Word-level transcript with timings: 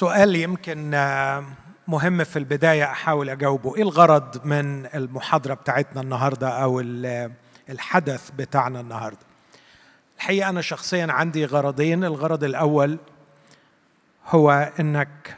سؤال 0.00 0.36
يمكن 0.36 0.90
مهم 1.88 2.24
في 2.24 2.38
البداية 2.38 2.84
أحاول 2.84 3.30
أجاوبه. 3.30 3.76
إيه 3.76 3.82
الغرض 3.82 4.46
من 4.46 4.86
المحاضرة 4.86 5.54
بتاعتنا 5.54 6.00
النهارده 6.00 6.48
أو 6.48 6.80
الحدث 7.68 8.30
بتاعنا 8.30 8.80
النهارده؟ 8.80 9.26
الحقيقة 10.16 10.48
أنا 10.48 10.60
شخصيا 10.60 11.06
عندي 11.10 11.44
غرضين. 11.44 12.04
الغرض 12.04 12.44
الأول 12.44 12.98
هو 14.26 14.72
إنك 14.80 15.36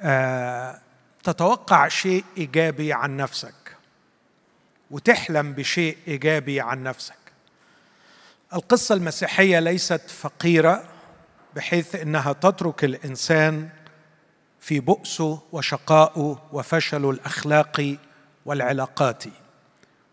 آه، 0.00 0.78
تتوقع 1.22 1.88
شيء 1.88 2.24
إيجابي 2.38 2.92
عن 2.92 3.16
نفسك 3.16 3.76
وتحلم 4.90 5.52
بشيء 5.52 5.96
إيجابي 6.08 6.60
عن 6.60 6.82
نفسك. 6.82 7.18
القصة 8.54 8.94
المسيحية 8.94 9.58
ليست 9.58 10.10
فقيرة. 10.10 10.93
بحيث 11.56 11.94
إنها 11.94 12.32
تترك 12.32 12.84
الإنسان 12.84 13.68
في 14.60 14.80
بؤسه 14.80 15.42
وشقائه 15.52 16.38
وفشله 16.52 17.10
الاخلاقي 17.10 17.96
والعلاقاتي 18.46 19.32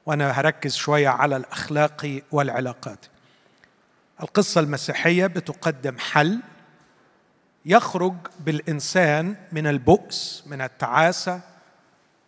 وأنا 0.06 0.32
هركز 0.32 0.76
شوية 0.76 1.10
على 1.10 1.38
الاخلاقي 1.38 2.22
والعلاقاتي 2.32 3.10
القصة 4.22 4.62
المسيحية 4.62 5.28
بتقدم 5.28 5.98
حل 5.98 6.40
يخرج 7.66 8.14
بالإنسان 8.40 9.36
من 9.52 9.68
البؤس 9.68 10.44
من 10.48 10.62
التعاسة 10.62 11.42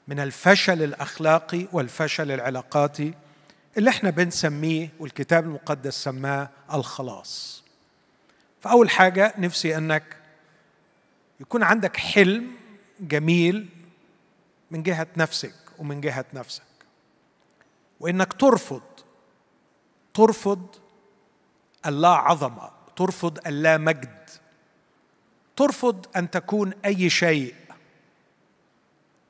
من 0.08 0.20
الفشل 0.20 0.84
الاخلاقي 0.84 1.68
والفشل 1.72 2.32
العلاقاتي 2.32 3.14
اللي 3.78 3.90
إحنا 3.90 4.10
بنسميه 4.10 4.90
والكتاب 5.00 5.44
المقدس 5.44 6.04
سماه 6.04 6.50
الخلاص. 6.74 7.63
فأول 8.64 8.90
حاجة 8.90 9.34
نفسي 9.38 9.78
أنك 9.78 10.18
يكون 11.40 11.64
عندك 11.64 11.98
حلم 11.98 12.52
جميل 13.00 13.70
من 14.72 14.84
جهة 14.84 15.08
نفسك 15.18 15.56
ومن 15.80 16.02
جهة 16.02 16.26
نفسك. 16.34 16.64
وإنك 18.00 18.34
ترفض 18.34 18.82
ترفض 20.14 20.68
اللا 21.86 22.10
عظمة 22.10 22.72
ترفض 22.96 23.48
اللا 23.48 23.78
مجد 23.78 24.30
ترفض 25.56 26.06
أن 26.16 26.30
تكون 26.32 26.74
أي 26.86 27.10
شيء. 27.10 27.56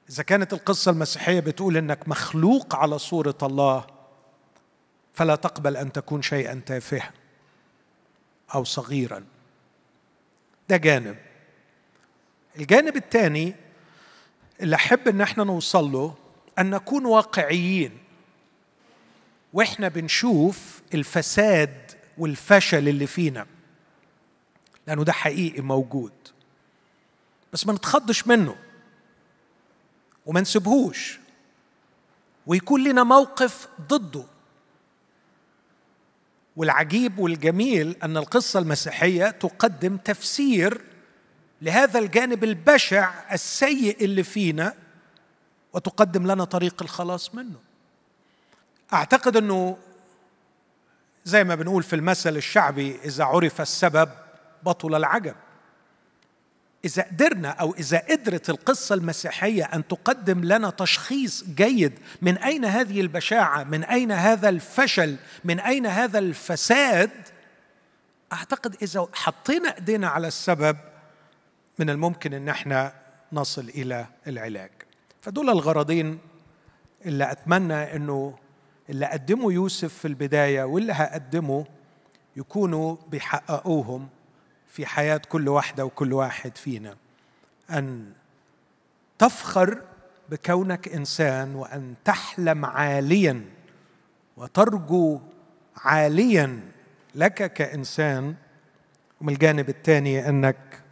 إذا 0.09 0.23
كانت 0.23 0.53
القصة 0.53 0.91
المسيحية 0.91 1.39
بتقول 1.39 1.77
إنك 1.77 2.09
مخلوق 2.09 2.75
على 2.75 2.99
صورة 2.99 3.37
الله 3.43 3.85
فلا 5.13 5.35
تقبل 5.35 5.77
أن 5.77 5.91
تكون 5.91 6.21
شيئا 6.21 6.61
تافها. 6.65 7.22
أو 8.53 8.63
صغيرا. 8.63 9.25
ده 10.69 10.77
جانب. 10.77 11.17
الجانب 12.57 12.95
الثاني 12.95 13.55
اللي 14.61 14.75
أحب 14.75 15.07
إن 15.07 15.21
إحنا 15.21 15.43
نوصل 15.43 15.91
له 15.91 16.15
أن 16.59 16.69
نكون 16.69 17.05
واقعيين. 17.05 17.97
وإحنا 19.53 19.87
بنشوف 19.87 20.81
الفساد 20.93 21.91
والفشل 22.17 22.87
اللي 22.87 23.07
فينا. 23.07 23.47
لأنه 24.87 25.03
ده 25.03 25.11
حقيقي 25.11 25.61
موجود. 25.61 26.13
بس 27.53 27.67
ما 27.67 27.73
نتخضش 27.73 28.27
منه. 28.27 28.55
وما 30.25 30.41
نسيبهوش. 30.41 31.19
ويكون 32.47 32.83
لنا 32.83 33.03
موقف 33.03 33.67
ضده. 33.81 34.25
والعجيب 36.55 37.19
والجميل 37.19 37.95
أن 38.03 38.17
القصة 38.17 38.59
المسيحية 38.59 39.29
تقدم 39.29 39.97
تفسير 39.97 40.81
لهذا 41.61 41.99
الجانب 41.99 42.43
البشع 42.43 43.33
السيء 43.33 44.05
اللي 44.05 44.23
فينا 44.23 44.73
وتقدم 45.73 46.31
لنا 46.31 46.43
طريق 46.43 46.81
الخلاص 46.81 47.35
منه. 47.35 47.59
أعتقد 48.93 49.37
أنه 49.37 49.77
زي 51.25 51.43
ما 51.43 51.55
بنقول 51.55 51.83
في 51.83 51.95
المثل 51.95 52.37
الشعبي 52.37 52.99
إذا 53.05 53.23
عرف 53.23 53.61
السبب 53.61 54.09
بطل 54.63 54.95
العجب. 54.95 55.35
إذا 56.85 57.03
قدرنا 57.03 57.49
أو 57.49 57.73
إذا 57.73 57.97
قدرت 57.97 58.49
القصة 58.49 58.95
المسيحية 58.95 59.63
أن 59.63 59.87
تقدم 59.87 60.43
لنا 60.43 60.69
تشخيص 60.69 61.43
جيد 61.43 61.99
من 62.21 62.37
أين 62.37 62.65
هذه 62.65 63.01
البشاعة 63.01 63.63
من 63.63 63.83
أين 63.83 64.11
هذا 64.11 64.49
الفشل 64.49 65.15
من 65.43 65.59
أين 65.59 65.85
هذا 65.85 66.19
الفساد 66.19 67.11
أعتقد 68.33 68.75
إذا 68.81 69.07
حطينا 69.13 69.75
إيدينا 69.77 70.07
على 70.07 70.27
السبب 70.27 70.77
من 71.79 71.89
الممكن 71.89 72.33
إن 72.33 72.49
إحنا 72.49 72.93
نصل 73.33 73.69
إلى 73.69 74.05
العلاج. 74.27 74.71
فدول 75.21 75.49
الغرضين 75.49 76.19
اللي 77.05 77.31
أتمنى 77.31 77.95
إنه 77.95 78.37
اللي 78.89 79.05
قدمه 79.05 79.53
يوسف 79.53 79.93
في 79.93 80.07
البداية 80.07 80.63
واللي 80.63 80.93
هقدمه 80.93 81.65
يكونوا 82.35 82.95
بيحققوهم. 83.07 84.09
في 84.73 84.85
حياة 84.85 85.21
كل 85.29 85.49
واحدة 85.49 85.85
وكل 85.85 86.13
واحد 86.13 86.57
فينا. 86.57 86.95
أن 87.69 88.11
تفخر 89.19 89.81
بكونك 90.29 90.87
إنسان 90.87 91.55
وأن 91.55 91.95
تحلم 92.05 92.65
عاليا 92.65 93.45
وترجو 94.37 95.19
عاليا 95.77 96.59
لك 97.15 97.53
كإنسان 97.53 98.35
ومن 99.21 99.33
الجانب 99.33 99.69
الثاني 99.69 100.29
أنك 100.29 100.83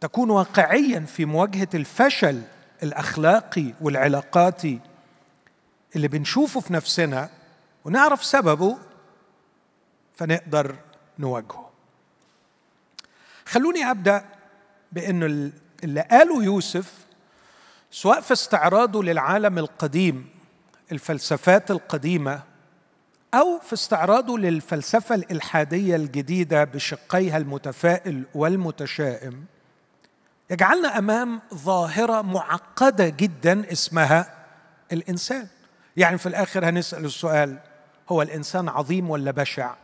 تكون 0.00 0.30
واقعيا 0.30 1.00
في 1.00 1.24
مواجهة 1.24 1.68
الفشل 1.74 2.42
الأخلاقي 2.82 3.74
والعلاقاتي 3.80 4.80
اللي 5.96 6.08
بنشوفه 6.08 6.60
في 6.60 6.72
نفسنا 6.72 7.30
ونعرف 7.84 8.24
سببه 8.24 8.78
فنقدر 10.16 10.76
نواجهه. 11.18 11.63
خلوني 13.46 13.90
أبدأ 13.90 14.24
بأنه 14.92 15.50
اللي 15.84 16.00
قاله 16.00 16.44
يوسف 16.44 16.92
سواء 17.90 18.20
في 18.20 18.32
استعراضه 18.32 19.02
للعالم 19.02 19.58
القديم 19.58 20.28
الفلسفات 20.92 21.70
القديمة 21.70 22.42
أو 23.34 23.58
في 23.58 23.72
استعراضه 23.72 24.38
للفلسفة 24.38 25.14
الإلحادية 25.14 25.96
الجديدة 25.96 26.64
بشقيها 26.64 27.36
المتفائل 27.36 28.24
والمتشائم 28.34 29.44
يجعلنا 30.50 30.98
أمام 30.98 31.40
ظاهرة 31.54 32.22
معقدة 32.22 33.08
جدا 33.08 33.72
اسمها 33.72 34.34
الإنسان. 34.92 35.46
يعني 35.96 36.18
في 36.18 36.26
الآخر 36.28 36.68
هنسأل 36.68 37.04
السؤال 37.04 37.58
هو 38.08 38.22
الإنسان 38.22 38.68
عظيم 38.68 39.10
ولا 39.10 39.30
بشع؟ 39.30 39.74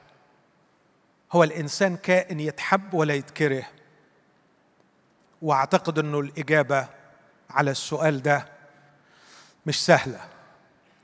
هو 1.33 1.45
الإنسان 1.45 1.97
كائن 1.97 2.41
يتحب 2.41 2.95
ولا 2.95 3.15
يتكره. 3.15 3.67
وأعتقد 5.43 5.99
إنه 5.99 6.21
الإجابة 6.21 6.87
على 7.51 7.71
السؤال 7.71 8.23
ده 8.23 8.47
مش 9.67 9.85
سهلة 9.85 10.21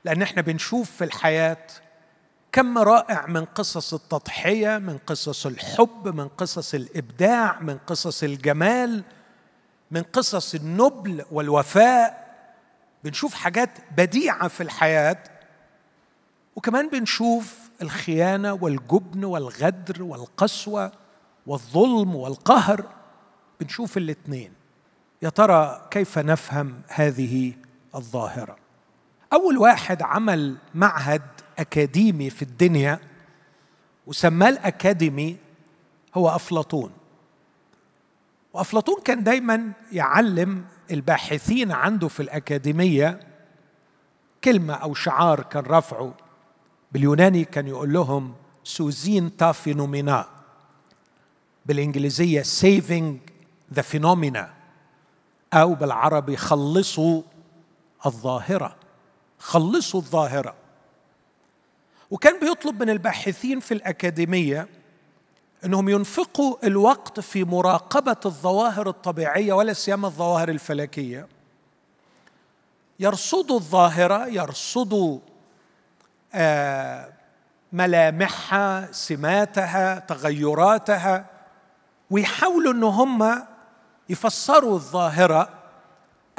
لأن 0.05 0.21
إحنا 0.21 0.41
بنشوف 0.41 0.91
في 0.91 1.03
الحياة 1.03 1.67
كم 2.51 2.77
رائع 2.77 3.25
من 3.27 3.45
قصص 3.45 3.93
التضحية 3.93 4.77
من 4.77 4.97
قصص 4.97 5.45
الحب 5.45 6.07
من 6.15 6.27
قصص 6.27 6.73
الإبداع 6.73 7.59
من 7.59 7.77
قصص 7.77 8.23
الجمال 8.23 9.03
من 9.91 10.03
قصص 10.03 10.55
النبل 10.55 11.25
والوفاء. 11.31 12.27
بنشوف 13.03 13.33
حاجات 13.33 13.69
بديعة 13.97 14.47
في 14.47 14.63
الحياة 14.63 15.17
وكمان 16.55 16.89
بنشوف 16.89 17.55
الخيانة 17.81 18.53
والجبن 18.53 19.23
والغدر 19.23 20.03
والقسوة 20.03 20.91
والظلم 21.47 22.15
والقهر. 22.15 22.85
بنشوف 23.59 23.97
الاثنين 23.97 24.53
يا 25.21 25.29
ترى 25.29 25.87
كيف 25.91 26.19
نفهم 26.19 26.81
هذه 26.87 27.53
الظاهرة؟ 27.95 28.57
أول 29.33 29.57
واحد 29.57 30.01
عمل 30.01 30.57
معهد 30.75 31.21
أكاديمي 31.59 32.29
في 32.29 32.41
الدنيا 32.41 32.99
وسماه 34.07 34.49
الأكاديمي 34.49 35.37
هو 36.15 36.29
أفلاطون. 36.29 36.91
وأفلاطون 38.53 39.01
كان 39.01 39.23
دايما 39.23 39.71
يعلم 39.91 40.65
الباحثين 40.91 41.71
عنده 41.71 42.07
في 42.07 42.19
الأكاديمية 42.19 43.19
كلمة 44.43 44.73
أو 44.73 44.93
شعار 44.93 45.43
كان 45.43 45.63
رفعه. 45.63 46.13
باليوناني 46.91 47.45
كان 47.45 47.67
يقول 47.67 47.93
لهم 47.93 48.35
سوزين 48.63 49.37
تا 49.37 49.51
فينومينا 49.51 50.27
بالإنجليزية 51.65 52.43
saving 52.43 53.17
the 53.75 53.81
phenomena. 53.81 54.57
أو 55.53 55.75
بالعربي 55.75 56.37
خلصوا 56.37 57.21
الظاهرة. 58.05 58.75
خلصوا 59.39 59.99
الظاهرة. 59.99 60.55
وكان 62.11 62.39
بيطلب 62.39 62.83
من 62.83 62.89
الباحثين 62.89 63.59
في 63.59 63.73
الأكاديمية 63.73 64.67
إنهم 65.65 65.89
ينفقوا 65.89 66.67
الوقت 66.67 67.19
في 67.19 67.43
مراقبة 67.43 68.17
الظواهر 68.25 68.89
الطبيعية 68.89 69.53
ولا 69.53 69.73
سيما 69.73 70.07
الظواهر 70.07 70.49
الفلكية. 70.49 71.27
يرصدوا 72.99 73.55
الظاهرة 73.55 74.27
يرصدوا 74.27 75.19
ملامحها 77.73 78.91
سماتها 78.91 79.99
تغيراتها 79.99 81.25
ويحاولوا 82.11 82.73
إن 82.73 82.83
هم 82.83 83.43
يفسروا 84.09 84.73
الظاهرة 84.73 85.49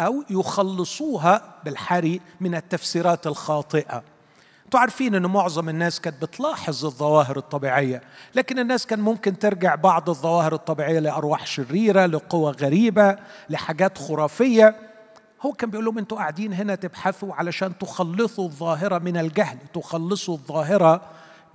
أو 0.01 0.25
يخلصوها 0.31 1.43
بالحري 1.65 2.21
من 2.41 2.55
التفسيرات 2.55 3.27
الخاطئة. 3.27 4.03
أنتوا 4.65 4.81
عارفين 4.81 5.15
إن 5.15 5.27
معظم 5.27 5.69
الناس 5.69 6.01
كانت 6.01 6.23
بتلاحظ 6.23 6.85
الظواهر 6.85 7.37
الطبيعية 7.37 8.03
لكن 8.35 8.59
الناس 8.59 8.87
كان 8.87 9.01
ممكن 9.01 9.39
ترجع 9.39 9.75
بعض 9.75 10.11
الظواهر 10.11 10.55
الطبيعية 10.55 10.99
لأرواح 10.99 11.47
شريرة 11.47 12.07
لقوى 12.07 12.53
غريبة 12.53 13.17
لحاجات 13.51 13.99
خرافية. 13.99 14.88
هو 15.43 15.53
كان 15.53 15.71
بيقول 15.71 15.85
لهم 15.85 15.99
أنتوا 15.99 16.19
قاعدين 16.19 16.53
هنا 16.53 16.75
تبحثوا 16.75 17.35
علشان 17.35 17.79
تخلصوا 17.79 18.45
الظاهرة 18.45 18.99
من 18.99 19.17
الجهل 19.17 19.59
تخلصوا 19.75 20.35
الظاهرة 20.35 21.01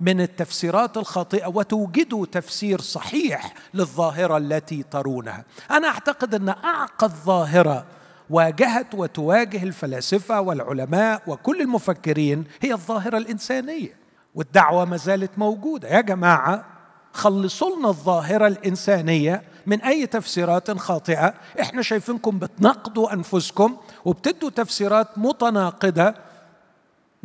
من 0.00 0.20
التفسيرات 0.20 0.96
الخاطئة 0.96 1.46
وتوجدوا 1.46 2.26
تفسير 2.26 2.80
صحيح 2.80 3.54
للظاهرة 3.74 4.36
التي 4.36 4.82
ترونها. 4.82 5.44
أنا 5.70 5.88
أعتقد 5.88 6.34
أن 6.34 6.48
اعقد 6.48 7.10
ظاهره 7.10 7.84
واجهت 8.30 8.94
وتواجه 8.94 9.62
الفلاسفة 9.62 10.40
والعلماء 10.40 11.22
وكل 11.26 11.60
المفكرين 11.60 12.44
هي 12.62 12.72
الظاهرة 12.72 13.18
الإنسانية 13.18 13.96
والدعوة 14.34 14.84
ما 14.84 14.96
زالت 14.96 15.38
موجودة. 15.38 15.88
يا 15.88 16.00
جماعة 16.00 16.64
خلصوا 17.12 17.76
لنا 17.76 17.88
الظاهرة 17.88 18.46
الإنسانية 18.46 19.42
من 19.66 19.82
أي 19.82 20.06
تفسيرات 20.06 20.70
خاطئة 20.70 21.34
إحنا 21.60 21.82
شايفينكم 21.82 22.38
بتناقضوا 22.38 23.12
أنفسكم 23.12 23.76
وبتدوا 24.04 24.50
تفسيرات 24.50 25.08
متناقضة. 25.16 26.14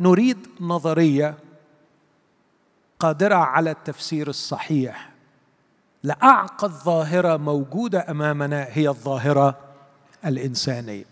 نريد 0.00 0.46
نظرية 0.60 1.34
قادرة 2.98 3.34
على 3.34 3.70
التفسير 3.70 4.28
الصحيح. 4.28 5.10
لاعقد 6.02 6.70
ظاهره 6.70 7.36
موجودة 7.36 8.10
أمامنا 8.10 8.66
هي 8.70 8.88
الظاهرة 8.88 9.58
الإنسانية. 10.24 11.04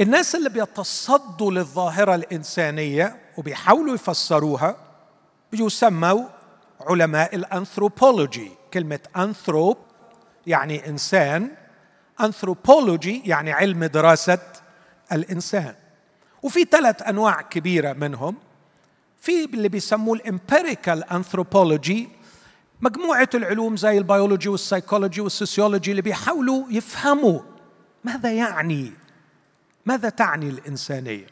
الناس 0.00 0.34
اللي 0.34 0.48
بيتصدوا 0.48 1.52
للظاهرة 1.52 2.14
الإنسانية 2.14 3.16
وبيحاولوا 3.36 3.94
يفسروها 3.94 4.76
يسموا 5.52 6.24
علماء 6.80 7.36
الأنثروبولوجي 7.36 8.50
كلمة 8.74 9.00
أنثروب 9.16 9.76
يعني 10.46 10.88
إنسان 10.88 11.50
انثروبولوجي 12.20 13.22
يعني 13.24 13.52
علم 13.52 13.84
دراسة 13.84 14.38
الإنسان. 15.12 15.74
وفي 16.42 16.64
ثلاث 16.64 17.02
أنواع 17.02 17.42
كبيرة 17.42 17.92
منهم. 17.92 18.36
في 19.20 19.44
اللي 19.44 19.68
بيسموه 19.68 20.16
ال 20.16 20.25
empirical 20.25 21.04
anthropology 21.04 22.08
مجموعة 22.80 23.28
العلوم 23.34 23.76
زي 23.76 23.98
ال 23.98 24.04
biology 24.04 24.48
وال 24.48 24.60
psychology 24.60 25.20
وال 25.20 25.33
sociology 25.33 25.90
اللي 25.90 26.02
بيحاولوا 26.02 26.64
يفهموا 26.70 27.40
ماذا 28.04 28.32
يعني 28.32 28.92
ماذا 29.86 30.08
تعني 30.08 30.48
الإنسانية. 30.48 31.26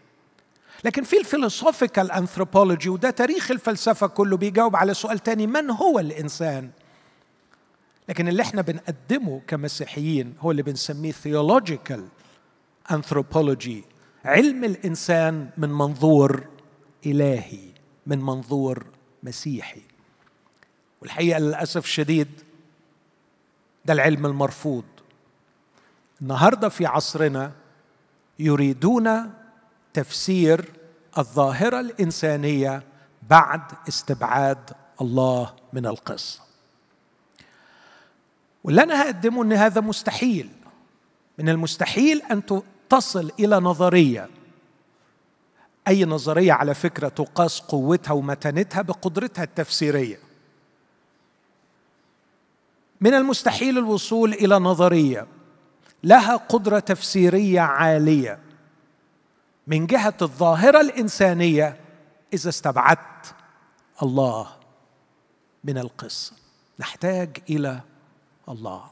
لكن 0.85 1.03
في 1.03 1.19
ال 1.19 1.25
philosophical 1.25 2.13
anthropology 2.13 2.89
وده 2.89 3.11
تاريخ 3.11 3.51
الفلسفة 3.51 4.07
كله 4.07 4.37
بيجاوب 4.37 4.77
على 4.77 4.95
سؤال 4.95 5.19
تاني 5.19 5.47
من 5.47 5.71
هو 5.71 5.99
الإنسان؟ 5.99 6.71
لكن 8.09 8.29
اللي 8.29 8.43
إحنا 8.43 8.63
بنقدمه 8.63 9.41
كمسيحيين 9.47 10.35
هو 10.41 10.51
اللي 10.51 10.63
بنسميه 10.63 11.13
theological 11.13 12.09
anthropology 12.91 13.85
علم 14.25 14.65
الإنسان 14.65 15.51
من 15.57 15.69
منظور 15.69 16.47
إلهي 17.07 17.69
من 18.07 18.19
منظور 18.19 18.87
مسيحي. 19.23 19.83
والحقيقة 21.03 21.39
للأسف 21.39 21.85
الشديد 21.85 22.29
ده 23.85 23.93
العلم 23.93 24.27
المرفوض. 24.27 24.85
النهارده 26.23 26.69
في 26.69 26.87
عصرنا 26.87 27.53
يريدون 28.39 29.33
تفسير 29.93 30.73
الظاهرة 31.19 31.81
الإنسانية 31.81 32.83
بعد 33.31 33.61
استبعاد 33.89 34.71
الله 35.01 35.55
من 35.73 35.87
القصة. 35.87 36.44
واللي 38.65 38.83
أنا 38.83 39.03
هقدمه 39.03 39.43
إن 39.43 39.53
هذا 39.53 39.81
مستحيل. 39.81 40.51
من 41.39 41.49
المستحيل 41.49 42.23
أن 42.23 42.63
تصل 42.89 43.33
إلى 43.39 43.57
نظرية. 43.57 44.29
أي 45.89 46.05
نظرية 46.05 46.53
على 46.53 46.75
فكرة 46.75 47.09
تقاس 47.09 47.61
قوتها 47.61 48.13
ومتانتها 48.13 48.83
بقدرتها 48.83 49.43
التفسيرية. 49.45 50.19
من 53.01 53.15
المستحيل 53.15 53.79
الوصول 53.79 54.33
إلى 54.33 54.59
نظرية 54.59 55.27
لها 56.05 56.37
قدرة 56.37 56.79
تفسيرية 56.79 57.61
عالية. 57.61 58.39
من 59.67 59.87
جهة 59.87 60.15
الظاهرة 60.23 60.81
الإنسانية 60.81 61.81
إذا 62.33 62.49
استبعدت 62.49 63.35
الله 64.03 64.49
من 65.65 65.79
القصة. 65.79 66.33
نحتاج 66.79 67.39
إلى 67.51 67.81
الله. 68.49 68.91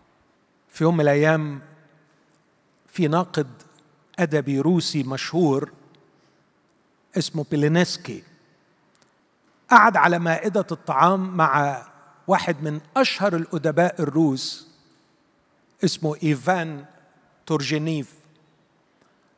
في 0.69 0.85
يوم 0.85 0.95
من 0.95 1.01
الأيام 1.01 1.61
في 2.87 3.09
ناقد 3.09 3.49
أدبي 4.19 4.61
روسي 4.61 5.03
مشهور 5.03 5.73
اسمه 7.19 7.45
بيلينسكي. 7.51 8.23
قعد 9.71 9.97
على 9.97 10.19
مائدة 10.19 10.67
الطعام 10.73 11.37
مع 11.37 11.83
واحد 12.27 12.63
من 12.63 12.81
أشهر 12.97 13.37
الأدباء 13.37 14.03
الروس 14.03 14.69
اسمه 15.85 16.17
إيفان 16.23 16.85
تورجينيف. 17.47 18.15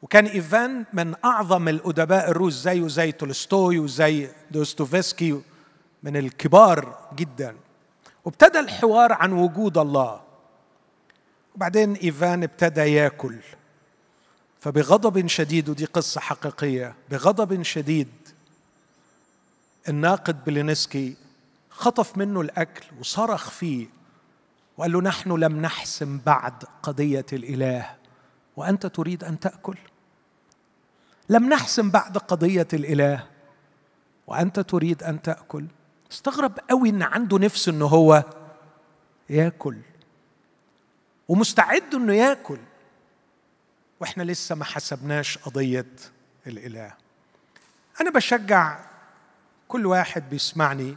وكان 0.03 0.27
إيفان 0.27 0.85
من 0.93 1.15
أعظم 1.25 1.69
الأدباء 1.69 2.31
الروس 2.31 2.55
زيه 2.55 2.89
زي 2.89 3.13
تولستوي 3.13 3.79
وزي 3.79 4.29
دوستوفسكي 4.51 5.43
من 6.03 6.17
الكبار 6.17 7.09
جدا. 7.17 7.57
وابتدى 8.25 8.61
الحوار 8.61 9.13
عن 9.13 9.33
وجود 9.33 9.79
الله. 9.79 10.21
وبعدين 11.55 11.95
إيفان 11.95 12.43
ابتدى 12.43 12.81
ياكل. 12.81 13.39
فبغضب 14.61 15.27
شديد 15.27 15.69
ودي 15.69 15.85
قصة 15.85 16.21
حقيقية. 16.21 16.95
بغضب 17.11 17.63
شديد 17.63 18.09
الناقد 19.89 20.45
بلينسكي 20.45 21.17
خطف 21.71 22.19
منه 22.19 22.41
الأكل 22.41 22.85
وصرخ 23.01 23.51
فيه 23.51 23.87
وقال 24.77 24.93
له 24.93 25.01
نحن 25.01 25.33
لم 25.33 25.61
نحسم 25.61 26.21
بعد 26.27 26.65
قضية 26.83 27.27
الإله 27.33 27.97
وأنت 28.57 28.87
تريد 28.87 29.25
أن 29.25 29.41
تأكل. 29.41 29.77
لم 31.29 31.49
نحسم 31.49 31.91
بعد 31.91 32.19
قضية 32.19 32.69
الإله 32.73 33.27
وأنت 34.27 34.61
تريد 34.61 35.03
أن 35.03 35.23
تأكل. 35.23 35.67
استغرب 36.13 36.59
قوي 36.71 36.89
إن 36.89 37.03
عنده 37.03 37.39
نفس 37.39 37.69
إنه 37.69 37.87
هو 37.87 38.25
ياكل. 39.31 39.79
ومستعد 41.29 41.95
إنه 41.95 42.15
ياكل. 42.15 42.59
وإحنا 44.01 44.23
لسه 44.23 44.55
ما 44.55 44.65
حسبناش 44.65 45.39
قضية 45.39 45.87
الإله. 46.47 46.95
أنا 48.01 48.11
بشجع 48.11 48.81
كل 49.69 49.87
واحد 49.87 50.31
بيسمعني 50.31 50.97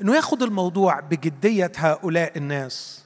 إنه 0.00 0.16
ياخد 0.16 0.42
الموضوع 0.42 1.00
بجدية 1.00 1.72
هؤلاء 1.76 2.38
الناس. 2.38 3.04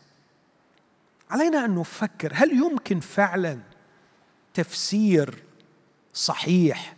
علينا 1.31 1.65
أن 1.65 1.75
نفكر 1.75 2.33
هل 2.35 2.53
يمكن 2.53 3.01
فعلا 3.01 3.59
تفسير 4.55 5.43
صحيح 6.15 6.97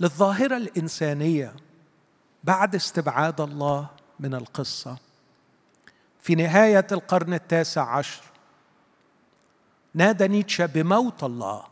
للظاهرة 0.00 0.56
الإنسانية؟ 0.56 1.54
بعد 2.44 2.74
استبعاد 2.74 3.40
الله 3.40 3.86
من 4.20 4.34
القصة. 4.34 4.96
في 6.20 6.34
نهاية 6.34 6.86
القرن 6.92 7.34
التاسع 7.34 7.96
عشر 7.96 8.22
نادى 9.94 10.28
نيتشه 10.28 10.66
بموت 10.66 11.24
الله. 11.24 11.64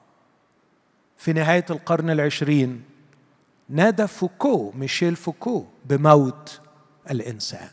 في 1.16 1.32
نهاية 1.32 1.64
القرن 1.70 2.10
العشرين 2.10 2.84
نادى 3.68 4.06
فوكو 4.06 4.72
ميشيل 4.74 5.16
فوكو 5.16 5.66
بموت 5.84 6.60
الإنسان. 7.10 7.70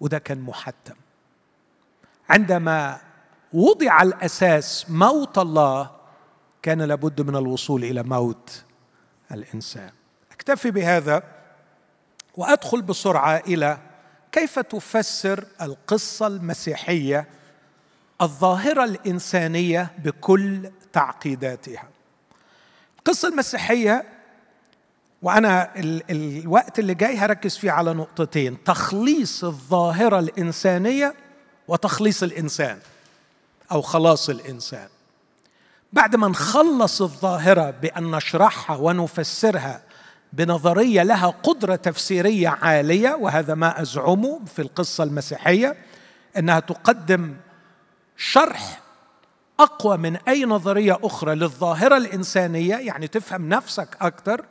وده 0.00 0.18
كان 0.18 0.40
محتم. 0.40 0.94
عندما 2.28 3.00
وضع 3.52 4.02
الأساس 4.02 4.90
موت 4.90 5.38
الله 5.38 5.90
كان 6.62 6.82
لابد 6.82 7.20
من 7.20 7.36
الوصول 7.36 7.84
إلى 7.84 8.02
موت 8.02 8.64
الإنسان. 9.32 9.90
أكتفي 10.32 10.70
بهذا. 10.70 11.39
وأدخل 12.40 12.82
بسرعة 12.82 13.36
إلى 13.36 13.78
كيف 14.32 14.58
تفسر 14.58 15.44
القصة 15.62 16.26
المسيحية 16.26 17.26
الظاهرة 18.22 18.84
الإنسانية 18.84 19.90
بكل 19.98 20.70
تعقيداتها. 20.92 21.88
القصة 22.98 23.28
المسيحية 23.28 24.04
وأنا 25.22 25.76
ال 25.76 26.02
الوقت 26.10 26.78
اللي 26.78 26.94
جاي 26.94 27.16
هركز 27.16 27.56
فيه 27.56 27.70
على 27.70 27.92
نقطتين 27.92 28.64
تخليص 28.64 29.44
الظاهرة 29.44 30.18
الإنسانية 30.18 31.14
وتخليص 31.68 32.22
الإنسان 32.22 32.78
أو 33.72 33.82
خلاص 33.82 34.28
الإنسان. 34.28 34.88
بعد 35.92 36.16
ما 36.16 36.28
نخلص 36.28 37.02
الظاهرة 37.02 37.70
بأن 37.70 38.10
نشرحها 38.10 38.76
ونفسرها 38.76 39.89
بنظرية 40.32 41.02
لها 41.02 41.26
قدرة 41.26 41.76
تفسيرية 41.76 42.48
عالية 42.48 43.14
وهذا 43.14 43.54
ما 43.54 43.82
ازعمه 43.82 44.40
في 44.44 44.62
القصة 44.62 45.04
المسيحية 45.04 45.76
إنها 46.36 46.60
تقدم 46.60 47.36
شرح 48.16 48.80
أقوى 49.60 49.96
من 49.96 50.16
أي 50.16 50.44
نظرية 50.44 50.98
أخرى 51.02 51.34
للظاهرة 51.34 51.96
الإنسانية. 51.96 52.76
يعني 52.76 53.08
تفهم 53.08 53.48
نفسك 53.48 53.96
أكثر 54.00 54.44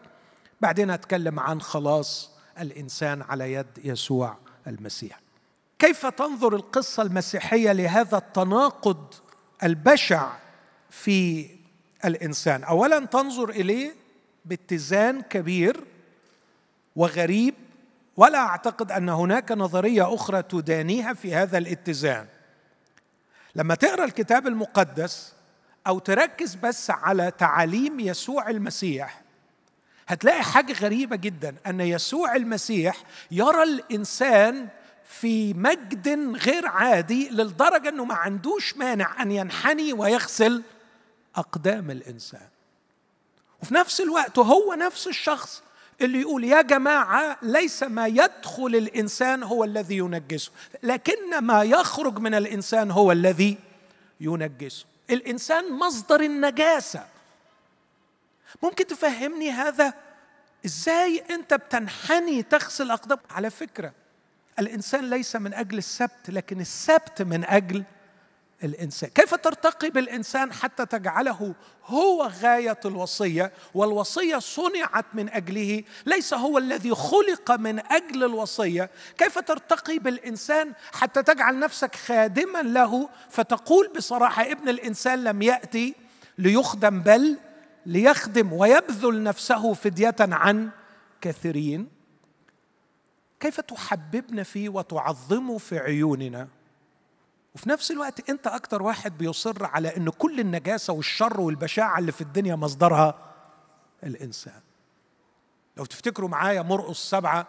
بعدين 0.62 0.90
أتكلم 0.90 1.40
عن 1.40 1.62
خلاص 1.62 2.30
الإنسان 2.60 3.22
على 3.22 3.54
يد 3.54 3.68
يسوع 3.84 4.38
المسيح. 4.68 5.20
كيف 5.80 6.06
تنظر 6.06 6.56
القصة 6.56 7.04
المسيحية 7.04 7.72
لهذا 7.72 8.18
التناقض 8.18 9.14
البشع 9.64 10.30
في 10.90 11.50
الإنسان؟ 12.06 12.64
اولا 12.64 13.06
تنظر 13.06 13.50
إليه 13.50 13.99
باتزان 14.50 15.22
كبير 15.22 15.84
وغريب 16.96 17.54
ولا 18.18 18.38
أعتقد 18.38 18.92
أن 18.92 19.10
هناك 19.10 19.52
نظرية 19.52 20.14
أخرى 20.14 20.42
تدانيها 20.42 21.14
في 21.14 21.36
هذا 21.36 21.58
الاتزان. 21.58 22.26
لما 23.56 23.76
تقرأ 23.76 24.06
الكتاب 24.06 24.48
المقدس 24.48 25.34
أو 25.88 26.00
تركز 26.00 26.56
بس 26.56 26.90
على 26.90 27.32
تعاليم 27.32 28.00
يسوع 28.00 28.50
المسيح 28.50 29.22
هتلاقي 30.08 30.44
حاجة 30.44 30.74
غريبة 30.74 31.16
جدا 31.16 31.56
أن 31.68 31.82
يسوع 31.82 32.36
المسيح 32.36 33.04
يرى 33.32 33.64
الإنسان 33.64 34.68
في 35.04 35.54
مجد 35.54 36.36
غير 36.36 36.68
عادي 36.68 37.30
للدرجة 37.30 37.90
إنه 37.90 38.06
ما 38.06 38.16
عندوش 38.16 38.78
مانع 38.78 39.22
أن 39.22 39.32
ينحني 39.32 39.94
ويغسل 39.94 40.64
أقدام 41.36 41.92
الإنسان. 41.92 42.48
وفي 43.62 43.74
نفس 43.74 44.02
الوقت 44.02 44.40
هو 44.40 44.74
نفس 44.74 45.08
الشخص 45.08 45.64
اللي 46.02 46.22
يقول 46.22 46.44
يا 46.44 46.62
جماعة 46.62 47.38
ليس 47.42 47.84
ما 47.84 48.08
يدخل 48.08 48.76
الإنسان 48.76 49.44
هو 49.44 49.64
الذي 49.64 49.98
ينجسه 49.98 50.52
لكن 50.84 51.40
ما 51.40 51.64
يخرج 51.64 52.20
من 52.20 52.34
الإنسان 52.34 52.92
هو 52.92 53.12
الذي 53.12 53.58
ينجسه. 54.22 54.86
الإنسان 55.10 55.74
مصدر 55.74 56.22
النجاسة. 56.22 57.06
ممكن 58.64 58.88
تفهمني 58.88 59.52
هذا؟ 59.52 59.94
إزاي 60.66 61.24
أنت 61.30 61.54
بتنحني 61.54 62.44
تغسل 62.44 62.92
اقدام 62.92 63.20
على 63.30 63.50
فكرة 63.50 63.92
الإنسان 64.60 65.10
ليس 65.10 65.36
من 65.36 65.54
أجل 65.54 65.78
السبت 65.78 66.30
لكن 66.30 66.62
السبت 66.62 67.22
من 67.22 67.46
أجل 67.46 67.84
الإنسان. 68.64 69.10
كيف 69.10 69.36
ترتقي 69.36 69.90
بالإنسان 69.90 70.54
حتى 70.54 70.86
تجعله 70.86 71.56
هو 71.86 72.32
غاية 72.42 72.80
الوصية؟ 72.86 73.52
والوصية 73.74 74.38
صنعت 74.38 75.06
من 75.14 75.30
أجله 75.30 75.84
ليس 76.06 76.34
هو 76.34 76.58
الذي 76.58 76.96
خلق 76.96 77.52
من 77.52 77.80
أجل 77.80 78.24
الوصية. 78.24 78.90
كيف 79.18 79.40
ترتقي 79.40 80.00
بالإنسان 80.00 80.74
حتى 80.94 81.24
تجعل 81.24 81.60
نفسك 81.60 81.96
خادما 81.96 82.62
له؟ 82.62 83.10
فتقول 83.30 83.92
بصراحة 83.96 84.52
ابن 84.52 84.70
الإنسان 84.70 85.24
لم 85.24 85.42
يأتي 85.42 85.96
ليخدم 86.38 87.00
بل 87.00 87.38
ليخدم 87.86 88.54
ويبذل 88.54 89.24
نفسه 89.24 89.74
فدية 89.74 90.16
عن 90.20 90.70
كثيرين. 91.22 91.88
كيف 93.40 93.62
تحببنا 93.62 94.44
فيه 94.44 94.70
وتعظمه 94.70 95.58
في 95.58 95.80
عيوننا؟ 95.80 96.59
وفي 97.56 97.70
نفس 97.70 97.92
الوقت 97.92 98.30
انت 98.30 98.48
أكتر 98.48 98.82
واحد 98.82 99.18
بيصر 99.18 99.66
على 99.66 99.98
ان 99.98 100.10
كل 100.10 100.40
النجاسة 100.40 100.94
والشر 100.94 101.42
والبشاعة 101.42 102.00
اللي 102.00 102.12
في 102.12 102.22
الدنيا 102.22 102.56
مصدرها 102.56 103.16
الإنسان. 104.04 104.62
لو 105.78 105.86
تفتكروا 105.86 106.30
معايا 106.30 106.62
مرقص 106.62 107.10
سبعة 107.10 107.48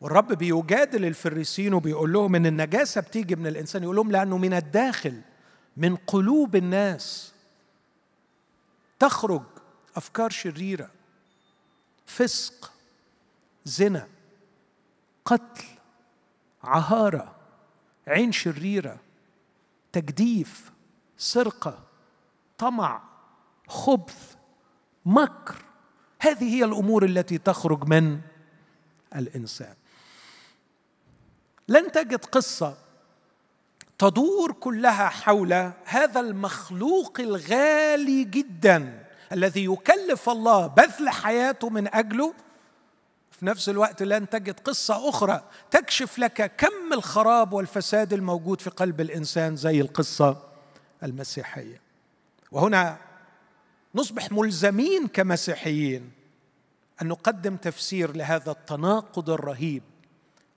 والرب 0.00 0.32
بيجادل 0.32 1.04
الفريسين 1.04 1.74
وبيقول 1.74 2.12
لهم 2.12 2.34
إن 2.34 2.46
النجاسة 2.46 3.00
بتيجي 3.00 3.36
من 3.36 3.46
الإنسان 3.46 3.82
يقول 3.82 3.96
لهم 3.96 4.10
لأنه 4.12 4.38
من 4.38 4.52
الداخل 4.52 5.20
من 5.76 5.96
قلوب 5.96 6.56
الناس 6.56 7.32
تخرج 8.98 9.42
أفكار 9.96 10.30
شريرة 10.30 10.90
فسق 12.06 12.72
زنا 13.64 14.08
قتل 15.24 15.64
عهارة 16.62 17.35
عين 18.08 18.32
شريرة 18.32 18.98
تجديف 19.92 20.72
سرقة 21.18 21.84
طمع 22.58 23.02
خبث 23.68 24.34
مكر. 25.06 25.56
هذه 26.20 26.54
هي 26.54 26.64
الأمور 26.64 27.04
التي 27.04 27.38
تخرج 27.38 27.88
من 27.88 28.20
الإنسان. 29.16 29.74
لن 31.68 31.92
تجد 31.92 32.24
قصة 32.24 32.76
تدور 33.98 34.52
كلها 34.52 35.08
حول 35.08 35.72
هذا 35.84 36.20
المخلوق 36.20 37.20
الغالي 37.20 38.24
جدا 38.24 39.06
الذي 39.32 39.64
يكلف 39.64 40.28
الله 40.28 40.66
بذل 40.66 41.10
حياته 41.10 41.68
من 41.68 41.94
أجله 41.94 42.34
في 43.40 43.46
نفس 43.46 43.68
الوقت 43.68 44.02
لن 44.02 44.28
تجد 44.28 44.60
قصة 44.60 45.08
أخرى 45.08 45.42
تكشف 45.70 46.18
لك 46.18 46.56
كم 46.56 46.92
الخراب 46.92 47.52
والفساد 47.52 48.12
الموجود 48.12 48.60
في 48.60 48.70
قلب 48.70 49.00
الإنسان 49.00 49.56
زي 49.56 49.80
القصة 49.80 50.42
المسيحية. 51.02 51.80
وهنا 52.52 52.98
نصبح 53.94 54.32
ملزمين 54.32 55.06
كمسيحيين 55.06 56.10
أن 57.02 57.06
نقدم 57.08 57.56
تفسير 57.56 58.16
لهذا 58.16 58.50
التناقض 58.50 59.30
الرهيب 59.30 59.82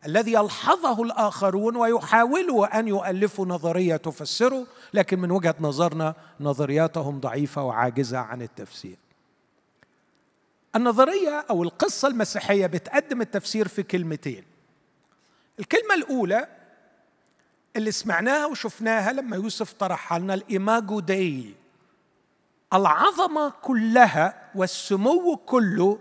الذي 0.05 0.33
يلحظه 0.33 1.03
الآخرون 1.03 1.75
ويحاولوا 1.75 2.79
أن 2.79 2.87
يؤلفوا 2.87 3.45
نظرية 3.45 3.95
تفسره 3.95 4.67
لكن 4.93 5.19
من 5.19 5.31
وجهة 5.31 5.55
نظرنا 5.59 6.15
نظرياتهم 6.39 7.19
ضعيفة 7.19 7.63
وعاجزة 7.63 8.17
عن 8.17 8.41
التفسير. 8.41 8.97
النظرية 10.75 11.45
أو 11.49 11.63
القصة 11.63 12.07
المسيحية 12.07 12.67
بتقدم 12.67 13.21
التفسير 13.21 13.67
في 13.67 13.83
كلمتين. 13.83 14.43
الكلمة 15.59 15.93
الأولى 15.95 16.47
اللي 17.75 17.91
سمعناها 17.91 18.45
وشفناها 18.45 19.13
لما 19.13 19.35
يوسف 19.35 19.73
طرحها 19.73 20.19
لنا 20.19 20.33
الإيماجو 20.33 20.99
داي 20.99 21.53
العظمة 22.73 23.49
كلها 23.61 24.49
والسمو 24.55 25.37
كله 25.37 25.99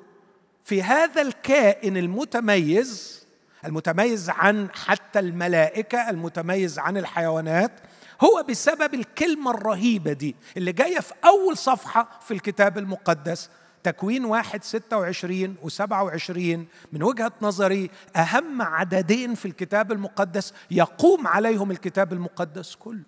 في 0.65 0.83
هذا 0.83 1.23
الكائن 1.23 1.97
المتميز 1.97 3.19
المتميز 3.65 4.31
عن 4.31 4.69
حتى 4.75 5.19
الملائكة 5.19 6.11
المتميز 6.11 6.79
عن 6.79 6.97
الحيوانات 6.97 7.73
هو 8.21 8.43
بسبب 8.49 8.95
الكلمة 8.95 9.51
الرهيبة 9.51 10.13
دي 10.13 10.37
اللي 10.57 10.73
جاية 10.73 11.01
في 11.01 11.15
أول 11.25 11.57
صفحة 11.57 12.09
في 12.27 12.35
الكتاب 12.35 12.79
المقدس 12.79 13.51
تكوين 13.89 14.25
واحد 14.25 14.65
ستة 14.65 14.97
وعشرين 14.97 15.57
وسبعة 15.63 16.03
وعشرين 16.05 16.69
من 16.93 17.03
وجهة 17.03 17.33
نظري 17.43 17.91
أهم 18.17 18.63
عددين 18.63 19.35
في 19.35 19.47
الكتاب 19.47 19.93
المقدس 19.93 20.55
يقوم 20.71 21.27
عليهم 21.27 21.71
الكتاب 21.71 22.13
المقدس 22.13 22.75
كله. 22.75 23.03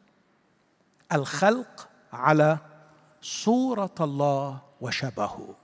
الخلق 1.13 1.89
على 2.13 2.59
صورة 3.23 3.95
الله 4.01 4.61
وشبهه. 4.81 5.55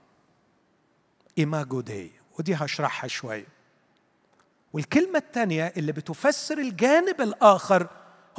إيماجو 1.37 1.81
دي 1.81 2.11
ودي 2.39 2.55
هشرحها 2.55 3.07
شوية 3.07 3.47
والكلمة 4.73 5.19
الثانية 5.19 5.73
اللي 5.77 5.91
بتفسر 5.91 6.57
الجانب 6.57 7.21
الآخر 7.21 7.87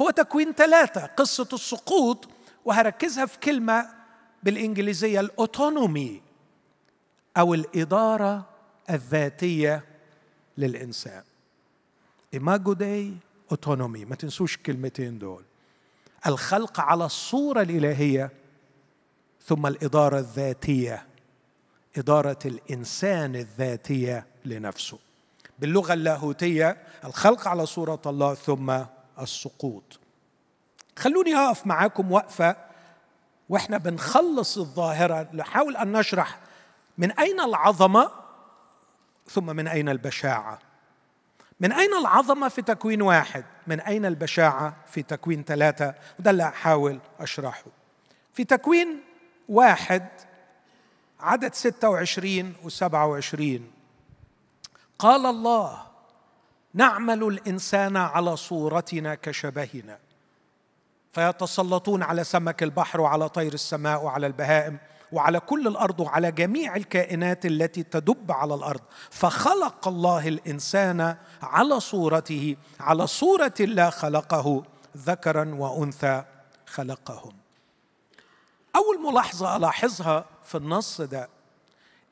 هو 0.01 0.09
تكوين 0.09 0.53
ثلاثة 0.53 1.05
قصة 1.05 1.47
السقوط 1.53 2.27
وهركزها 2.65 3.25
في 3.25 3.39
كلمة 3.39 3.89
بالإنجليزية 4.43 5.19
ال 5.19 5.30
autonomy. 5.30 6.28
أو 7.37 7.53
الإدارة 7.53 8.45
الذاتية 8.89 9.83
للإنسان. 10.57 11.23
imago 12.33 12.73
Dei 12.73 13.13
autonomy 13.51 14.05
ما 14.05 14.15
تنسوش 14.15 14.55
الكلمتين 14.55 15.19
دول. 15.19 15.43
الخلق 16.27 16.79
على 16.79 17.05
الصورة 17.05 17.61
الإلهية 17.61 18.31
ثم 19.45 19.67
الإدارة 19.67 20.19
الذاتية. 20.19 21.05
إدارة 21.97 22.39
الإنسان 22.45 23.35
الذاتية 23.35 24.25
لنفسه. 24.45 24.99
باللغة 25.59 25.93
اللاهوتية 25.93 26.77
الخلق 27.05 27.47
على 27.47 27.65
صورة 27.65 28.01
الله 28.05 28.33
ثم 28.33 28.79
السقوط. 29.19 29.99
خلوني 30.97 31.35
أقف 31.35 31.67
معاكم 31.67 32.11
وقفة 32.11 32.55
وإحنا 33.49 33.77
بنخلص 33.77 34.57
الظاهرة. 34.57 35.29
نحاول 35.33 35.77
أن 35.77 35.91
نشرح 35.91 36.39
من 36.99 37.11
أين 37.11 37.39
العظمه 37.39 38.11
ثم 39.29 39.45
من 39.55 39.67
أين 39.67 39.89
البشاعة؟ 39.89 40.59
من 41.59 41.71
أين 41.71 41.93
العظمه 41.93 42.47
في 42.47 42.61
تكوين 42.61 43.01
واحد؟ 43.01 43.45
من 43.67 43.79
أين 43.79 44.05
البشاعة 44.05 44.75
في 44.87 45.03
تكوين 45.03 45.43
ثلاثة؟ 45.43 45.93
وده 46.19 46.31
اللي 46.31 46.43
أحاول 46.43 46.99
أشرحه. 47.19 47.65
في 48.33 48.43
تكوين 48.43 49.01
واحد 49.49 50.07
عدد 51.19 51.53
26 51.53 52.53
و27 52.63 53.61
قال 54.99 55.25
الله 55.25 55.83
نعمل 56.73 57.23
الإنسان 57.23 57.97
على 57.97 58.37
صورتنا 58.37 59.15
كشبهنا. 59.15 59.99
فيتسلطون 61.11 62.03
على 62.03 62.23
سمك 62.23 62.63
البحر 62.63 63.01
وعلى 63.01 63.29
طير 63.29 63.53
السماء 63.53 64.03
وعلى 64.03 64.27
البهائم. 64.27 64.77
وعلى 65.11 65.39
كل 65.39 65.67
الأرض 65.67 65.99
وعلى 65.99 66.31
جميع 66.31 66.75
الكائنات 66.75 67.45
التي 67.45 67.83
تدب 67.83 68.31
على 68.31 68.53
الأرض. 68.55 68.81
فخلق 69.11 69.87
الله 69.87 70.27
الإنسان 70.27 71.17
على 71.41 71.79
صورته 71.79 72.55
على 72.79 73.07
صورة 73.07 73.53
الله 73.59 73.89
خلقه 73.89 74.63
ذكرا 74.97 75.55
وأنثى 75.55 76.23
خلقهم. 76.65 77.33
أول 78.75 79.01
ملاحظة 79.11 79.55
ألاحظها 79.55 80.25
في 80.43 80.55
النص 80.55 81.01
ده 81.01 81.29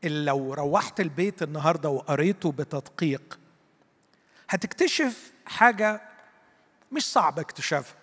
اللي 0.03 0.25
لو 0.25 0.53
روحت 0.53 0.99
البيت 0.99 1.43
النهارده 1.43 1.89
وقريته 1.89 2.51
بتدقيق 2.51 3.39
هتكتشف 4.49 5.31
حاجة 5.45 6.01
مش 6.91 7.11
صعب 7.11 7.39
اكتشافها. 7.39 7.95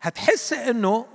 هتحس 0.00 0.52
إنه 0.52 1.06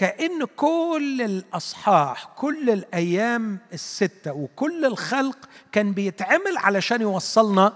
كأن 0.00 0.44
كل 0.44 1.22
الأصحاح 1.22 2.24
كل 2.36 2.70
الأيام 2.70 3.58
الستة 3.72 4.32
وكل 4.32 4.84
الخلق 4.84 5.38
كان 5.72 5.92
بيتعمل 5.92 6.58
علشان 6.58 7.00
يوصلنا 7.00 7.72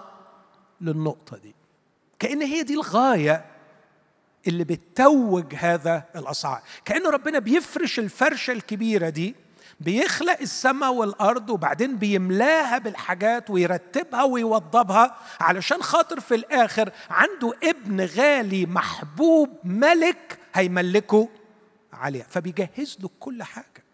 للنقطة 0.80 1.36
دي. 1.36 1.54
كأن 2.18 2.42
هي 2.42 2.62
دي 2.62 2.74
الغاية 2.74 3.44
اللي 4.46 4.64
بتتوج 4.64 5.54
هذا 5.54 6.04
الأصحاح. 6.16 6.62
كأنه 6.84 7.10
ربنا 7.10 7.38
بيفرش 7.38 7.98
الفرشة 7.98 8.52
الكبيرة 8.52 9.08
دي 9.08 9.34
بيخلق 9.80 10.40
السماء 10.40 10.92
والأرض 10.92 11.50
وبعدين 11.50 11.96
بيملاها 11.96 12.78
بالحاجات 12.78 13.50
ويرتبها 13.50 14.22
ويوضبها 14.22 15.16
علشان 15.40 15.82
خاطر 15.82 16.20
في 16.20 16.34
الآخر 16.34 16.90
عنده 17.10 17.52
ابن 17.62 18.00
غالي 18.04 18.66
محبوب 18.66 19.48
ملك 19.64 20.38
هيملكه 20.54 21.28
عليها 21.94 22.26
فبيجهز 22.30 22.96
له 23.00 23.10
كل 23.20 23.42
حاجة. 23.42 23.84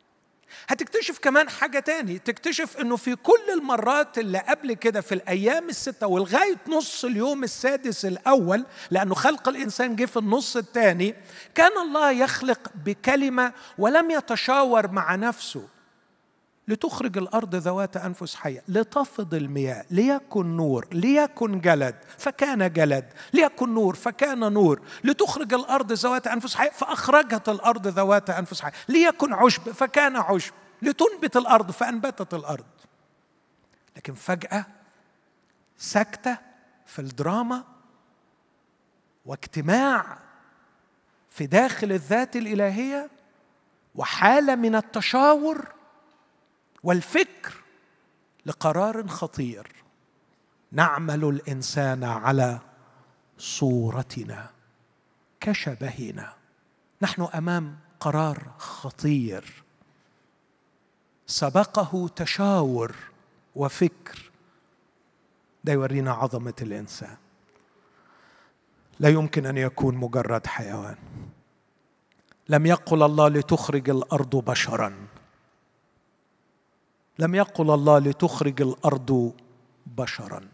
هتكتشف 0.69 1.19
كمان 1.19 1.49
حاجة 1.49 1.79
تاني 1.79 2.19
تكتشف 2.19 2.77
إنه 2.77 2.97
في 2.97 3.17
كل 3.17 3.41
المرات 3.53 4.19
اللي 4.19 4.39
قبل 4.39 4.73
كده 4.73 5.01
في 5.01 5.15
الأيام 5.15 5.69
الستة 5.69 6.07
ولغاية 6.07 6.57
نص 6.69 7.05
اليوم 7.05 7.45
السادس 7.45 8.05
الأول 8.05 8.65
لأنه 8.91 9.15
خلق 9.15 9.49
الإنسان 9.49 9.97
جه 9.97 10.05
في 10.05 10.17
النص 10.17 10.57
الثاني 10.57 11.15
كان 11.55 11.79
الله 11.79 12.11
يخلق 12.11 12.61
بكلمة 12.85 13.53
ولم 13.79 14.11
يتشاور 14.11 14.91
مع 14.91 15.15
نفسه. 15.15 15.69
لتخرج 16.71 17.19
الأرض 17.19 17.55
ذوات 17.55 17.97
أنفس 17.97 18.35
حية 18.35 18.63
لتفض 18.69 19.35
المياه 19.35 19.85
ليكن 19.91 20.57
نور 20.57 20.87
ليكن 20.93 21.61
جلد 21.61 21.97
فكان 22.19 22.73
جلد 22.73 23.05
ليكن 23.33 23.75
نور 23.75 23.95
فكان 23.95 24.53
نور 24.53 24.81
لتخرج 25.05 25.55
الأرض 25.55 25.93
ذوات 25.93 26.27
أنفس 26.27 26.55
حية 26.55 26.71
فأخرجت 26.71 27.49
الأرض 27.49 27.87
ذوات 27.87 28.31
أنفس 28.31 28.61
حية 28.61 28.73
ليكن 28.89 29.33
عشب 29.33 29.63
فكان 29.63 30.17
عشب 30.17 30.53
لتنبت 30.83 31.37
الأرض 31.37 31.71
فأنبتت 31.71 32.35
الأرض. 32.35 32.65
لكن 33.97 34.15
فجأة 34.15 34.67
سكتة 35.79 36.39
في 36.87 36.99
الدراما 36.99 37.65
واجتماع 39.27 40.19
في 41.29 41.47
داخل 41.47 41.93
الذات 41.93 42.37
الإلهية 42.37 43.11
وحالة 43.95 44.55
من 44.55 44.75
التشاور 44.75 45.80
والفكر 46.85 47.55
لقرار 48.47 49.07
خطير. 49.09 49.73
نعمل 50.73 51.25
الإنسان 51.25 52.05
على 52.05 52.61
صورتنا 53.39 54.51
كشبهنا. 55.41 56.33
نحن 57.03 57.23
أمام 57.23 57.79
قرار 58.01 58.53
خطير. 58.59 59.63
سبقه 61.27 62.09
تشاور 62.17 62.95
وفكر. 63.55 64.31
ده 65.65 65.73
يورينا 65.73 66.13
عظمة 66.13 66.55
الإنسان. 66.63 67.17
لا 69.01 69.09
يمكن 69.09 69.47
أن 69.47 69.57
يكون 69.57 69.97
مجرد 69.97 70.47
حيوان. 70.47 70.97
لم 72.49 72.67
يقل 72.67 73.03
الله 73.03 73.29
لتخرج 73.29 73.91
الأرض 73.91 74.37
بشرا. 74.37 75.07
لم 77.21 77.35
يقل 77.35 77.71
الله 77.71 77.99
لتخرج 77.99 78.63
الأرض 78.63 79.33
بشرا. 79.87 80.49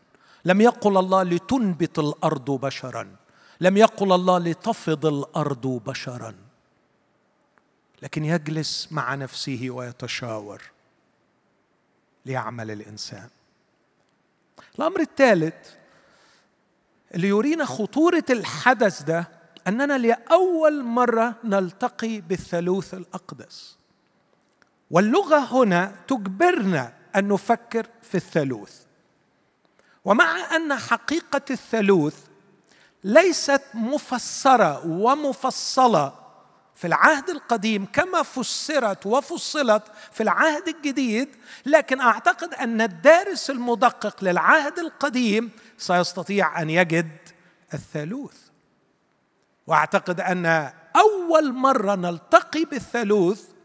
لم 0.45 0.61
يقل 0.61 0.97
الله 0.97 1.23
لتنبت 1.23 1.99
الأرض 1.99 2.51
بشرا. 2.51 3.17
لم 3.61 3.77
يقل 3.77 4.13
الله 4.13 4.39
لتفض 4.39 5.07
الأرض 5.07 5.67
بشرا. 5.67 6.35
لكن 8.03 8.25
يجلس 8.25 8.89
مع 8.91 9.15
نفسه 9.15 9.67
ويتشاور 9.71 10.63
ليعمل 12.27 12.71
الإنسان. 12.71 13.29
الأمر 14.79 15.01
الثالث 15.01 15.55
اللي 17.15 17.29
يرينا 17.29 17.65
خطورة 17.65 18.25
الحدث 18.31 19.03
ده 19.03 19.29
أننا 19.67 19.99
لأول 19.99 20.85
مرة 20.85 21.35
نلتقي 21.45 22.21
بالثالوث 22.21 22.95
الأقدس. 22.95 23.76
واللغة 24.91 25.39
هنا 25.39 25.95
تجبرنا 26.09 26.93
أن 27.17 27.29
نفكر 27.29 27.87
في 28.03 28.15
الثالوث. 28.15 28.81
ومع 30.05 30.57
أن 30.57 30.75
حقيقة 30.75 31.43
الثالوث 31.51 32.25
ليست 33.05 33.63
مفسرة 33.75 34.87
ومفصلة 34.87 36.13
في 36.75 36.87
العهد 36.87 37.31
القديم 37.31 37.87
كما 37.93 38.23
فسرت 38.23 39.07
وفصلت 39.07 39.83
في 40.13 40.23
العهد 40.23 40.69
الجديد 40.69 41.29
لكن 41.67 42.01
أعتقد 42.01 42.55
أن 42.55 42.81
الدارس 42.81 43.51
المدقق 43.51 44.25
للعهد 44.25 44.79
القديم 44.79 45.51
سيستطيع 45.79 46.63
أن 46.63 46.71
يجد 46.71 47.19
الثالوث. 47.75 48.37
وأعتقد 49.67 50.21
أن 50.21 50.47
أول 50.97 51.53
مرة 51.53 51.95
نلتقي 51.95 52.65
بالثالوث 52.65 53.56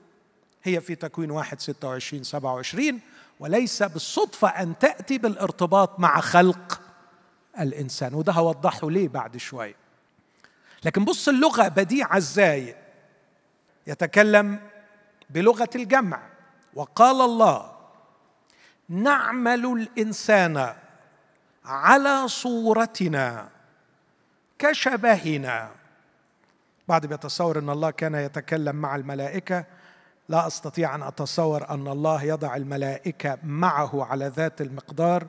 هي 0.63 0.82
في 0.82 0.95
تكوين 0.95 1.32
واحد 1.32 1.60
ستة 1.60 1.88
وعشرين 1.88 2.24
سبعة 2.24 2.54
وعشرين 2.54 3.00
وليس 3.39 3.84
بالصدفة 3.84 4.47
أن 4.47 4.80
تأتي 4.80 5.17
بالارتباط 5.17 6.00
مع 6.00 6.19
خلق 6.19 6.82
الإنسان. 7.60 8.13
وده 8.13 8.34
هوضحه 8.34 8.91
ليه 8.91 9.08
بعد 9.08 9.38
شوية. 9.38 9.76
لكن 10.86 11.06
بص 11.06 11.30
اللغة 11.30 11.67
بديعة 11.67 12.17
إزاي 12.17 12.76
يتكلم 13.88 14.60
بلغة 15.30 15.69
الجمع. 15.76 16.21
وقال 16.74 17.21
الله 17.21 17.71
نعمل 18.89 19.65
الإنسان 19.65 20.74
على 21.65 22.28
صورتنا 22.28 23.50
كشبهنا. 24.60 25.71
بعض 26.88 27.06
بيتصور 27.06 27.60
إن 27.60 27.69
الله 27.69 27.91
كان 27.91 28.15
يتكلم 28.15 28.76
مع 28.76 28.95
الملائكة 28.95 29.65
لا 30.32 30.48
أستطيع 30.48 30.96
أن 30.96 31.04
أتصور 31.04 31.70
أن 31.70 31.88
الله 31.88 32.24
يضع 32.24 32.56
الملائكة 32.56 33.38
معه 33.44 34.06
على 34.06 34.28
ذات 34.28 34.62
المقدار 34.62 35.28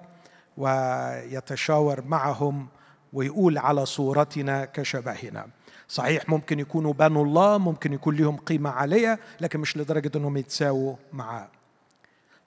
ويتشاور 0.56 2.04
معهم 2.04 2.68
ويقول 3.12 3.58
على 3.58 3.86
صورتنا 3.86 4.64
كشبهنا. 4.64 5.46
صحيح 5.88 6.28
ممكن 6.28 6.60
يكونوا 6.60 6.92
بنو 6.92 7.22
الله 7.22 7.58
ممكن 7.58 7.92
يكون 7.92 8.16
لهم 8.16 8.36
قيمة 8.36 8.70
عالية 8.70 9.18
لكن 9.40 9.60
مش 9.60 9.76
لدرجة 9.76 10.10
إنهم 10.16 10.36
يتساووا 10.36 10.96
معاه. 11.12 11.48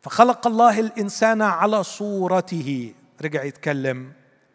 فخلق 0.01 0.47
الله 0.47 0.79
الإنسان 0.79 1.41
على 1.41 1.83
صورته. 1.83 2.93
رجع 3.21 3.43
يتكلم 3.43 4.11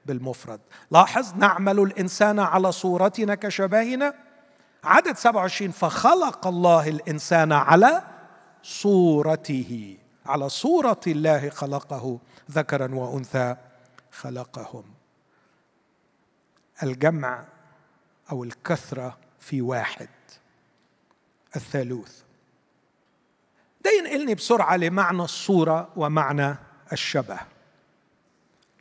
بالمفرد. 0.07 0.61
لاحظ 0.91 1.35
نعمل 1.37 1.81
الإنسان 1.81 2.39
على 2.39 2.73
صورتنا 2.73 3.35
كشبهنا؟ 3.35 4.15
عدد 4.85 5.16
27 5.16 5.71
فخلق 5.71 6.47
الله 6.47 6.88
الإنسان 6.88 7.53
على 7.53 8.03
صورته 8.62 9.97
على 10.27 10.49
صورة 10.49 11.01
الله 11.07 11.51
خلقه 11.51 12.19
ذكرا 12.51 12.95
وأنثى 12.95 13.57
خلقهم. 14.12 14.85
الجمع 16.83 17.45
أو 18.33 18.45
الكثرة 18.45 19.19
في 19.40 19.62
واحد. 19.62 20.09
الثالوث. 21.57 22.23
ده 23.85 23.90
ينقلني 23.90 24.35
بسرعة 24.35 24.77
لمعنى 24.77 25.23
الصورة 25.23 25.88
ومعنى 25.97 26.57
الشبه. 26.93 27.38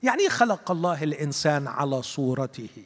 يعني 0.04 0.30
خلق 0.30 0.72
الله 0.72 1.04
الإنسان 1.04 1.68
على 1.68 2.02
صورته. 2.02 2.86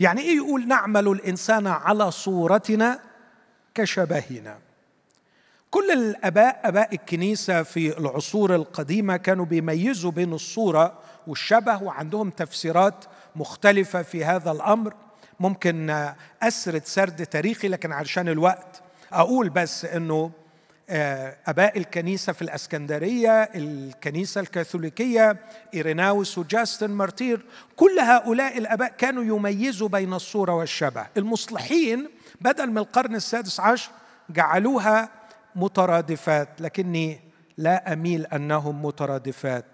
يعني 0.00 0.20
إيه 0.20 0.36
يقول 0.36 0.68
نعمل 0.68 1.08
الإنسان 1.08 1.66
على 1.66 2.10
صورتنا 2.10 3.00
كشبهنا؟ 3.74 4.58
كل 5.70 5.90
الآباء 5.90 6.60
آباء 6.64 6.94
الكنيسة 6.94 7.62
في 7.62 7.98
العصور 7.98 8.54
القديمة 8.54 9.16
كانوا 9.16 9.44
بيميزوا 9.44 10.10
بين 10.10 10.32
الصورة 10.32 10.98
والشبه 11.26 11.82
وعندهم 11.82 12.30
تفسيرات 12.30 13.04
مختلفة 13.36 14.02
في 14.02 14.24
هذا 14.24 14.50
الأمر. 14.50 14.94
ممكن 15.40 16.04
أسرد 16.42 16.84
سرد 16.84 17.26
تاريخي 17.26 17.68
لكن 17.68 17.92
علشان 17.92 18.28
الوقت 18.28 18.82
أقول 19.12 19.48
بس 19.48 19.84
إنه 19.84 20.30
أباء 20.90 21.78
الكنيسة 21.78 22.32
في 22.32 22.42
الإسكندرية 22.42 23.42
الكنيسة 23.42 24.40
الكاثوليكية 24.40 25.36
إيريناوس 25.74 26.38
وجاستن 26.38 26.90
مارتير 26.90 27.44
كل 27.76 27.98
هؤلاء 27.98 28.58
الأباء 28.58 28.88
كانوا 28.98 29.24
يميزوا 29.24 29.88
بين 29.88 30.14
الصورة 30.14 30.52
والشبه. 30.52 31.06
المصلحين 31.16 32.08
بدل 32.40 32.70
من 32.70 32.78
القرن 32.78 33.14
السادس 33.14 33.60
عشر 33.60 33.90
جعلوها 34.30 35.08
مترادفات 35.56 36.48
لكني 36.60 37.20
لا 37.56 37.92
أميل 37.92 38.26
أنهم 38.26 38.84
مترادفات 38.84 39.64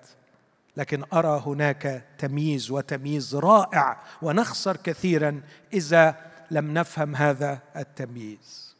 لكن 0.76 1.04
أرى 1.12 1.42
هناك 1.46 2.04
تمييز 2.18 2.70
وتمييز 2.70 3.34
رائع 3.36 4.02
ونخسر 4.22 4.76
كثيرا 4.76 5.42
إذا 5.72 6.16
لم 6.50 6.74
نفهم 6.74 7.16
هذا 7.16 7.58
التمييز. 7.76 8.74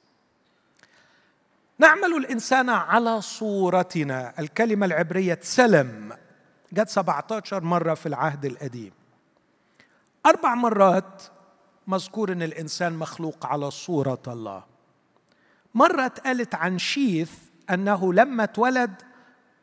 نعمل 1.79 2.17
الإنسان 2.17 2.71
على 2.71 3.21
صورتنا. 3.21 4.35
الكلمة 4.39 4.87
العبرية 4.87 5.39
سلم 5.43 6.17
جت 6.73 6.89
17 6.89 7.65
مرة 7.65 7.95
في 7.95 8.07
العهد 8.07 8.45
القديم. 8.45 8.93
أربع 10.27 10.55
مرات 10.55 11.23
مذكور 11.87 12.33
إن 12.33 12.43
الإنسان 12.43 12.93
مخلوق 12.93 13.47
على 13.47 13.71
صورة 13.71 14.23
الله. 14.27 14.65
مرة 15.75 16.07
اتقالت 16.07 16.55
عن 16.55 16.79
شيث 16.79 17.33
أنه 17.71 18.13
لما 18.13 18.45
اتولد 18.45 19.03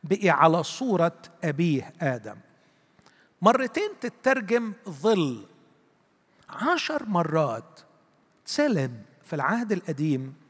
بقي 0.04 0.30
على 0.30 0.64
صورة 0.64 1.18
أبيه 1.44 1.94
آدم. 2.02 2.36
مرتين 3.42 3.90
تترجم 4.02 4.74
ظل. 4.90 5.46
عشر 6.50 7.06
مرات 7.06 7.80
سلم 8.46 9.02
في 9.24 9.36
العهد 9.36 9.72
القديم 9.72 10.41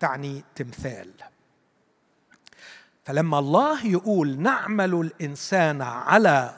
تعني 0.00 0.44
تمثال. 0.54 1.10
فلما 3.04 3.38
الله 3.38 3.86
يقول 3.86 4.38
نعمل 4.38 4.94
الإنسان 4.94 5.82
على 5.82 6.54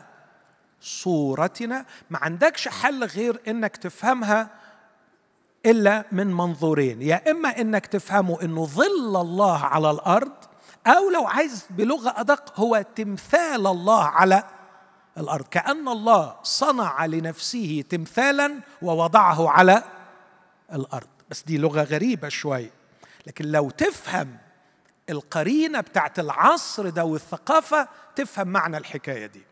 صورتنا 0.81 1.87
ما 2.11 2.18
عندكش 2.18 2.68
حل 2.68 3.05
غير 3.05 3.40
إنك 3.49 3.77
تفهمها 3.77 4.51
إلا 5.66 6.05
من 6.12 6.27
منظورين. 6.27 7.03
يا 7.03 7.31
إما 7.31 7.61
إنك 7.61 7.87
تفهمه 7.87 8.42
إنه 8.42 8.66
ظل 8.66 9.20
الله 9.20 9.64
على 9.64 9.90
الأرض 9.90 10.33
أو 10.87 11.11
لو 11.11 11.27
عايز 11.27 11.66
بلغة 11.70 12.14
أدق 12.16 12.61
هو 12.61 12.85
تمثال 12.94 13.66
الله 13.66 14.05
على 14.05 14.44
الأرض. 15.18 15.44
كأن 15.44 15.88
الله 15.88 16.37
صنع 16.42 17.07
لنفسه 17.07 17.85
تمثالا 17.88 18.61
ووضعه 18.83 19.51
على 19.51 19.83
الأرض. 20.72 21.09
بس 21.31 21.42
دي 21.42 21.59
لغة 21.59 21.83
غريبة 21.83 22.29
شوي. 22.29 22.70
لكن 23.27 23.45
لو 23.45 23.71
تفهم 23.71 24.39
القرينة 25.11 25.81
بتاعت 25.81 26.19
العصر 26.19 26.89
ده 26.89 27.05
والثقافة 27.05 27.89
تفهم 28.17 28.49
معنى 28.49 28.77
الحكاية 28.77 29.27
دي. 29.27 29.43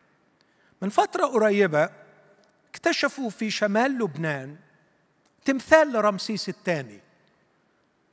من 0.83 0.89
فترة 0.89 1.27
قريبة 1.27 1.91
اكتشفوا 2.71 3.31
في 3.31 3.51
شمال 3.51 3.99
لبنان 3.99 4.57
تمثال 5.45 5.93
لرمسيس 5.93 6.49
الثاني. 6.49 7.01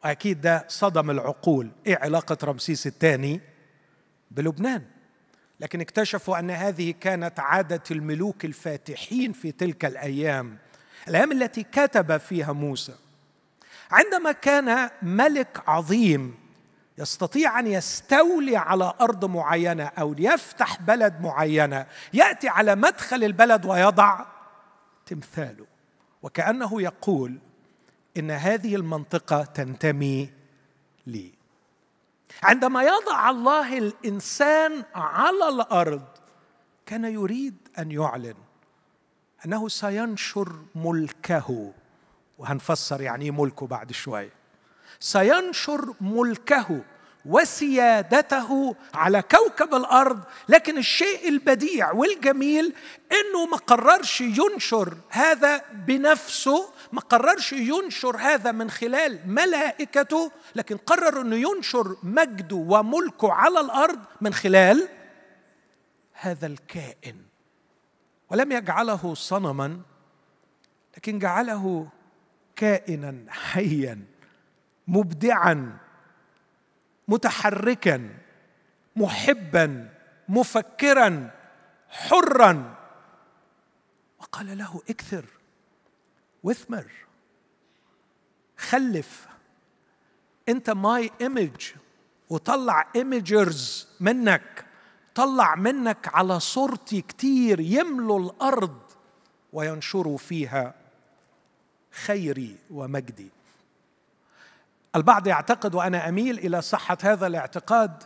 أكيد 0.04 0.41
ده 0.41 0.65
صدم 0.67 1.12
العقول. 1.12 1.71
إيه 1.88 1.97
علاقة 1.97 2.38
رمسيس 2.43 2.88
الثاني؟ 2.88 3.41
بلبنان. 4.32 4.86
لكن 5.60 5.82
اكتشفوا 5.82 6.39
أن 6.39 6.52
هذه 6.52 6.91
كانت 6.91 7.39
عادة 7.39 7.84
الملوك 7.91 8.45
الفاتحين 8.45 9.34
في 9.34 9.52
تلك 9.52 9.86
الأيام 9.86 10.58
الأيام 11.08 11.32
التي 11.32 11.63
كتب 11.63 12.17
فيها 12.17 12.52
موسى. 12.54 12.95
عندما 13.91 14.32
كان 14.32 14.89
ملك 15.01 15.63
عظيم 15.67 16.41
يستطيع 16.97 17.60
أن 17.60 17.67
يستولي 17.67 18.58
على 18.58 18.93
أرض 19.01 19.25
معينة 19.25 19.84
أو 19.84 20.15
يفتح 20.17 20.82
بلد 20.82 21.21
معينة 21.21 21.86
يأتي 22.13 22.49
على 22.49 22.75
مدخل 22.75 23.23
البلد 23.23 23.65
ويضع 23.65 24.25
تمثاله. 25.06 25.65
وكأنه 26.23 26.82
يقول 26.82 27.38
إن 28.17 28.32
هذه 28.32 28.75
المنطقة 28.75 29.43
تنتمي 29.43 30.30
لي. 31.08 31.32
عندما 32.43 32.84
يضع 32.84 33.30
الله 33.30 33.77
الإنسان 33.77 34.84
على 34.95 35.47
الأرض 35.49 36.06
كان 36.86 37.06
يريد 37.06 37.56
أن 37.80 37.91
يعلن 37.91 38.36
أنه 39.45 39.69
سينشر 39.69 40.56
ملكه. 40.75 41.73
وهنفسر 42.41 43.01
يعني 43.01 43.25
إيه 43.25 43.32
ملكه 43.32 43.67
بعد 43.67 43.91
شوية. 43.91 44.30
سينشر 44.99 45.93
ملكه 46.01 46.82
وسيادته 47.25 48.75
على 48.93 49.21
كوكب 49.21 49.75
الأرض 49.75 50.23
لكن 50.49 50.77
الشيء 50.77 51.30
البديع 51.30 51.91
والجميل 51.91 52.73
إنه 53.12 53.45
ما 53.51 53.58
قررش 53.58 54.21
ينشر 54.21 54.97
هذا 55.10 55.62
بنفسه 55.73 56.69
ما 56.91 57.01
قررش 57.01 57.54
ينشر 57.54 58.17
هذا 58.17 58.51
من 58.51 58.69
خلال 58.71 59.19
ملائكته 59.25 60.32
لكن 60.56 60.77
قرر 60.77 61.21
إنه 61.21 61.36
ينشر 61.36 61.95
مجده 62.04 62.56
وملكه 62.56 63.32
على 63.32 63.60
الأرض 63.60 63.99
من 64.21 64.34
خلال 64.34 64.88
هذا 66.13 66.47
الكائن. 66.47 67.15
ولم 68.30 68.51
يجعله 68.51 69.13
صنما 69.13 69.82
لكن 70.97 71.19
جعله 71.19 71.88
كائنا 72.55 73.25
حيا 73.29 74.05
مبدعا 74.87 75.77
متحركا 77.07 78.09
محبا 78.95 79.89
مفكرا 80.29 81.31
حرا. 81.89 82.77
وقال 84.19 84.57
له 84.57 84.81
أكثر 84.89 85.25
واثمر 86.43 86.85
خلف. 88.57 89.27
انت 90.49 90.69
my 90.69 91.12
image 91.21 91.71
وطلع 92.29 92.87
imagers 92.95 93.88
منك. 93.99 94.65
طلع 95.15 95.55
منك 95.55 96.07
على 96.15 96.39
صورتي 96.39 97.01
كتير 97.01 97.59
يملوا 97.59 98.19
الأرض 98.19 98.81
وينشروا 99.53 100.17
فيها. 100.17 100.80
خيري 101.91 102.58
ومجدي. 102.71 103.30
البعض 104.95 105.27
يعتقد 105.27 105.75
وأنا 105.75 106.10
أميل 106.10 106.39
إلى 106.39 106.62
صحة 106.62 106.97
هذا 107.04 107.27
الاعتقاد 107.27 108.04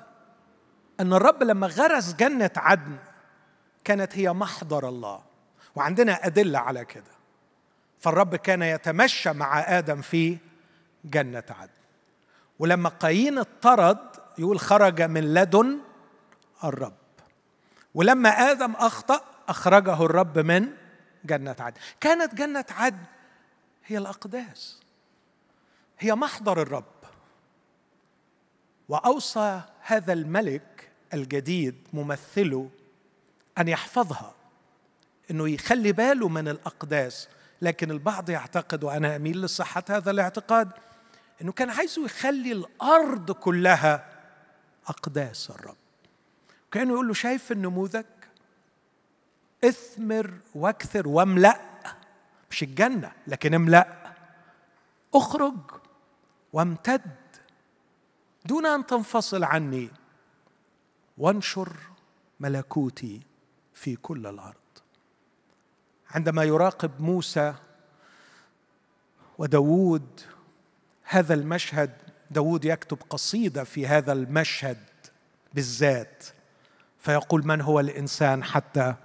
أن 0.99 1.13
الرب 1.13 1.43
لما 1.43 1.67
غرس 1.67 2.13
جنة 2.13 2.51
عدن 2.55 2.97
كانت 3.83 4.17
هي 4.17 4.33
محضر 4.33 4.89
الله 4.89 5.21
وعندنا 5.75 6.25
أدلة 6.25 6.59
على 6.59 6.85
كده. 6.85 7.15
فالرب 7.99 8.35
كان 8.35 8.61
يتمشى 8.61 9.31
مع 9.31 9.77
آدم 9.77 10.01
في 10.01 10.37
جنة 11.05 11.43
عدن. 11.49 11.71
ولما 12.59 12.89
قايين 12.89 13.37
اطرد 13.37 13.99
يقول 14.37 14.59
خرج 14.59 15.01
من 15.01 15.33
لدن 15.33 15.79
الرب. 16.63 16.93
ولما 17.95 18.29
آدم 18.29 18.71
أخطأ 18.71 19.21
أخرجه 19.49 20.05
الرب 20.05 20.39
من 20.39 20.67
جنة 21.25 21.55
عدن. 21.59 21.77
كانت 21.99 22.35
جنة 22.35 22.65
عدن 22.71 23.03
هي 23.85 23.97
الأقداس. 23.97 24.79
هي 25.99 26.15
محضر 26.15 26.61
الرب. 26.61 26.83
وأوصى 28.89 29.61
هذا 29.81 30.13
الملك 30.13 30.89
الجديد 31.13 31.75
ممثله 31.93 32.69
أن 33.57 33.67
يحفظها 33.67 34.33
إنه 35.31 35.49
يخلي 35.49 35.91
باله 35.91 36.29
من 36.29 36.47
الأقداس. 36.47 37.27
لكن 37.61 37.91
البعض 37.91 38.29
يعتقد 38.29 38.83
وأنا 38.83 39.15
أميل 39.15 39.41
لصحة 39.41 39.83
هذا 39.89 40.11
الاعتقاد 40.11 40.71
إنه 41.41 41.51
كان 41.51 41.69
عايزه 41.69 42.05
يخلي 42.05 42.51
الأرض 42.51 43.31
كلها 43.31 44.05
أقداس 44.87 45.49
الرب. 45.49 45.75
كأنه 46.71 46.93
يقول 46.93 47.07
له 47.07 47.13
شايف 47.13 47.51
النموذج؟ 47.51 48.05
اثمر 49.63 50.33
وأكثر 50.55 51.07
واملأ 51.07 51.74
مش 52.51 52.63
الجنة 52.63 53.11
لكن 53.27 53.53
املأ. 53.53 54.15
اخرج 55.13 55.55
وامتد 56.53 57.15
دون 58.45 58.65
أن 58.65 58.85
تنفصل 58.85 59.43
عني. 59.43 59.89
وانشر 61.17 61.73
ملكوتي 62.39 63.21
في 63.73 63.95
كل 63.95 64.27
الأرض. 64.27 64.55
عندما 66.11 66.43
يراقب 66.43 67.01
موسى 67.01 67.53
وداوود 69.37 70.21
هذا 71.03 71.33
المشهد 71.33 71.91
داوود 72.31 72.65
يكتب 72.65 72.97
قصيدة 73.09 73.63
في 73.63 73.87
هذا 73.87 74.11
المشهد 74.11 74.77
بالذات 75.53 76.23
فيقول 76.99 77.47
من 77.47 77.61
هو 77.61 77.79
الإنسان 77.79 78.43
حتى 78.43 78.95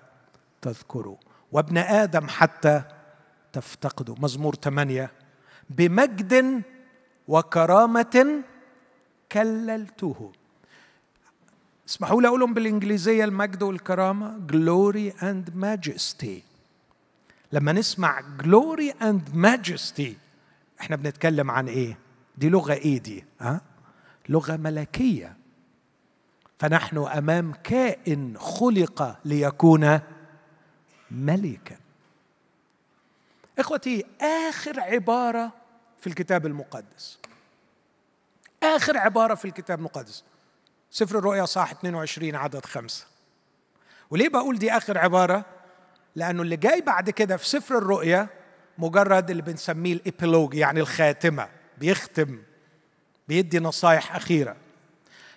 تذكره؟ 0.62 1.18
وابن 1.52 1.78
آدم 1.78 2.28
حتى 2.28 2.82
تفتقده. 3.52 4.14
مزمور 4.18 4.54
ثمانيه 4.54 5.12
بمجد 5.70 6.62
وكرامة 7.28 8.42
كللته. 9.32 10.32
اسمحوا 11.88 12.22
لي 12.22 12.28
أقولهم 12.28 12.54
بالإنجليزية 12.54 13.24
المجد 13.24 13.62
والكرامة. 13.62 14.40
Glory 14.52 15.12
and 15.20 15.54
majesty. 15.54 16.42
لما 17.52 17.72
نسمع 17.72 18.22
glory 18.42 18.92
and 19.02 19.34
majesty 19.34 20.12
إحنا 20.80 20.96
بنتكلم 20.96 21.50
عن 21.50 21.68
إيه؟ 21.68 21.98
دي 22.38 22.48
لغة 22.48 22.72
إيه 22.72 22.98
دي؟ 22.98 23.24
ها؟ 23.40 23.60
لغة 24.28 24.56
ملكية. 24.56 25.36
فنحن 26.58 26.98
أمام 26.98 27.52
كائن 27.52 28.38
خلق 28.38 29.18
ليكون 29.24 30.00
ملكا. 31.10 31.76
إخوتي 33.60 34.04
آخر 34.20 34.80
عبارة 34.80 35.52
في 36.00 36.06
الكتاب 36.06 36.46
المقدس. 36.46 37.18
آخر 38.62 38.98
عبارة 38.98 39.34
في 39.34 39.44
الكتاب 39.44 39.78
المقدس. 39.78 40.24
سفر 40.90 41.18
الرؤيا 41.18 41.44
صح 41.44 41.70
22 41.70 42.34
عدد 42.34 42.64
خمسة. 42.64 43.06
وليه 44.10 44.28
بقول 44.28 44.58
دي 44.58 44.72
آخر 44.72 44.98
عبارة؟ 44.98 45.44
لأنه 46.16 46.42
اللي 46.42 46.56
جاي 46.56 46.80
بعد 46.80 47.10
كده 47.10 47.36
في 47.36 47.48
سفر 47.48 47.78
الرؤيا 47.78 48.28
مجرد 48.78 49.30
اللي 49.30 49.42
بنسميه 49.42 49.92
الإبيلوج 49.92 50.54
يعني 50.54 50.80
الخاتمة. 50.80 51.48
بيختم 51.78 52.42
بيدي 53.28 53.58
نصايح 53.58 54.16
أخيرة. 54.16 54.56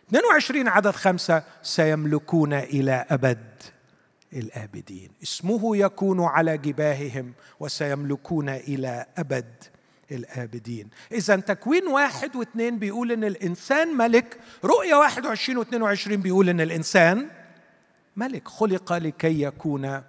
22 0.09 0.67
عدد 0.67 0.91
خمسة 0.91 1.43
سيملكون 1.61 2.53
إلى 2.53 3.05
أبد. 3.09 3.63
الآبدين 4.35 5.11
اسمه 5.23 5.77
يكون 5.77 6.23
على 6.23 6.57
جباههم 6.57 7.33
وسيملكون 7.59 8.49
إلى 8.49 9.05
أبد 9.17 9.63
الآبدين. 10.11 10.89
إذا 11.11 11.35
تكوين 11.35 11.87
واحد 11.87 12.35
واثنين 12.35 12.79
بيقول 12.79 13.11
إن 13.11 13.23
الإنسان 13.23 13.97
ملك. 13.97 14.39
رؤية 14.63 14.95
واحد 14.95 15.25
وعشرين 15.25 15.57
واثنين 15.57 15.81
وعشرين 15.81 16.21
بيقول 16.21 16.49
إن 16.49 16.61
الإنسان 16.61 17.29
ملك. 18.15 18.47
خلق 18.47 18.93
لكي 18.93 19.41
يكون 19.41 20.01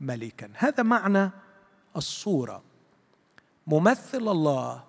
ملكا. 0.00 0.50
هذا 0.54 0.82
معنى 0.82 1.30
الصورة. 1.96 2.62
ممثل 3.66 4.28
الله 4.28 4.84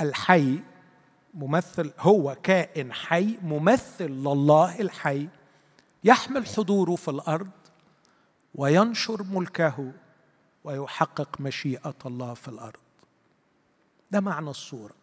الحي 0.00 0.58
ممثل 1.34 1.92
هو 1.98 2.36
كائن 2.42 2.92
حي 2.92 3.38
ممثل 3.42 4.10
لله 4.10 4.80
الحي. 4.80 5.28
يحمل 6.04 6.46
حضوره 6.46 6.96
في 6.96 7.08
الأرض 7.08 7.50
وينشر 8.54 9.22
ملكه 9.22 9.92
ويحقق 10.64 11.40
مشيئة 11.40 11.94
الله 12.06 12.34
في 12.34 12.48
الأرض. 12.48 12.80
ده 14.10 14.20
معنى 14.20 14.50
الصورة. 14.50 14.94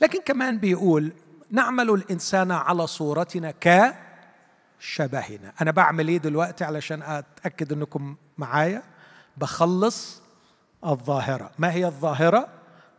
لكن 0.00 0.20
كمان 0.20 0.58
بيقول 0.58 1.12
نعمل 1.50 1.90
الإنسان 1.90 2.50
على 2.50 2.86
صورتنا 2.86 3.54
كشبهنا. 4.80 5.52
أنا 5.60 5.70
بعمل 5.70 6.08
إيه 6.08 6.18
دلوقتي 6.18 6.64
علشان 6.64 7.02
أتأكد 7.02 7.72
أنكم 7.72 8.16
معايا؟ 8.38 8.82
بخلص 9.36 10.22
الظاهرة. 10.86 11.50
ما 11.58 11.72
هي 11.72 11.86
الظاهرة؟ 11.86 12.48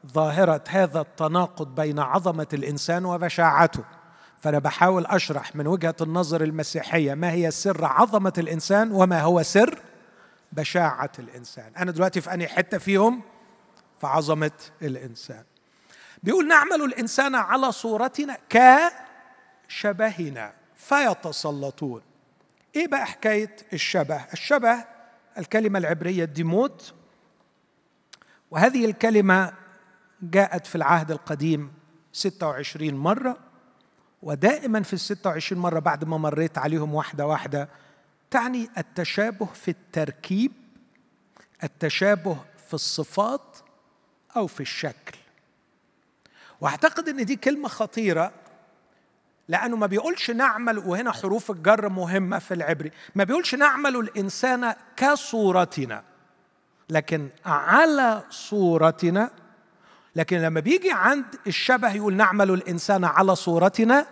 ظاهرة 0.07 0.63
هذا 0.69 1.01
التناقض 1.01 1.75
بين 1.75 1.99
عظمة 1.99 2.47
الإنسان 2.53 3.05
وبشاعته 3.05 3.83
فأنا 4.41 4.60
بحاول 4.60 5.06
أشرح 5.06 5.56
من 5.56 5.67
وجهة 5.67 5.95
النظر 6.02 6.43
المسيحية 6.43 7.13
ما 7.13 7.32
هي 7.32 7.52
سر 7.52 7.86
عظمة 7.86 8.34
الإنسان 8.38 8.91
وما 8.91 9.21
هو 9.21 9.43
سر 9.43 9.80
بشاعة 10.52 11.12
الإنسان. 11.19 11.71
أنا 11.78 11.91
دلوقتي 11.91 12.21
في 12.21 12.34
أنهي 12.34 12.47
حتة 12.47 12.78
فيهم؟ 12.78 13.21
في 14.02 14.08
عظمة 14.08 14.52
الإنسان. 14.82 15.43
بيقول 16.23 16.47
نعمل 16.47 16.82
الإنسان 16.82 17.36
على 17.36 17.71
صورتنا 17.71 18.38
كشبهنا 19.69 20.54
فيتسلطون. 20.75 22.02
إيه 22.75 22.88
بقى 22.88 23.06
حكاية 23.06 23.56
الشبه؟ 23.73 24.25
الشبه 24.34 24.86
الكلمة 25.38 25.80
العبرية 25.80 26.25
ديموت 26.25 26.93
وهذه 28.52 28.86
الكلمة 28.86 29.54
جاءت 30.21 30.67
في 30.67 30.75
العهد 30.75 31.12
القديم 31.12 31.73
26 32.13 32.93
مرة. 32.93 33.38
ودائما 34.21 34.84
في 34.84 34.93
ال 34.93 34.99
26 34.99 35.62
مرة 35.62 35.79
بعد 35.79 36.03
ما 36.03 36.17
مريت 36.17 36.58
عليهم 36.58 36.93
واحدة 36.95 37.27
واحدة 37.27 37.69
تعني 38.32 38.69
التشابه 38.77 39.45
في 39.45 39.71
التركيب 39.71 40.51
التشابه 41.63 42.38
في 42.67 42.73
الصفات 42.73 43.58
أو 44.36 44.47
في 44.47 44.60
الشكل. 44.60 45.17
وأعتقد 46.62 47.10
إن 47.10 47.25
دي 47.25 47.36
كلمة 47.36 47.67
خطيرة 47.67 48.32
لأنه 49.47 49.75
ما 49.75 49.88
بيقولش 49.88 50.32
نعمل 50.32 50.77
وهنا 50.77 51.12
حروف 51.12 51.51
الجر 51.51 51.89
مهمة 51.89 52.39
في 52.39 52.53
العبري 52.53 52.91
ما 53.15 53.23
بيقولش 53.23 53.55
نعمل 53.55 53.95
الإنسان 53.95 54.75
كصورتنا 54.97 56.03
لكن 56.89 57.29
على 57.45 58.23
صورتنا 58.29 59.32
لكن 60.15 60.38
لما 60.38 60.60
بيجي 60.60 60.91
عند 60.91 61.26
الشبه 61.48 61.93
يقول 61.93 62.13
نعمل 62.15 62.52
الإنسان 62.52 63.04
على 63.04 63.36
صورتنا 63.36 64.06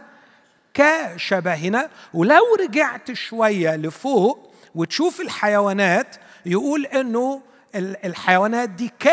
كشبهنا 0.74 1.90
ولو 2.14 2.56
رجعت 2.60 3.14
شوية 3.14 3.76
لفوق 3.76 4.54
وتشوف 4.76 5.22
الحيوانات 5.22 6.16
يقول 6.46 6.86
إنه 6.86 7.42
الحيوانات 7.76 8.70
دي 8.70 8.92
ك 9.00 9.08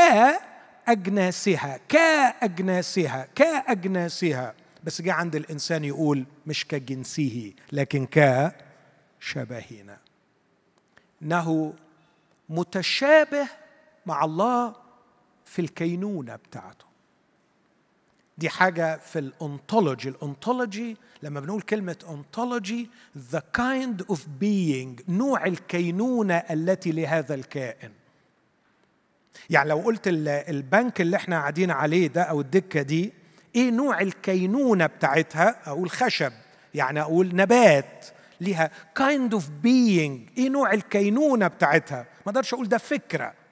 أجناسها 0.88 1.80
كأجناسها 1.88 3.28
كأجناسها. 3.34 4.54
بس 4.84 5.02
جه 5.02 5.12
عند 5.12 5.36
الإنسان 5.36 5.84
يقول 5.84 6.24
مش 6.46 6.64
كجنسه 6.66 7.52
لكن 7.72 8.06
كشبهنا. 9.20 9.98
إنه 11.22 11.74
متشابه 12.48 13.48
مع 14.06 14.24
الله 14.24 14.74
في 15.54 15.62
الكينونة 15.62 16.36
بتاعته. 16.36 16.84
دي 18.38 18.48
حاجة 18.48 18.96
في 18.96 19.18
الأنتولوجي 19.18 20.08
الأنتولوجي 20.08 20.96
لما 21.22 21.40
بنقول 21.40 21.62
كلمة 21.62 21.96
أنتولوجي 22.10 22.88
the 23.32 23.38
kind 23.58 24.14
of 24.14 24.18
being 24.40 25.02
نوع 25.08 25.46
الكينونة 25.46 26.34
التي 26.34 26.92
لهذا 26.92 27.34
الكائن. 27.34 27.90
يعني 29.50 29.68
لو 29.68 29.78
قلت 29.78 30.02
البنك 30.08 31.00
اللي 31.00 31.16
إحنا 31.16 31.36
قاعدين 31.36 31.70
عليه 31.70 32.06
ده 32.06 32.22
أو 32.22 32.40
الدكة 32.40 32.82
دي 32.82 33.12
إيه 33.56 33.70
نوع 33.70 34.00
الكينونة 34.00 34.86
بتاعتها؟ 34.86 35.56
أقول 35.66 35.90
خشب. 35.90 36.32
يعني 36.74 37.00
أقول 37.00 37.36
نبات 37.36 38.06
ليها. 38.40 38.70
kind 38.94 39.34
of 39.34 39.48
being 39.48 40.28
إيه 40.38 40.48
نوع 40.48 40.72
الكينونة 40.72 41.48
بتاعتها؟ 41.48 41.98
ما 42.26 42.32
أقدرش 42.32 42.54
أقول 42.54 42.68
ده 42.68 42.78
فكرة. 42.78 43.43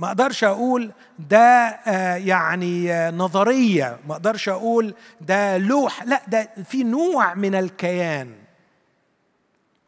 ما 0.00 0.08
أقدرش 0.08 0.44
أقول 0.44 0.92
ده 1.18 1.38
آه 1.38 2.16
يعني 2.16 2.92
آه 2.92 3.10
نظرية. 3.10 3.98
ما 4.08 4.12
أقدرش 4.12 4.48
أقول 4.48 4.94
ده 5.20 5.58
لوح. 5.58 6.02
لا 6.02 6.22
ده 6.28 6.50
في 6.64 6.84
نوع 6.84 7.34
من 7.34 7.54
الكيان. 7.54 8.34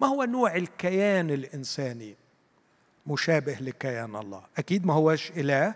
ما 0.01 0.07
هو 0.07 0.25
نوع 0.25 0.57
الكيان 0.57 1.31
الإنساني؟ 1.31 2.15
مشابه 3.07 3.53
لكيان 3.55 4.17
الله. 4.17 4.43
أكيد 4.59 4.87
ما 4.87 4.95
هوش 4.95 5.31
إله 5.31 5.75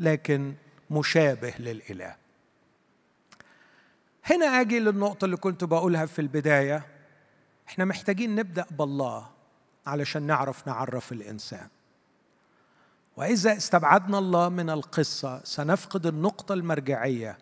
لكن 0.00 0.54
مشابه 0.90 1.54
للإله. 1.58 2.16
هنا 4.24 4.46
أجي 4.60 4.78
للنقطة 4.78 5.24
اللي 5.24 5.36
كنت 5.36 5.64
بقولها 5.64 6.06
في 6.06 6.18
البداية. 6.18 6.86
إحنا 7.68 7.84
محتاجين 7.84 8.34
نبدأ 8.34 8.66
بالله 8.70 9.28
علشان 9.86 10.22
نعرف 10.22 10.66
نعرف 10.66 11.12
الإنسان. 11.12 11.68
وإذا 13.16 13.56
استبعدنا 13.56 14.18
الله 14.18 14.48
من 14.48 14.70
القصة 14.70 15.44
سنفقد 15.44 16.06
النقطة 16.06 16.52
المرجعية 16.52 17.38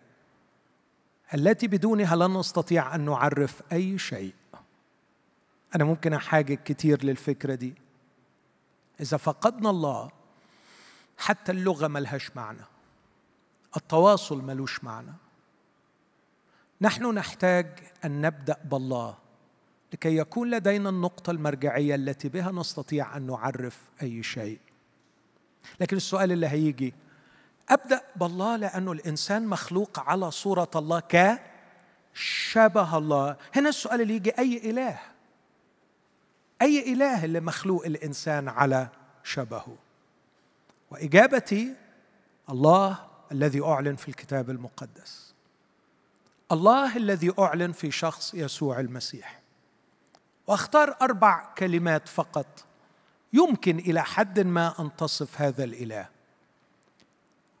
التي 1.33 1.67
بدونها 1.67 2.15
لن 2.15 2.37
نستطيع 2.37 2.95
أن 2.95 3.05
نعرف 3.05 3.61
أي 3.71 3.97
شيء. 3.97 4.33
أنا 5.75 5.83
ممكن 5.83 6.13
أحاجج 6.13 6.57
كتير 6.57 7.05
للفكرة 7.05 7.55
دي. 7.55 7.73
إذا 8.99 9.17
فقدنا 9.17 9.69
الله 9.69 10.11
حتى 11.17 11.51
اللغة 11.51 11.87
ملهاش 11.87 12.35
معنى. 12.35 12.65
التواصل 13.77 14.41
ملوش 14.41 14.83
معنى. 14.83 15.13
نحن 16.81 17.13
نحتاج 17.13 17.79
أن 18.05 18.21
نبدأ 18.21 18.57
بالله 18.65 19.17
لكي 19.93 20.17
يكون 20.17 20.49
لدينا 20.49 20.89
النقطة 20.89 21.31
المرجعية 21.31 21.95
التي 21.95 22.29
بها 22.29 22.51
نستطيع 22.51 23.17
أن 23.17 23.27
نعرف 23.27 23.89
أي 24.01 24.23
شيء. 24.23 24.59
لكن 25.79 25.97
السؤال 25.97 26.31
اللي 26.31 26.47
هيجي 26.47 26.93
أبدأ 27.69 28.01
بالله 28.15 28.55
لأنه 28.55 28.91
الإنسان 28.91 29.47
مخلوق 29.47 29.99
على 29.99 30.31
صورة 30.31 30.71
الله 30.75 31.03
كشبه 31.09 32.97
الله. 32.97 33.37
هنا 33.55 33.69
السؤال 33.69 34.01
اللي 34.01 34.15
يجي 34.15 34.29
أي 34.39 34.69
إله؟ 34.69 34.99
أي 36.61 36.93
إله 36.93 37.25
اللي 37.25 37.39
مخلوق 37.39 37.85
الإنسان 37.85 38.47
على 38.47 38.87
شبهه؟ 39.23 39.77
وإجابتي 40.91 41.75
الله 42.49 42.99
الذي 43.31 43.63
أعلن 43.63 43.95
في 43.95 44.07
الكتاب 44.09 44.49
المقدس. 44.49 45.33
الله 46.51 46.97
الذي 46.97 47.33
أعلن 47.39 47.71
في 47.71 47.91
شخص 47.91 48.33
يسوع 48.33 48.79
المسيح. 48.79 49.41
وأختار 50.47 50.97
أربع 51.01 51.53
كلمات 51.57 52.07
فقط 52.07 52.65
يمكن 53.33 53.79
إلى 53.79 54.03
حد 54.03 54.39
ما 54.39 54.73
أن 54.79 54.95
تصف 54.95 55.41
هذا 55.41 55.63
الإله. 55.63 56.09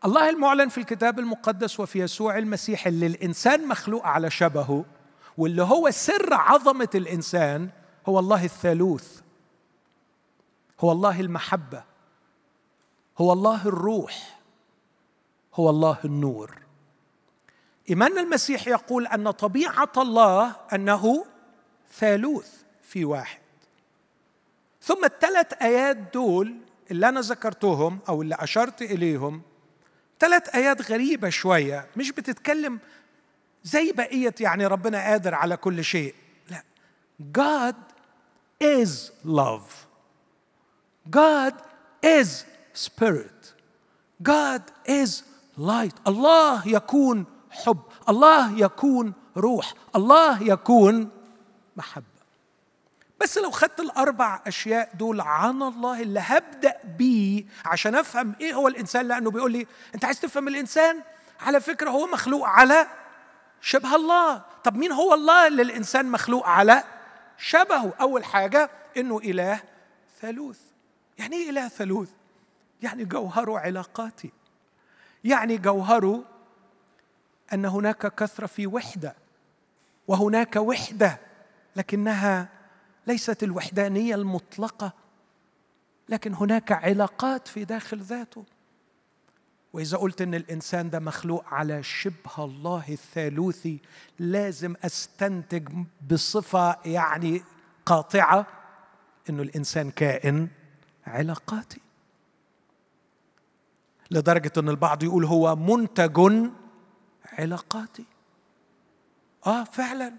الله 0.05 0.29
المعلن 0.29 0.69
في 0.69 0.77
الكتاب 0.77 1.19
المقدس 1.19 1.79
وفي 1.79 1.99
يسوع 1.99 2.37
المسيح 2.37 2.87
اللي 2.87 3.07
الإنسان 3.07 3.67
مخلوق 3.67 4.05
على 4.05 4.29
شبهه 4.29 4.85
واللي 5.37 5.63
هو 5.63 5.91
سر 5.91 6.33
عظمة 6.33 6.89
الإنسان 6.95 7.69
هو 8.09 8.19
الله 8.19 8.45
الثالوث. 8.45 9.21
هو 10.79 10.91
الله 10.91 11.19
المحبة. 11.19 11.83
هو 13.17 13.33
الله 13.33 13.67
الروح. 13.67 14.39
هو 15.53 15.69
الله 15.69 15.97
النور. 16.05 16.57
إيمان 17.89 18.17
المسيح 18.17 18.67
يقول 18.67 19.07
أن 19.07 19.31
طبيعة 19.31 19.91
الله 19.97 20.55
أنه 20.73 21.25
ثالوث 21.93 22.63
في 22.83 23.05
واحد. 23.05 23.40
ثم 24.81 25.05
الثلاث 25.05 25.53
آيات 25.61 25.97
دول 25.97 26.57
اللي 26.91 27.09
أنا 27.09 27.21
ذكرتهم 27.21 27.99
أو 28.09 28.21
اللي 28.21 28.35
أشرت 28.39 28.81
إليهم 28.81 29.41
ثلاث 30.19 30.55
آيات 30.55 30.91
غريبة 30.91 31.29
شوية 31.29 31.87
مش 31.97 32.11
بتتكلم 32.11 32.79
زي 33.63 33.91
بقية 33.91 34.35
يعني 34.39 34.67
ربنا 34.67 35.03
قادر 35.03 35.35
على 35.35 35.57
كل 35.57 35.83
شيء. 35.83 36.15
لا 36.49 36.63
God 37.37 37.75
is 38.63 39.11
love. 39.25 39.71
God 41.09 41.53
is 42.05 42.45
spirit. 42.73 43.53
God 44.23 44.61
is 44.87 45.23
light. 45.57 45.95
الله 46.07 46.67
يكون 46.67 47.25
حب 47.49 47.79
الله 48.09 48.59
يكون 48.59 49.13
روح 49.37 49.73
الله 49.95 50.43
يكون 50.43 51.09
محبة. 51.75 52.10
بس 53.21 53.37
لو 53.37 53.51
خدت 53.51 53.79
الأربع 53.79 54.41
أشياء 54.47 54.89
دول 54.93 55.21
عن 55.21 55.61
الله 55.61 56.01
اللي 56.01 56.19
هبدأ 56.19 56.73
بيه 56.97 57.45
عشان 57.65 57.95
أفهم 57.95 58.35
إيه 58.41 58.53
هو 58.53 58.67
الإنسان 58.67 59.07
لأنه 59.07 59.31
بيقول 59.31 59.51
لي 59.51 59.67
أنت 59.95 60.05
عايز 60.05 60.19
تفهم 60.19 60.47
الإنسان؟ 60.47 61.01
على 61.39 61.61
فكرة 61.61 61.89
هو 61.89 62.07
مخلوق 62.07 62.45
على 62.47 62.87
شبه 63.61 63.95
الله. 63.95 64.41
طب 64.63 64.75
مين 64.75 64.91
هو 64.91 65.13
الله 65.13 65.47
اللي 65.47 65.61
الإنسان 65.61 66.05
مخلوق 66.05 66.47
على 66.47 66.83
شبهه؟ 67.37 67.93
أول 68.01 68.23
حاجة 68.25 68.69
إنه 68.97 69.17
إله 69.17 69.61
ثالوث. 70.21 70.59
يعني 71.17 71.35
إيه 71.35 71.49
إله 71.49 71.67
ثالوث؟ 71.67 72.09
يعني 72.81 73.05
جوهره 73.05 73.59
علاقاتي. 73.59 74.31
يعني 75.23 75.57
جوهره 75.57 76.23
أن 77.53 77.65
هناك 77.65 78.15
كثرة 78.15 78.45
في 78.45 78.67
وحدة 78.67 79.15
وهناك 80.07 80.55
وحدة 80.55 81.19
لكنها 81.75 82.60
ليست 83.07 83.43
الوحدانية 83.43 84.15
المطلقة 84.15 84.93
لكن 86.09 86.33
هناك 86.33 86.71
علاقات 86.71 87.47
في 87.47 87.65
داخل 87.65 87.99
ذاته. 87.99 88.45
وإذا 89.73 89.97
قلت 89.97 90.21
إن 90.21 90.35
الإنسان 90.35 90.89
ده 90.89 90.99
مخلوق 90.99 91.45
على 91.47 91.83
شبه 91.83 92.45
الله 92.45 92.83
الثالوثي 92.89 93.79
لازم 94.19 94.75
أستنتج 94.83 95.69
بصفة 96.11 96.77
يعني 96.85 97.43
قاطعة 97.85 98.47
إنه 99.29 99.43
الإنسان 99.43 99.91
كائن 99.91 100.47
علاقاتي. 101.07 101.81
لدرجة 104.11 104.51
إن 104.57 104.69
البعض 104.69 105.03
يقول 105.03 105.25
هو 105.25 105.55
منتج 105.55 106.49
علاقاتي. 107.25 108.05
آه 109.47 109.63
فعلا. 109.63 110.13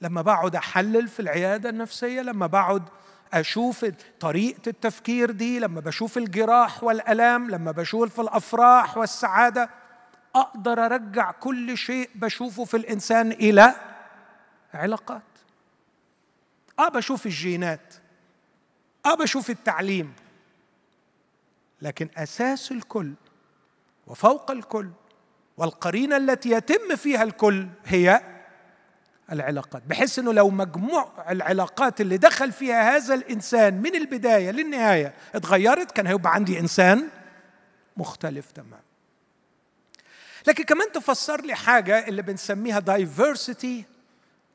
لما 0.00 0.22
بقعد 0.22 0.56
أحلل 0.56 1.08
في 1.08 1.20
العيادة 1.20 1.68
النفسية 1.70 2.20
لما 2.22 2.46
بقعد 2.46 2.82
أشوف 3.32 3.86
طريقة 4.20 4.68
التفكير 4.68 5.30
دي 5.30 5.58
لما 5.58 5.80
بشوف 5.80 6.18
الجراح 6.18 6.84
والألام 6.84 7.50
لما 7.50 7.72
بشوف 7.72 8.20
الأفراح 8.20 8.96
والسعادة 8.98 9.70
أقدر 10.34 10.84
أرجع 10.86 11.30
كل 11.30 11.76
شيء 11.78 12.10
بشوفه 12.14 12.64
في 12.64 12.76
الإنسان 12.76 13.32
إلى 13.32 13.74
علاقات. 14.74 15.22
آه 16.78 16.88
بشوف 16.88 17.26
الجينات. 17.26 17.94
آه 19.06 19.14
بشوف 19.14 19.50
التعليم. 19.50 20.12
لكن 21.82 22.08
أساس 22.16 22.72
الكل 22.72 23.12
وفوق 24.06 24.50
الكل 24.50 24.90
والقرينة 25.56 26.16
التي 26.16 26.50
يتم 26.50 26.96
فيها 26.96 27.22
الكل 27.22 27.68
هي 27.86 28.22
العلاقات. 29.32 29.82
بحيث 29.86 30.18
إنه 30.18 30.32
لو 30.32 30.50
مجموع 30.50 31.12
العلاقات 31.28 32.00
اللي 32.00 32.16
دخل 32.16 32.52
فيها 32.52 32.96
هذا 32.96 33.14
الإنسان 33.14 33.82
من 33.82 33.94
البداية 33.96 34.50
للنهاية 34.50 35.14
اتغيرت 35.34 35.90
كان 35.92 36.06
هيبقى 36.06 36.34
عندي 36.34 36.58
إنسان 36.58 37.08
مختلف 37.96 38.50
تماما 38.50 38.80
لكن 40.46 40.64
كمان 40.64 40.92
تفسر 40.92 41.40
لي 41.40 41.54
حاجة 41.54 42.08
اللي 42.08 42.22
بنسميها 42.22 42.80
diversity 42.80 43.82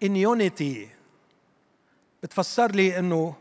in 0.05 0.09
unity. 0.09 0.87
بتفسر 2.23 2.71
لي 2.71 2.99
إنه 2.99 3.35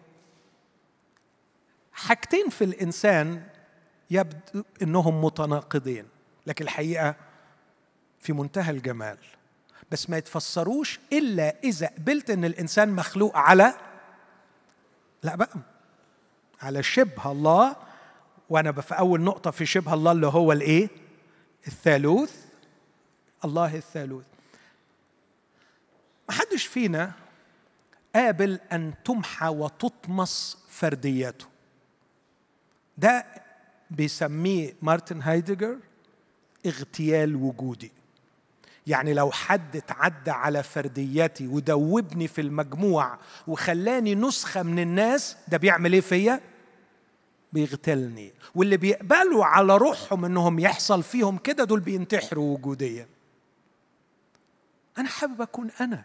حاجتين 1.93 2.49
في 2.49 2.65
الإنسان 2.65 3.43
يبدو 4.11 4.63
إنهم 4.83 5.25
متناقضين 5.25 6.07
لكن 6.47 6.65
الحقيقة 6.65 7.15
في 8.21 8.33
منتهى 8.33 8.71
الجمال. 8.71 9.19
بس 9.95 10.11
ما 10.11 10.17
يتفسروش 10.19 11.01
إلا 11.13 11.55
إذا 11.65 11.87
قبلت 11.87 12.31
إن 12.31 12.45
الإنسان 12.45 12.89
مخلوق 12.89 13.37
على 13.37 13.75
لا 15.23 15.37
بقى 15.37 15.57
على 16.63 16.83
شبه 16.83 17.33
الله. 17.33 17.77
وأنا 18.51 18.73
في 18.73 18.95
أول 18.99 19.21
نقطة 19.21 19.51
في 19.51 19.67
شبه 19.67 19.95
الله 19.95 20.13
اللي 20.13 20.27
هو 20.27 20.53
الإيه؟ 20.53 20.89
الثالوث. 21.67 22.45
الله 23.45 23.77
الثالوث. 23.77 24.25
ما 26.29 26.35
حدش 26.35 26.67
فينا 26.67 27.13
قابل 28.15 28.61
أن 28.73 28.95
تمحى 29.05 29.49
وتطمس 29.49 30.59
فردياته. 30.69 31.47
ده 32.99 33.27
بيسميه 33.91 34.75
مارتن 34.83 35.23
هايدجر 35.23 35.77
اغتيال 36.67 37.37
وجودي. 37.37 37.93
يعني 38.87 39.15
لو 39.15 39.31
حد 39.31 39.77
اتعدى 39.77 40.31
على 40.31 40.63
فرديتي 40.63 41.47
ودوبني 41.47 42.29
في 42.29 42.41
المجموع 42.41 43.19
وخلاني 43.47 44.15
نسخة 44.15 44.63
من 44.63 44.79
الناس 44.79 45.37
ده 45.49 45.57
بيعمل 45.57 45.93
إيه 45.93 46.01
فيا؟ 46.01 46.41
بيغتلني 47.53 48.33
واللي 48.55 48.77
بيقبلوا 48.77 49.45
على 49.45 49.77
روحهم 49.77 50.25
إنهم 50.25 50.59
يحصل 50.59 51.03
فيهم 51.03 51.39
كده 51.39 51.65
دول 51.65 51.81
بينتحروا 51.81 52.55
وجوديا. 52.55 53.07
أنا 54.99 55.09
حابب 55.09 55.43
أكون 55.43 55.71
أنا. 55.81 56.05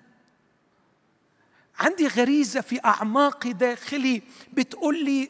عندي 1.79 2.07
غريزة 2.07 2.61
في 2.61 2.79
أعماقي 2.85 3.53
داخلي 3.53 4.21
بتقول 4.53 5.05
لي 5.05 5.29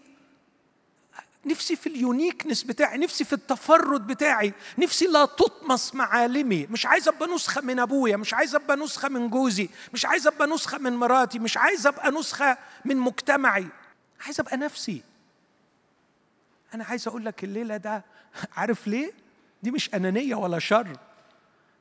نفسي 1.50 1.76
في 1.76 1.88
اليونيكنس 1.88 2.64
بتاعي 2.64 2.97
نفسي 2.97 3.24
في 3.26 3.34
التفرد 3.34 4.08
بتاعي 4.08 4.54
نفسي 4.78 5.06
لا 5.06 5.26
تطمس 5.26 5.95
معالمي. 5.95 6.68
مش 6.72 6.86
عايز 6.86 7.08
أبقى 7.08 7.28
نسخة 7.30 7.62
من 7.62 7.80
أبويا 7.80 8.18
مش 8.18 8.34
عايز 8.34 8.56
أبقى 8.56 8.78
نسخة 8.78 9.10
من 9.10 9.30
جوزي 9.30 9.70
مش 9.93 10.06
عايز 10.06 10.28
أبقى 10.28 10.47
نسخة 10.47 10.78
من 10.78 10.93
مراتي 10.93 11.39
مش 11.39 11.58
عايز 11.58 11.88
أبقى 11.88 12.12
نسخة 12.12 12.58
من 12.86 12.97
مجتمعي. 12.97 13.68
عايز 14.26 14.39
أبقى 14.39 14.58
نفسي. 14.58 15.02
أنا 16.74 16.84
عايز 16.84 17.08
أقول 17.08 17.26
لك 17.26 17.43
الليلة 17.43 17.78
ده 17.78 18.04
عارف 18.58 18.88
ليه؟ 18.88 19.12
دي 19.64 19.72
مش 19.72 19.93
أنانية 19.93 20.36
ولا 20.36 20.60
شر 20.60 20.97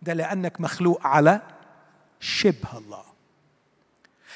ده 0.02 0.12
لأنك 0.12 0.60
مخلوق 0.60 1.06
على 1.06 1.40
شبه 2.20 2.78
الله. 2.78 3.04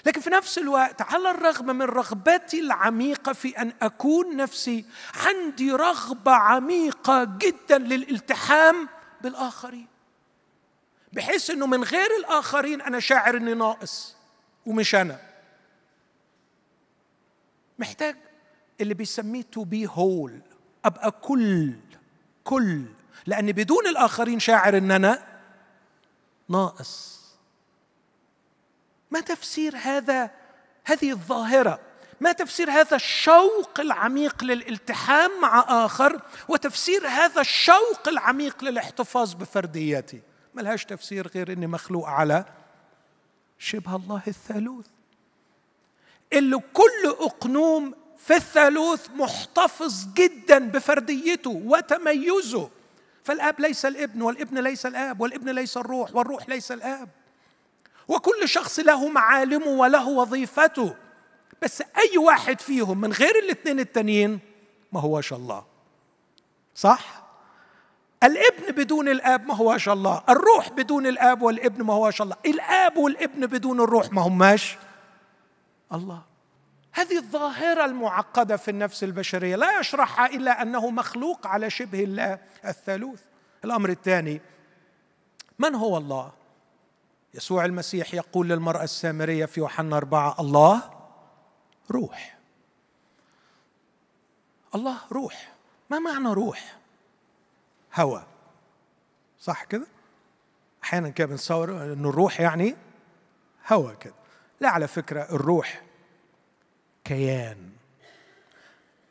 لكن 0.07 0.21
في 0.21 0.31
نفس 0.31 0.59
الوقت 0.59 1.03
على 1.03 1.31
الرغم 1.31 1.67
من 1.67 1.83
رغبتي 1.83 2.61
العميقة 2.61 3.33
في 3.33 3.49
أن 3.59 3.73
أكون 3.83 4.37
نفسي 4.37 4.85
عندي 5.27 5.73
رغبة 5.73 6.33
عميقة 6.33 7.25
جدا 7.25 7.79
للالتحام 7.79 8.89
بالآخرين. 9.21 9.87
بحيث 11.13 11.51
إنه 11.51 11.67
من 11.67 11.85
غير 11.85 12.09
الآخرين 12.19 12.81
أنا 12.81 13.01
شاعر 13.01 13.37
إني 13.37 13.55
ناقص 13.55 14.17
ومش 14.67 14.95
أنا. 14.95 15.21
محتاج 17.79 18.17
اللي 18.81 18.95
بيسميه 18.95 19.43
تو 19.43 19.65
بي 19.65 19.87
هول 19.87 20.41
أبقى 20.85 21.11
كل 21.11 21.73
كل 22.45 22.85
لأن 23.27 23.53
بدون 23.53 23.87
الآخرين 23.87 24.41
شاعر 24.41 24.79
إن 24.79 24.91
أنا 24.91 25.27
ناقص. 26.49 27.22
ما 29.13 29.21
تفسير 29.21 29.77
هذا 29.77 30.31
هذه 30.85 31.11
الظاهرة؟ 31.11 31.81
ما 32.21 32.33
تفسير 32.33 32.71
هذا 32.71 32.97
الشوق 32.97 33.81
العميق 33.81 34.45
للالتحام 34.45 35.31
مع 35.41 35.65
آخر؟ 35.69 36.21
وتفسير 36.49 37.09
هذا 37.09 37.41
الشوق 37.41 38.09
العميق 38.09 38.65
للاحتفاظ 38.65 39.33
بفرديتي 39.35 40.21
ملهاش 40.55 40.85
تفسير 40.85 41.29
غير 41.29 41.53
إني 41.53 41.67
مخلوق 41.67 42.07
على 42.07 42.45
شبه 43.59 43.97
الله 43.97 44.23
الثالوث. 44.27 44.87
اللي 46.33 46.61
كل 46.73 47.17
أقنوم 47.21 47.95
في 48.19 48.37
الثالوث 48.37 49.11
محتفظ 49.11 50.07
جدا 50.15 50.59
بفرديته 50.59 51.63
وتميزه. 51.65 52.71
فالآب 53.25 53.61
ليس 53.61 53.87
الابن 53.87 54.23
والابن 54.23 54.59
ليس 54.59 54.87
الآب 54.87 55.21
والابن 55.21 55.51
ليس 55.51 55.77
الروح 55.77 56.15
والروح 56.15 56.49
ليس 56.49 56.73
الآب. 56.73 57.09
وكل 58.09 58.49
شخص 58.49 58.81
له 58.81 59.09
معالمه 59.09 59.67
وله 59.67 60.09
وظيفته. 60.09 60.97
بس 61.63 61.81
أي 61.81 62.19
واحد 62.19 62.61
فيهم 62.61 63.01
من 63.01 63.13
غير 63.13 63.39
الاثنين 63.39 63.81
التانيين 63.81 64.41
ما 64.93 65.01
هوش 65.01 65.33
الله. 65.33 65.65
صح؟ 66.75 67.23
الابن 68.23 68.73
بدون 68.73 69.09
الاب 69.09 69.47
ما 69.47 69.55
هوش 69.55 69.89
الله. 69.89 70.23
الروح 70.29 70.69
بدون 70.69 71.07
الاب 71.07 71.43
والابن 71.43 71.83
ما 71.83 71.95
هوش 71.95 72.23
الله. 72.23 72.37
الاب 72.47 72.97
والابن 72.97 73.47
بدون 73.47 73.81
الروح 73.81 74.13
ما 74.13 74.23
هماش 74.23 74.77
الله. 75.93 76.23
هذه 76.93 77.17
الظاهرة 77.17 77.85
المعقدة 77.85 78.57
في 78.57 78.71
النفس 78.71 79.05
البشرية. 79.05 79.57
لا 79.57 79.81
يشرحها 79.81 80.27
إلا 80.27 80.63
أنه 80.63 80.91
مخلوق 80.91 81.47
على 81.47 81.71
شبه 81.71 82.05
الله 82.05 82.39
الثالوث. 82.65 83.21
الأمر 83.65 83.91
الثاني 83.91 84.41
من 85.59 85.75
هو 85.75 85.97
الله؟ 85.97 86.42
يسوع 87.35 87.65
المسيح 87.65 88.15
يقول 88.15 88.49
للمرأة 88.49 88.85
السامرية 88.85 89.45
في 89.45 89.61
يوحنا 89.61 89.97
أربعة 89.97 90.41
الله 90.41 90.91
روح. 91.91 92.39
الله 94.75 94.99
روح. 95.13 95.53
ما 95.91 95.99
معنى 95.99 96.29
روح؟ 96.29 96.79
هوى 97.95 98.27
صح 99.41 99.65
كده؟ 99.65 99.87
أحيانا 100.85 101.09
كده 101.09 101.27
بنصور 101.27 101.71
أن 101.71 102.05
الروح 102.05 102.41
يعني 102.41 102.77
هوى 103.73 103.97
كده. 103.97 104.15
لا 104.61 104.69
على 104.69 104.89
فكرة 104.89 105.23
الروح 105.23 105.83
كيان. 107.05 107.73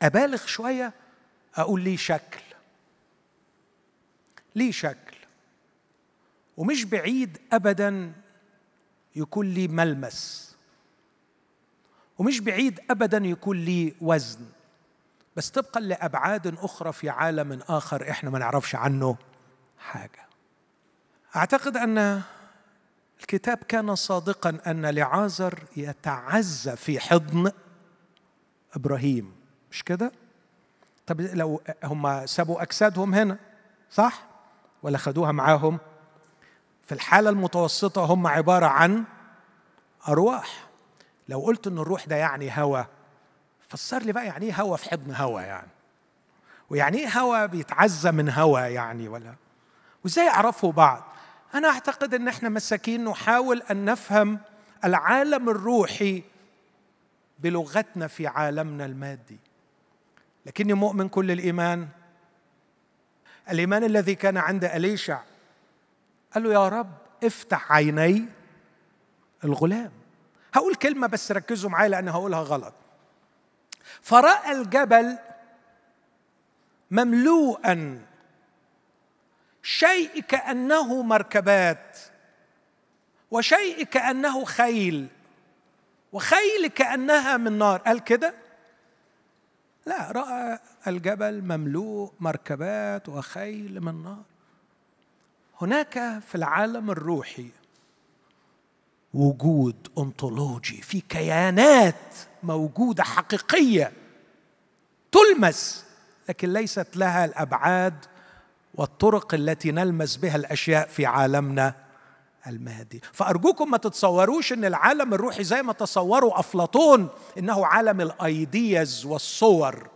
أبالغ 0.02 0.46
شوية 0.46 0.92
أقول 1.54 1.80
ليه 1.80 1.96
شكل. 1.96 2.42
ليه 4.54 4.72
شكل؟ 4.72 5.16
ومش 6.56 6.84
بعيد 6.84 7.38
أبدا 7.52 8.12
يكون 9.16 9.46
لي 9.46 9.68
ملمس. 9.68 10.52
ومش 12.18 12.40
بعيد 12.40 12.80
أبدا 12.90 13.18
يكون 13.18 13.56
لي 13.56 13.94
وزن. 14.00 14.46
بس 15.36 15.50
طبقا 15.50 15.80
لأبعاد 15.80 16.46
أخرى 16.46 16.92
في 16.92 17.08
عالم 17.08 17.60
آخر 17.68 18.10
إحنا 18.10 18.30
ما 18.30 18.38
نعرفش 18.38 18.74
عنه 18.74 19.16
حاجة. 19.78 20.26
أعتقد 21.36 21.76
أن 21.76 22.22
الكتاب 23.20 23.58
كان 23.58 23.94
صادقا 23.94 24.58
أن 24.66 24.86
لعازر 24.86 25.58
يتعزى 25.76 26.76
في 26.76 27.00
حضن 27.00 27.52
إبراهيم. 28.74 29.32
مش 29.70 29.82
كده؟ 29.82 30.12
طب 31.06 31.20
لو 31.20 31.60
هم 31.84 32.26
سابوا 32.26 32.62
أجسادهم 32.62 33.14
هنا 33.14 33.38
صح؟ 33.90 34.26
ولا 34.82 34.98
خدوها 34.98 35.32
معاهم؟ 35.32 35.78
في 36.84 36.92
الحالة 36.92 37.30
المتوسطة 37.30 38.04
هم 38.04 38.26
عبارة 38.26 38.66
عن 38.66 39.04
أرواح. 40.08 40.66
لو 41.28 41.40
قلت 41.40 41.66
إن 41.66 41.78
الروح 41.78 42.04
ده 42.06 42.16
يعني 42.16 42.50
هوى 42.62 42.86
فسر 43.68 44.02
لي 44.02 44.12
بقى 44.12 44.26
يعني 44.26 44.46
إيه 44.46 44.62
هوى 44.62 44.78
في 44.78 44.90
حضن 44.90 45.14
هوى 45.14 45.42
يعني؟ 45.42 45.68
ويعني 46.70 46.98
إيه 46.98 47.08
هوى 47.08 47.48
بيتعزى 47.48 48.12
من 48.12 48.30
هوى 48.30 48.60
يعني 48.60 49.08
ولا؟ 49.08 49.34
وإزاي 50.04 50.26
يعرفوا 50.26 50.72
بعض؟ 50.72 51.02
أنا 51.54 51.68
أعتقد 51.68 52.14
إن 52.14 52.28
إحنا 52.28 52.48
مساكين 52.48 53.04
نحاول 53.04 53.62
أن 53.70 53.84
نفهم 53.84 54.38
العالم 54.84 55.48
الروحي 55.48 56.22
بلغتنا 57.38 58.06
في 58.06 58.26
عالمنا 58.26 58.84
المادي. 58.84 59.38
لكني 60.46 60.72
مؤمن 60.74 61.08
كل 61.08 61.30
الإيمان. 61.30 61.88
الإيمان 63.50 63.84
الذي 63.84 64.14
كان 64.14 64.36
عند 64.36 64.64
أليشع 64.64 65.20
قال 66.34 66.42
له 66.42 66.52
يا 66.52 66.68
رب 66.68 66.92
افتح 67.24 67.72
عيني 67.72 68.24
الغلام. 69.44 69.92
هقول 70.54 70.74
كلمة 70.74 71.06
بس 71.06 71.32
ركزوا 71.32 71.70
معايا 71.70 71.88
لأن 71.88 72.08
هقولها 72.08 72.42
غلط. 72.42 72.74
فرأى 74.02 74.52
الجبل 74.52 75.18
مملوءا 76.90 78.06
شيء 79.62 80.20
كأنه 80.20 81.02
مركبات 81.02 81.98
وشيء 83.30 83.82
كأنه 83.82 84.44
خيل 84.44 85.08
وخيل 86.12 86.66
كأنها 86.66 87.36
من 87.36 87.58
نار. 87.58 87.80
قال 87.80 88.04
كده؟ 88.04 88.34
لا 89.86 90.12
رأى 90.12 90.58
الجبل 90.86 91.42
مملوء 91.42 92.12
مركبات 92.20 93.08
وخيل 93.08 93.80
من 93.80 94.02
نار. 94.02 94.31
هناك 95.62 96.22
في 96.28 96.34
العالم 96.34 96.90
الروحي 96.90 97.48
وجود 99.14 99.88
انطولوجي 99.98 100.82
في 100.82 101.00
كيانات 101.00 102.14
موجودة 102.42 103.04
حقيقية 103.04 103.92
تلمس 105.12 105.84
لكن 106.28 106.52
ليست 106.52 106.96
لها 106.96 107.24
الأبعاد 107.24 107.94
والطرق 108.74 109.34
التي 109.34 109.72
نلمس 109.72 110.16
بها 110.16 110.36
الأشياء 110.36 110.88
في 110.88 111.06
عالمنا 111.06 111.74
المادي 112.46 113.00
فأرجوكم 113.12 113.70
ما 113.70 113.76
تتصوروش 113.76 114.52
أن 114.52 114.64
العالم 114.64 115.14
الروحي 115.14 115.44
زي 115.44 115.62
ما 115.62 115.72
تصوروا 115.72 116.40
أفلاطون 116.40 117.08
إنه 117.38 117.66
عالم 117.66 118.00
الأيديز 118.00 119.04
والصور. 119.06 119.88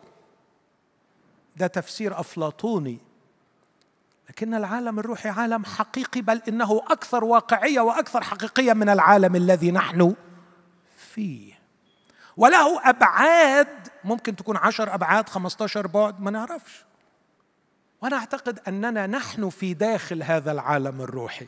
ده 1.56 1.66
تفسير 1.66 2.20
أفلاطوني. 2.20 3.05
لكن 4.28 4.54
العالم 4.54 4.98
الروحي 4.98 5.28
عالم 5.28 5.64
حقيقي 5.64 6.20
بل 6.20 6.42
إنه 6.48 6.82
أكثر 6.88 7.24
واقعية 7.24 7.80
وأكثر 7.80 8.24
حقيقية 8.24 8.72
من 8.72 8.88
العالم 8.88 9.36
الذي 9.36 9.70
نحن 9.70 10.14
فيه. 10.96 11.58
وله 12.36 12.88
أبعاد 12.88 13.88
ممكن 14.04 14.36
تكون 14.36 14.56
عشر 14.56 14.94
أبعاد 14.94 15.28
خمستاشر 15.28 15.86
بعد 15.86 16.20
ما 16.20 16.30
نعرفش. 16.30 16.84
وأنا 18.02 18.16
أعتقد 18.16 18.60
أننا 18.68 19.06
نحن 19.06 19.50
في 19.50 19.74
داخل 19.74 20.22
هذا 20.22 20.52
العالم 20.52 21.00
الروحي. 21.00 21.46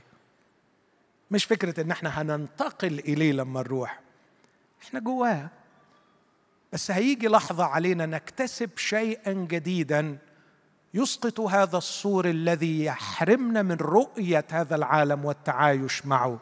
مش 1.30 1.44
فكرة 1.44 1.80
إن 1.80 1.90
إحنا 1.90 2.22
هننتقل 2.22 2.98
إليه 2.98 3.32
لما 3.32 3.60
نروح. 3.60 4.00
إحنا 4.82 5.00
جواه. 5.00 5.48
بس 6.72 6.90
هيجي 6.90 7.28
لحظة 7.28 7.64
علينا 7.64 8.06
نكتسب 8.06 8.70
شيئا 8.78 9.32
جديدا. 9.32 10.18
يسقط 10.94 11.40
هذا 11.40 11.78
السور 11.78 12.30
الذي 12.30 12.84
يحرمنا 12.84 13.62
من 13.62 13.76
رؤية 13.76 14.44
هذا 14.50 14.76
العالم 14.76 15.24
والتعايش 15.24 16.06
معه. 16.06 16.38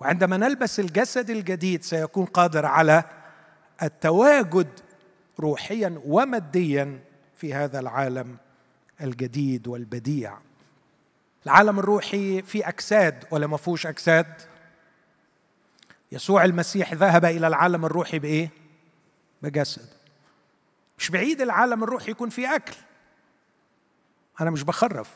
وعندما 0.00 0.36
نلبس 0.36 0.80
الجسد 0.80 1.30
الجديد 1.30 1.82
سيكون 1.82 2.24
قادر 2.24 2.66
على 2.66 3.04
التواجد 3.82 4.68
روحيا 5.40 6.00
وماديا 6.04 7.00
في 7.36 7.54
هذا 7.54 7.80
العالم 7.80 8.36
الجديد 9.00 9.68
والبديع. 9.68 10.38
العالم 11.46 11.78
الروحي 11.78 12.42
في 12.42 12.68
أجساد 12.68 13.24
ولا 13.30 13.46
ما 13.46 13.56
فيهوش 13.56 13.86
أجساد؟ 13.86 14.26
يسوع 16.12 16.44
المسيح 16.44 16.94
ذهب 16.94 17.24
إلى 17.24 17.46
العالم 17.46 17.84
الروحي 17.84 18.18
بإيه؟ 18.18 18.50
بجسد. 19.42 19.88
مش 20.98 21.10
بعيد 21.10 21.40
العالم 21.40 21.84
الروحي 21.84 22.10
يكون 22.10 22.28
فيه 22.30 22.54
أكل. 22.54 22.74
أنا 24.40 24.50
مش 24.50 24.62
بخرف. 24.62 25.10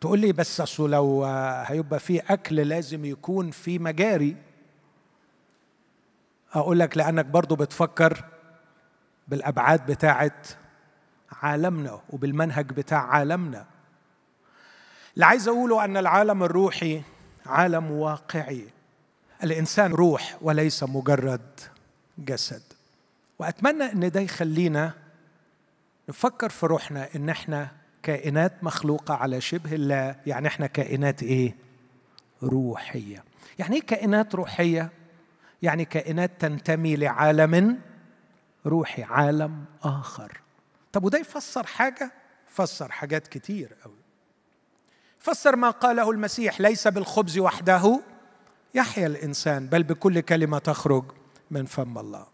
تقول 0.00 0.18
لي 0.18 0.32
بس 0.32 0.60
أصل 0.60 0.90
لو 0.90 1.24
هيبقى 1.66 2.00
فيه 2.00 2.22
أكل 2.28 2.56
لازم 2.56 3.04
يكون 3.04 3.50
في 3.50 3.78
مجاري. 3.78 4.36
أقول 6.54 6.78
لك 6.78 6.96
لأنك 6.96 7.24
برضو 7.24 7.56
بتفكر 7.56 8.24
بالأبعاد 9.28 9.86
بتاعت 9.86 10.48
عالمنا 11.42 12.00
وبالمنهج 12.10 12.66
بتاع 12.72 12.98
عالمنا. 13.06 13.66
اللي 15.14 15.26
عايز 15.26 15.48
أقوله 15.48 15.84
أن 15.84 15.96
العالم 15.96 16.42
الروحي 16.42 17.02
عالم 17.46 17.90
واقعي. 17.90 18.68
الإنسان 19.44 19.92
روح 19.92 20.38
وليس 20.40 20.82
مجرد 20.82 21.60
جسد. 22.18 22.62
وأتمنى 23.38 23.84
إن 23.84 24.10
ده 24.10 24.20
يخلينا 24.20 24.92
نفكر 26.08 26.48
في 26.48 26.66
روحنا 26.66 27.08
إن 27.16 27.28
إحنا 27.28 27.68
كائنات 28.02 28.64
مخلوقة 28.64 29.14
على 29.14 29.40
شبه 29.40 29.72
الله 29.72 30.16
يعني 30.26 30.48
إحنا 30.48 30.66
كائنات 30.66 31.22
إيه؟ 31.22 31.56
روحية. 32.42 33.24
يعني 33.58 33.76
إيه 33.76 33.82
كائنات 33.82 34.34
روحية؟ 34.34 34.90
يعني 35.62 35.84
كائنات 35.84 36.30
تنتمي 36.38 36.96
لعالم 36.96 37.80
روحي 38.66 39.02
عالم 39.02 39.64
آخر. 39.82 40.40
طب 40.92 41.04
وده 41.04 41.18
يفسر 41.18 41.66
حاجة؟ 41.66 42.12
فسر 42.46 42.92
حاجات 42.92 43.26
كتير 43.26 43.74
قوي 43.84 44.04
فسر 45.18 45.56
ما 45.56 45.70
قاله 45.70 46.10
المسيح 46.10 46.60
ليس 46.60 46.88
بالخبز 46.88 47.38
وحده 47.38 48.00
يحيا 48.74 49.06
الإنسان 49.06 49.66
بل 49.66 49.82
بكل 49.82 50.20
كلمة 50.20 50.58
تخرج 50.58 51.04
من 51.50 51.66
فم 51.66 51.98
الله. 51.98 52.26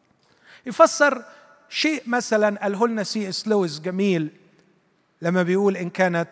يفسر 0.66 1.25
شيء 1.71 2.03
مثلا 2.07 2.59
قاله 2.62 2.89
لنا 2.89 3.03
سي 3.03 3.29
إس 3.29 3.49
لويس 3.49 3.81
جميل 3.81 4.31
لما 5.23 5.43
بيقول 5.43 5.77
إن 5.77 5.91
كانت 5.91 6.31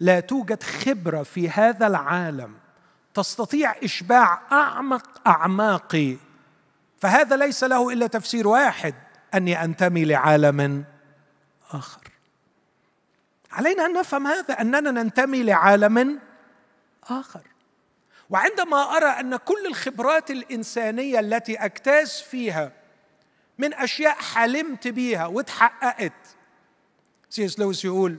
لا 0.00 0.20
توجد 0.20 0.62
خبرة 0.62 1.22
في 1.22 1.50
هذا 1.50 1.86
العالم 1.86 2.54
تستطيع 3.14 3.74
إشباع 3.84 4.42
أعمق 4.52 5.28
أعماقي. 5.28 6.16
فهذا 7.00 7.36
ليس 7.36 7.64
له 7.64 7.92
إلا 7.92 8.06
تفسير 8.06 8.48
واحد 8.48 8.94
أني 9.34 9.64
أنتمي 9.64 10.04
لعالم 10.04 10.84
آخر. 11.70 12.08
علينا 13.52 13.86
أن 13.86 13.92
نفهم 13.92 14.26
هذا 14.26 14.60
أننا 14.60 14.90
ننتمي 14.90 15.42
لعالم 15.42 16.18
آخر. 17.10 17.42
وعندما 18.30 18.96
أرى 18.96 19.20
أن 19.20 19.36
كل 19.36 19.66
الخبرات 19.66 20.30
الإنسانية 20.30 21.20
التي 21.20 21.58
اجتاز 21.58 22.20
فيها 22.20 22.81
من 23.58 23.74
أشياء 23.74 24.14
حلمت 24.14 24.88
بيها 24.88 25.26
وتحققت. 25.26 26.12
سي 27.30 27.44
إس 27.44 27.58
لويس 27.58 27.84
يقول 27.84 28.18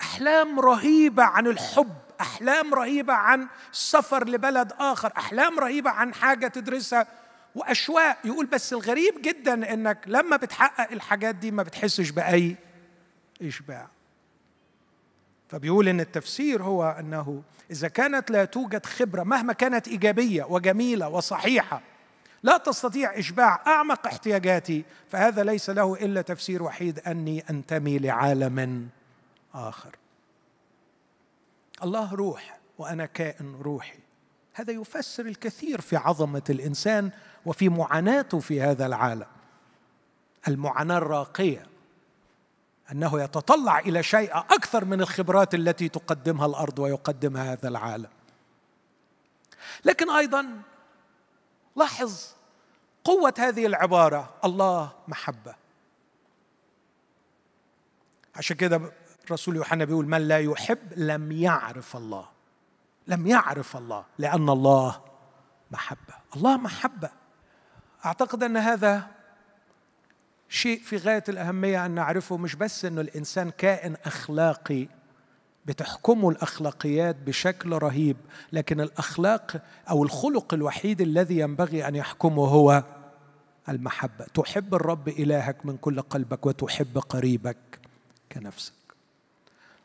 أحلام 0.00 0.60
رهيبة 0.60 1.22
عن 1.22 1.46
الحب 1.46 1.94
أحلام 2.20 2.74
رهيبة 2.74 3.12
عن 3.12 3.48
السفر 3.72 4.28
لبلد 4.28 4.72
آخر 4.78 5.12
أحلام 5.16 5.58
رهيبة 5.58 5.90
عن 5.90 6.14
حاجة 6.14 6.46
تدرسها 6.46 7.06
وأشواق. 7.54 8.18
يقول 8.24 8.46
بس 8.46 8.72
الغريب 8.72 9.22
جدا 9.22 9.72
إنك 9.72 9.98
لما 10.06 10.36
بتحقق 10.36 10.92
الحاجات 10.92 11.34
دي 11.34 11.50
ما 11.50 11.62
بتحسش 11.62 12.10
بأي 12.10 12.56
إشباع. 13.42 13.88
فبيقول 15.48 15.88
إن 15.88 16.00
التفسير 16.00 16.62
هو 16.62 16.96
أنه 17.00 17.42
إذا 17.70 17.88
كانت 17.88 18.30
لا 18.30 18.44
توجد 18.44 18.86
خبرة 18.86 19.22
مهما 19.22 19.52
كانت 19.52 19.88
إيجابية 19.88 20.44
وجميلة 20.44 21.08
وصحيحة 21.08 21.82
لا 22.46 22.56
تستطيع 22.56 23.18
إشباع 23.18 23.62
أعمق 23.66 24.06
احتياجاتي 24.06 24.84
فهذا 25.10 25.44
ليس 25.44 25.70
له 25.70 25.94
إلا 25.94 26.22
تفسير 26.22 26.62
وحيد 26.62 26.98
أني 26.98 27.44
أنتمي 27.50 27.98
لعالم 27.98 28.88
آخر. 29.54 29.96
الله 31.82 32.14
روح 32.14 32.58
وأنا 32.78 33.06
كائن 33.06 33.60
روحي. 33.62 33.98
هذا 34.54 34.72
يفسر 34.72 35.26
الكثير 35.26 35.80
في 35.80 35.96
عظمة 35.96 36.42
الإنسان 36.50 37.10
وفي 37.46 37.68
معاناته 37.68 38.40
في 38.40 38.62
هذا 38.62 38.86
العالم. 38.86 39.26
المعاناة 40.48 40.98
الراقية 40.98 41.66
أنه 42.92 43.22
يتطلع 43.22 43.78
إلى 43.78 44.02
شيء 44.02 44.36
أكثر 44.36 44.84
من 44.84 45.00
الخبرات 45.00 45.54
التي 45.54 45.88
تقدمها 45.88 46.46
الأرض 46.46 46.78
ويقدمها 46.78 47.52
هذا 47.52 47.68
العالم. 47.68 48.10
لكن 49.84 50.10
أيضا 50.10 50.62
لاحظ 51.76 52.35
قوة 53.06 53.34
هذه 53.38 53.66
العبارة 53.66 54.34
الله 54.44 54.92
محبة. 55.08 55.54
عشان 58.36 58.56
كده 58.56 58.80
الرسول 59.24 59.56
يوحنا 59.56 59.84
بيقول 59.84 60.06
من 60.06 60.28
لا 60.28 60.38
يحب 60.38 60.78
لم 60.96 61.32
يعرف 61.32 61.96
الله. 61.96 62.28
لم 63.06 63.26
يعرف 63.26 63.76
الله 63.76 64.04
لأن 64.18 64.48
الله 64.48 65.00
محبة. 65.70 66.14
الله 66.36 66.56
محبة. 66.56 67.10
أعتقد 68.04 68.42
أن 68.42 68.56
هذا 68.56 69.08
شيء 70.48 70.80
في 70.82 70.96
غاية 70.96 71.24
الأهمية 71.28 71.86
أن 71.86 71.90
نعرفه 71.90 72.36
مش 72.36 72.54
بس 72.54 72.84
أنه 72.84 73.00
الإنسان 73.00 73.50
كائن 73.50 73.96
أخلاقي 74.04 74.88
بتحكمه 75.66 76.30
الأخلاقيات 76.30 77.16
بشكل 77.16 77.72
رهيب 77.72 78.16
لكن 78.52 78.80
الأخلاق 78.80 79.62
أو 79.90 80.02
الخلق 80.04 80.54
الوحيد 80.54 81.00
الذي 81.00 81.38
ينبغي 81.38 81.88
أن 81.88 81.94
يحكمه 81.94 82.44
هو 82.44 82.82
المحبة. 83.68 84.24
تحب 84.24 84.74
الرب 84.74 85.08
إلهك 85.08 85.66
من 85.66 85.76
كل 85.76 86.00
قلبك 86.00 86.46
وتحب 86.46 86.98
قريبك 86.98 87.56
كنفسك. 88.32 88.72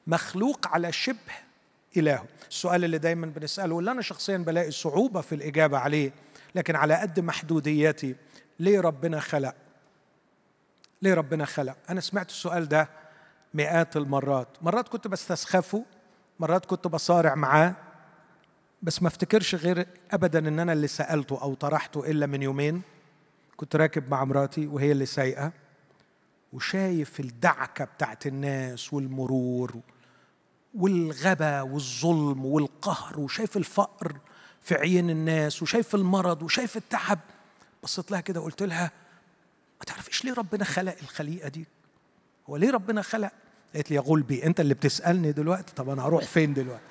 مخلوق 0.07 0.67
على 0.67 0.91
شبه 0.91 1.33
إلهه. 1.97 2.25
السؤال 2.49 2.83
اللي 2.85 2.97
دايما 2.97 3.27
بنسأله 3.27 3.75
واللي 3.75 3.91
أنا 3.91 4.01
شخصيا 4.01 4.37
بلاقي 4.37 4.71
صعوبة 4.71 5.21
في 5.21 5.35
الإجابة 5.35 5.77
عليه 5.77 6.11
لكن 6.55 6.75
على 6.75 6.95
قد 6.95 7.19
محدوديتي 7.19 8.15
ليه 8.59 8.79
ربنا 8.81 9.19
خلق؟ 9.19 9.55
ليه 11.01 11.13
ربنا 11.13 11.45
خلق؟ 11.45 11.77
أنا 11.89 12.01
سمعت 12.01 12.29
السؤال 12.29 12.67
ده 12.67 12.89
مئات 13.53 13.97
المرات. 13.97 14.47
مرات 14.61 14.87
كنت 14.87 15.07
بستسخفه 15.07 15.85
مرات 16.39 16.65
كنت 16.65 16.87
بصارع 16.87 17.35
معاه 17.35 17.75
بس 18.81 19.01
ما 19.01 19.07
افتكرش 19.07 19.55
غير 19.55 19.87
ابدا 20.11 20.39
إن 20.47 20.59
أنا 20.59 20.73
اللي 20.73 20.87
سألته 20.87 21.41
أو 21.41 21.53
طرحته 21.53 22.11
إلا 22.11 22.25
من 22.25 22.41
يومين. 22.41 22.81
كنت 23.61 23.75
راكب 23.75 24.09
مع 24.11 24.23
مراتي 24.23 24.67
وهي 24.67 24.91
اللي 24.91 25.05
سايقة 25.05 25.51
وشايف 26.53 27.19
الدعكة 27.19 27.85
بتاعت 27.85 28.27
الناس 28.27 28.93
والمرور 28.93 29.75
والغبا 30.73 31.61
والظلم 31.61 32.45
والقهر 32.45 33.19
وشايف 33.19 33.57
الفقر 33.57 34.17
في 34.61 34.75
عين 34.75 35.09
الناس 35.09 35.61
وشايف 35.61 35.95
المرض 35.95 36.43
وشايف 36.43 36.77
التعب. 36.77 37.19
بصيت 37.83 38.11
لها 38.11 38.21
كده 38.21 38.41
قلت 38.41 38.63
لها 38.63 38.91
ما 39.79 39.85
تعرفيش 39.85 40.25
ليه 40.25 40.33
ربنا 40.33 40.63
خلق 40.63 40.95
الخليقة 41.01 41.49
دي؟ 41.49 41.65
هو 42.49 42.57
ليه 42.57 42.71
ربنا 42.71 43.01
خلق؟ 43.01 43.31
قالت 43.73 43.89
لي 43.89 43.95
يا 43.95 44.01
غلبي 44.01 44.45
أنت 44.45 44.59
اللي 44.59 44.73
بتسألني 44.73 45.31
دلوقتي 45.31 45.73
طب 45.75 45.89
أنا 45.89 46.03
هروح 46.03 46.23
فين 46.23 46.53
دلوقتي؟ 46.53 46.83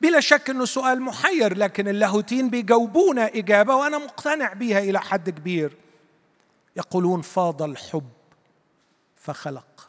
بلا 0.00 0.20
شك 0.20 0.50
إنه 0.50 0.64
سؤال 0.64 1.02
محير 1.02 1.56
لكن 1.56 1.88
اللاهوتين 1.88 2.50
بيجاوبونا 2.50 3.26
إجابة 3.26 3.76
وأنا 3.76 3.98
مقتنع 3.98 4.52
بيها 4.52 4.78
إلى 4.78 5.00
حد 5.00 5.30
كبير. 5.30 5.76
يقولون 6.76 7.22
فاض 7.22 7.62
الحب 7.62 8.08
فخلق. 9.16 9.88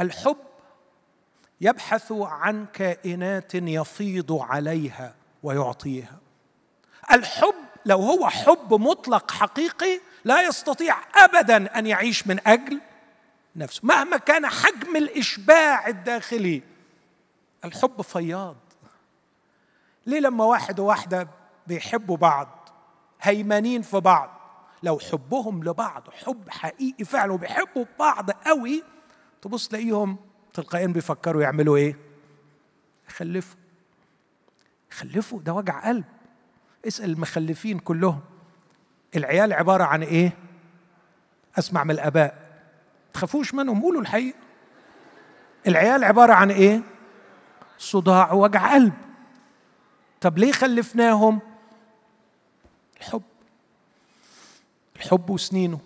الحب 0.00 0.36
يبحث 1.60 2.12
عن 2.12 2.66
كائنات 2.72 3.54
يفيض 3.54 4.32
عليها 4.32 5.14
ويعطيها. 5.42 6.18
الحب 7.12 7.54
لو 7.86 7.98
هو 7.98 8.28
حب 8.28 8.74
مطلق 8.74 9.30
حقيقي 9.30 10.00
لا 10.24 10.42
يستطيع 10.42 10.96
ابدا 11.14 11.78
أن 11.78 11.86
يعيش 11.86 12.26
من 12.26 12.40
أجل 12.46 12.80
نفسه 13.56 13.80
مهما 13.82 14.16
كان 14.16 14.46
حجم 14.46 14.96
الإشباع 14.96 15.88
الداخلي. 15.88 16.62
الحب 17.64 18.02
فياض. 18.02 18.56
ليه 20.06 20.20
لما 20.20 20.44
واحد 20.44 20.80
وواحدة 20.80 21.28
بيحبوا 21.66 22.16
بعض 22.16 22.68
هيمنين 23.22 23.82
في 23.82 24.00
بعض 24.00 24.30
لو 24.82 24.98
حبهم 24.98 25.64
لبعض 25.64 26.10
حب 26.10 26.50
حقيقي 26.50 27.04
فعلا 27.04 27.32
وبيحبوا 27.32 27.84
بعض 27.98 28.30
قوي 28.30 28.82
تبص 29.42 29.68
تلاقيهم 29.68 30.16
تلقائيا 30.54 30.86
بيفكروا 30.86 31.42
يعملوا 31.42 31.76
إيه؟ 31.76 31.96
يخلفوا. 33.08 33.58
يخلفوا 34.92 35.40
ده 35.40 35.52
وجع 35.52 35.88
قلب. 35.88 36.04
اسأل 36.86 37.10
المخلفين 37.10 37.78
كلهم. 37.78 38.20
العيال 39.16 39.52
عبارة 39.52 39.84
عن 39.84 40.02
إيه؟ 40.02 40.32
أسمع 41.58 41.84
من 41.84 41.90
الآباء. 41.90 42.46
تخافوش 43.14 43.54
منهم 43.54 43.82
قولوا 43.82 44.00
الحقيقة. 44.00 44.38
العيال 45.66 46.04
عبارة 46.04 46.32
عن 46.32 46.50
إيه؟ 46.50 46.82
صداع 47.78 48.32
ووجع 48.32 48.72
قلب. 48.74 48.92
طب 50.20 50.38
ليه 50.38 50.52
خلفناهم؟ 50.52 51.40
الحب. 53.00 53.22
الحب 54.96 55.30
وسنينه. 55.30 55.80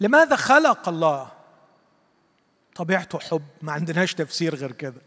لماذا 0.00 0.36
خلق 0.36 0.88
الله 0.88 1.32
طبيعته 2.74 3.18
حب؟ 3.18 3.42
ما 3.62 3.72
عندناش 3.72 4.14
تفسير 4.14 4.54
غير 4.54 4.72
كده. 4.72 5.02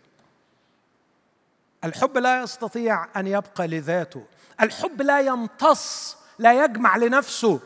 الحب 1.84 2.18
لا 2.18 2.42
يستطيع 2.42 3.08
أن 3.20 3.28
يبقى 3.28 3.68
لذاته. 3.68 4.26
الحب 4.62 5.02
لا 5.02 5.20
يمتص 5.20 6.18
لا 6.40 6.64
يجمع 6.64 6.98
لنفسه. 6.98 7.60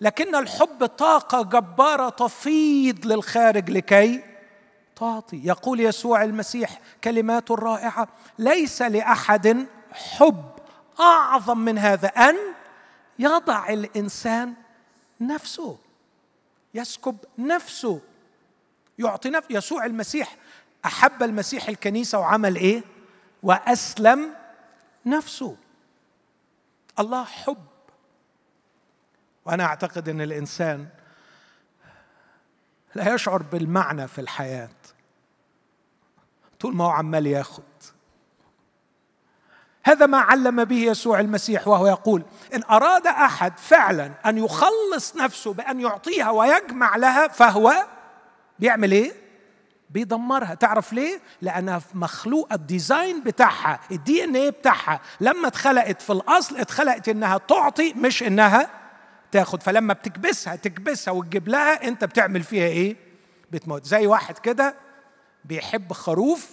لكن 0.00 0.34
الحب 0.34 0.86
طاقة 0.86 1.42
جبارة 1.42 2.08
تفيض 2.08 3.06
للخارج 3.06 3.70
لكي 3.70 4.24
تعطي. 5.00 5.40
يقول 5.44 5.80
يسوع 5.80 6.24
المسيح 6.24 6.80
كلمات 7.04 7.50
رائعة 7.50 8.08
ليس 8.38 8.82
لأحد 8.82 9.66
حب 9.92 10.50
أعظم 11.00 11.58
من 11.58 11.78
هذا 11.78 12.08
أن 12.08 12.36
يضع 13.18 13.68
الإنسان 13.68 14.54
نفسه 15.20 15.78
يسكب 16.74 17.16
نفسه 17.38 18.00
يعطي 18.98 19.30
نفسه 19.30 19.46
يسوع 19.50 19.86
المسيح 19.86 20.36
أحب 20.84 21.22
المسيح 21.22 21.68
الكنيسة 21.68 22.18
وعمل 22.18 22.56
إيه؟ 22.56 22.82
وأسلم 23.42 24.34
نفسه. 25.06 25.56
الله 26.98 27.24
حب. 27.24 27.66
وأنا 29.44 29.64
أعتقد 29.64 30.08
إن 30.08 30.20
الإنسان 30.20 30.88
لا 32.94 33.14
يشعر 33.14 33.42
بالمعنى 33.42 34.08
في 34.08 34.20
الحياة. 34.20 34.79
طول 36.60 36.76
ما 36.76 36.84
هو 36.84 36.90
عمال 36.90 37.26
ياخد. 37.26 37.62
هذا 39.84 40.06
ما 40.06 40.18
علم 40.18 40.64
به 40.64 40.76
يسوع 40.76 41.20
المسيح 41.20 41.68
وهو 41.68 41.86
يقول 41.86 42.22
إن 42.54 42.62
أراد 42.70 43.06
أحد 43.06 43.58
فعلا 43.58 44.12
أن 44.26 44.38
يخلص 44.38 45.16
نفسه 45.16 45.52
بأن 45.52 45.80
يعطيها 45.80 46.30
ويجمع 46.30 46.96
لها 46.96 47.28
فهو 47.28 47.86
بيعمل 48.58 48.92
إيه؟ 48.92 49.12
بيدمرها. 49.90 50.54
تعرف 50.54 50.92
ليه؟ 50.92 51.20
لأنها 51.42 51.80
مخلوقه 51.94 52.54
ال 52.54 52.64
design 52.64 53.22
بتاعها 53.22 53.80
ال 53.90 54.24
DNA 54.24 54.50
بتاعها 54.50 55.00
لما 55.20 55.48
اتخلقت 55.48 56.02
في 56.02 56.12
الأصل 56.12 56.56
اتخلقت 56.56 57.08
إنها 57.08 57.38
تعطي 57.38 57.92
مش 57.92 58.22
إنها 58.22 58.70
تاخد. 59.32 59.62
فلما 59.62 59.92
بتكبسها 59.94 60.56
تكبسها 60.56 61.12
وتجيب 61.12 61.48
لها 61.48 61.88
أنت 61.88 62.04
بتعمل 62.04 62.42
فيها 62.42 62.66
إيه؟ 62.66 62.96
بتموت. 63.50 63.84
زي 63.84 64.06
واحد 64.06 64.38
كده 64.38 64.74
بيحب 65.44 65.92
خروف 65.92 66.50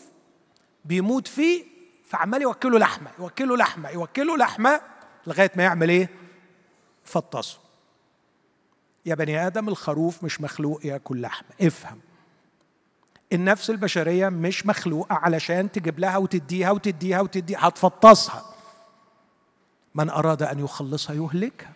بيموت 0.85 1.27
فيه 1.27 1.65
فعمال 2.09 2.41
يوكله 2.41 2.79
لحمة 2.79 3.11
يوكله 3.19 3.57
لحمة 3.57 3.89
يوكله 3.89 4.37
لحمة 4.37 4.81
لغاية 5.27 5.51
ما 5.55 5.63
يعمل 5.63 5.89
إيه؟ 5.89 6.09
فطسه 7.03 7.57
يا 9.05 9.15
بني 9.15 9.47
آدم 9.47 9.69
الخروف 9.69 10.23
مش 10.23 10.41
مخلوق 10.41 10.85
ياكل 10.85 11.21
لحمة. 11.21 11.47
افهم. 11.61 11.99
النفس 13.33 13.69
البشرية 13.69 14.29
مش 14.29 14.65
مخلوقة 14.65 15.15
علشان 15.15 15.71
تجيب 15.71 15.99
لها 15.99 16.17
وتديها 16.17 16.71
وتديها 16.71 17.21
وتديها 17.21 17.67
هتفطسها. 17.67 18.45
من 19.95 20.09
أراد 20.09 20.43
أن 20.43 20.59
يخلصها 20.59 21.15
يهلكها. 21.15 21.71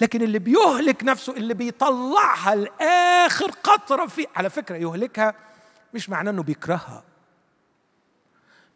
لكن 0.00 0.22
اللي 0.22 0.38
بيهلك 0.38 1.04
نفسه 1.04 1.36
اللي 1.36 1.54
بيطلعها 1.54 2.54
لآخر 2.54 3.50
قطرة 3.50 4.06
في 4.06 4.26
على 4.36 4.50
فكرة 4.50 4.76
يهلكها 4.76 5.34
مش 5.94 6.10
معناه 6.10 6.30
إنه 6.30 6.42
بيكرهها. 6.42 7.04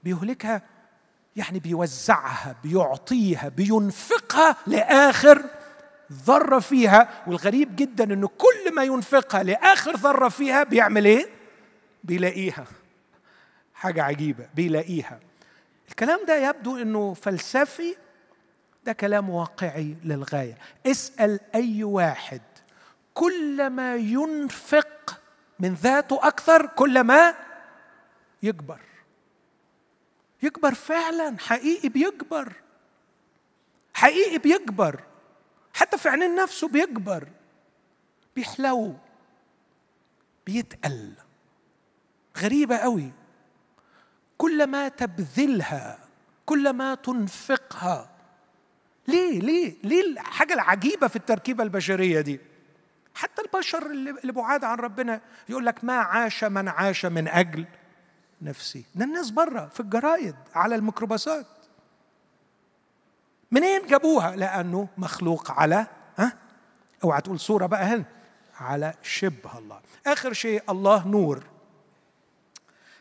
بيهلكها 0.05 0.62
يعني 1.37 1.59
بيوزعها 1.59 2.57
بيعطيها 2.64 3.49
بينفقها 3.49 4.57
لآخر 4.66 5.45
ذرة 6.12 6.59
فيها. 6.59 7.23
والغريب 7.27 7.77
جدا 7.77 8.05
إنه 8.05 8.29
كل 8.29 8.75
ما 8.75 8.85
ينفقها 8.85 9.43
لآخر 9.43 9.97
ذرة 9.97 10.29
فيها 10.29 10.62
بيعمل 10.62 11.05
إيه؟ 11.05 11.29
بيلاقيها. 12.05 12.64
حاجة 13.75 14.03
عجيبة 14.03 14.49
بيلاقيها. 14.55 15.21
الكلام 15.89 16.21
ده 16.27 16.49
يبدو 16.49 16.77
إنه 16.77 17.14
فلسفي 17.14 17.97
ده 18.85 18.93
كلام 18.93 19.31
واقعي 19.31 19.97
للغاية. 20.05 20.59
اسأل 20.87 21.41
أي 21.55 21.85
واحد. 21.85 22.41
كلما 23.14 23.97
ينفق 23.97 24.89
من 25.61 25.74
ذاته 25.74 26.28
أكثر 26.28 26.66
كلما 26.66 27.34
يكبر. 28.42 28.80
يكبر 30.42 30.74
فعلا 30.74 31.36
حقيقي 31.38 31.88
بيكبر. 31.88 32.52
حقيقي 33.94 34.38
بيكبر. 34.38 35.04
حتى 35.74 35.98
في 35.98 36.09
عينين 36.09 36.34
نفسه 36.34 36.68
بيكبر. 36.68 37.28
بيحلو. 38.36 38.94
بيتقل. 40.46 41.12
غريبة 42.38 42.76
قوي. 42.76 43.12
كلما 44.38 44.88
تبذلها 44.88 45.98
كلما 46.46 46.94
تنفقها. 46.94 48.11
ليه؟ 49.09 49.40
ليه؟ 49.40 49.74
ليه 49.84 50.02
الحاجة 50.02 50.54
العجيبة 50.54 51.09
في 51.09 51.16
التركيبة 51.16 51.64
البشرية 51.64 52.20
دي؟ 52.20 52.40
حتى 53.19 53.43
البشر 53.43 53.91
اللي 53.91 54.33
بعاد 54.33 54.64
عن 54.64 54.79
ربنا 54.79 55.21
يقول 55.49 55.66
لك 55.66 55.85
ما 55.85 55.93
عاش 55.93 56.45
من 56.45 56.69
عاش 56.69 57.07
من 57.07 57.29
أجل 57.29 57.66
نفسي. 58.43 58.85
ده 58.95 59.05
الناس 59.05 59.31
بره 59.31 59.66
في 59.66 59.81
الجرايد 59.81 60.35
على 60.55 60.75
الميكروباصات. 60.75 61.47
منين 63.51 63.87
جابوها؟ 63.87 64.37
لأنه 64.37 64.89
مخلوق 64.99 65.51
على 65.51 65.87
ها؟ 66.16 66.33
أوعى 67.05 67.21
تقول 67.21 67.41
صورة 67.41 67.66
بقى 67.66 67.85
هنا 67.85 68.05
على 68.61 68.95
شبه 69.03 69.59
الله. 69.59 69.81
آخر 70.07 70.33
شيء 70.33 70.62
الله 70.69 71.09
نور. 71.09 71.47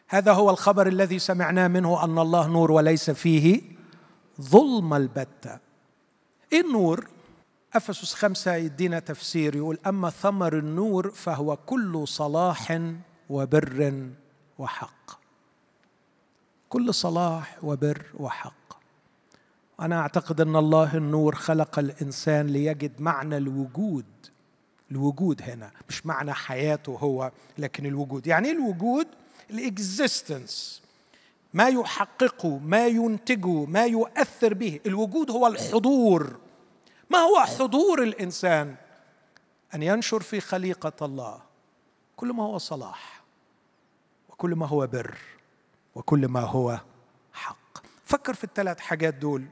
هذا 0.07 0.31
هو 0.33 0.49
الخبر 0.49 0.87
الذي 0.87 1.19
سمعناه 1.19 1.67
منه 1.67 2.03
أن 2.03 2.19
الله 2.19 2.47
نور 2.47 2.71
وليس 2.71 3.09
فيه 3.11 3.61
ظلم 4.41 4.93
البتة. 4.93 5.59
إيه 6.53 6.61
النور؟ 6.61 7.07
أفسس 7.75 8.13
خمسة 8.13 8.55
يدينا 8.55 8.99
تفسير 8.99 9.55
يقول 9.55 9.79
أما 9.87 10.09
ثمر 10.09 10.57
النور 10.57 11.11
فهو 11.11 11.55
كل 11.55 12.07
صلاح 12.07 12.81
وبر 13.29 14.09
وحق. 14.57 15.19
كل 16.69 16.93
صلاح 16.93 17.57
وبر 17.63 18.05
وحق. 18.19 18.53
أنا 19.79 19.99
أعتقد 19.99 20.41
أن 20.41 20.55
الله 20.55 20.97
النور 20.97 21.35
خلق 21.35 21.79
الإنسان 21.79 22.47
ليجد 22.47 23.01
معنى 23.01 23.37
الوجود 23.37 24.05
الوجود 24.91 25.41
هنا 25.41 25.71
مش 25.89 26.05
معنى 26.05 26.33
حياته 26.33 26.91
هو 26.91 27.31
لكن 27.57 27.85
الوجود. 27.85 28.27
يعني 28.27 28.51
الوجود؟ 28.51 29.07
الإكزيستنس. 29.49 30.81
ما 31.53 31.67
يحققه 31.67 32.57
ما 32.57 32.87
ينتجه 32.87 33.65
ما 33.65 33.85
يؤثر 33.85 34.53
به. 34.53 34.79
الوجود 34.85 35.31
هو 35.31 35.47
الحضور. 35.47 36.35
ما 37.09 37.17
هو 37.17 37.39
حضور 37.39 38.03
الإنسان 38.03 38.75
أن 39.75 39.83
ينشر 39.83 40.19
في 40.21 40.39
خليقة 40.39 41.05
الله؟ 41.05 41.41
كل 42.15 42.33
ما 42.33 42.43
هو 42.43 42.57
صلاح 42.57 43.21
وكل 44.29 44.55
ما 44.55 44.67
هو 44.67 44.87
بر 44.87 45.17
وكل 45.95 46.27
ما 46.27 46.39
هو 46.39 46.79
حق. 47.33 47.77
فكر 48.05 48.33
في 48.33 48.43
الثلاث 48.43 48.79
حاجات 48.79 49.13
دول. 49.13 49.45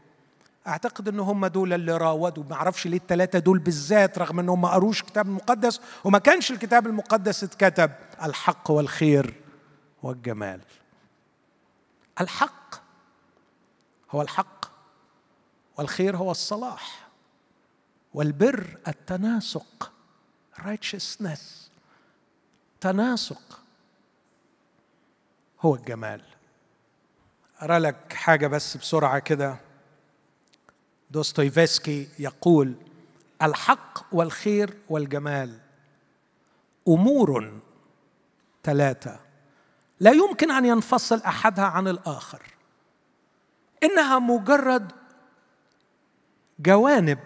أعتقد 0.67 1.07
إن 1.07 1.19
هم 1.19 1.45
دول 1.45 1.73
اللي 1.73 1.97
راودوا. 1.97 2.43
ما 2.49 2.55
أعرفش 2.55 2.87
ليه 2.87 2.97
الثلاثه 2.97 3.39
دول 3.39 3.59
بالذات 3.59 4.19
رغم 4.19 4.39
انهم 4.39 4.61
ما 4.61 4.69
قروش 4.69 5.01
الكتاب 5.01 5.27
المقدس 5.27 5.81
وما 6.03 6.19
كانش 6.19 6.51
الكتاب 6.51 6.87
المقدس 6.87 7.43
اتكتب. 7.43 7.91
الحق 8.23 8.71
والخير 8.71 9.41
والجمال. 10.03 10.61
الحق 12.21 12.75
هو 14.11 14.21
الحق 14.21 14.65
والخير 15.77 16.17
هو 16.17 16.31
الصلاح. 16.31 17.04
والبر 18.15 18.77
التناسق 18.87 19.91
righteousness 20.57 21.39
تناسق. 22.81 23.59
هو 25.61 25.75
الجمال. 25.75 26.21
أرى 27.61 27.77
لك 27.77 28.13
حاجة 28.13 28.47
بس 28.47 28.77
بسرعة 28.77 29.19
كده. 29.19 29.57
دوستويفسكي 31.11 32.09
يقول 32.19 32.75
الحق 33.41 33.99
والخير 34.11 34.77
والجمال 34.89 35.59
أمور 36.87 37.59
ثلاثة. 38.63 39.19
لا 39.99 40.11
يمكن 40.11 40.51
أن 40.51 40.65
ينفصل 40.65 41.21
أحدها 41.21 41.65
عن 41.65 41.87
الآخر. 41.87 42.41
إنها 43.83 44.19
مجرد 44.19 44.91
جوانب 46.59 47.19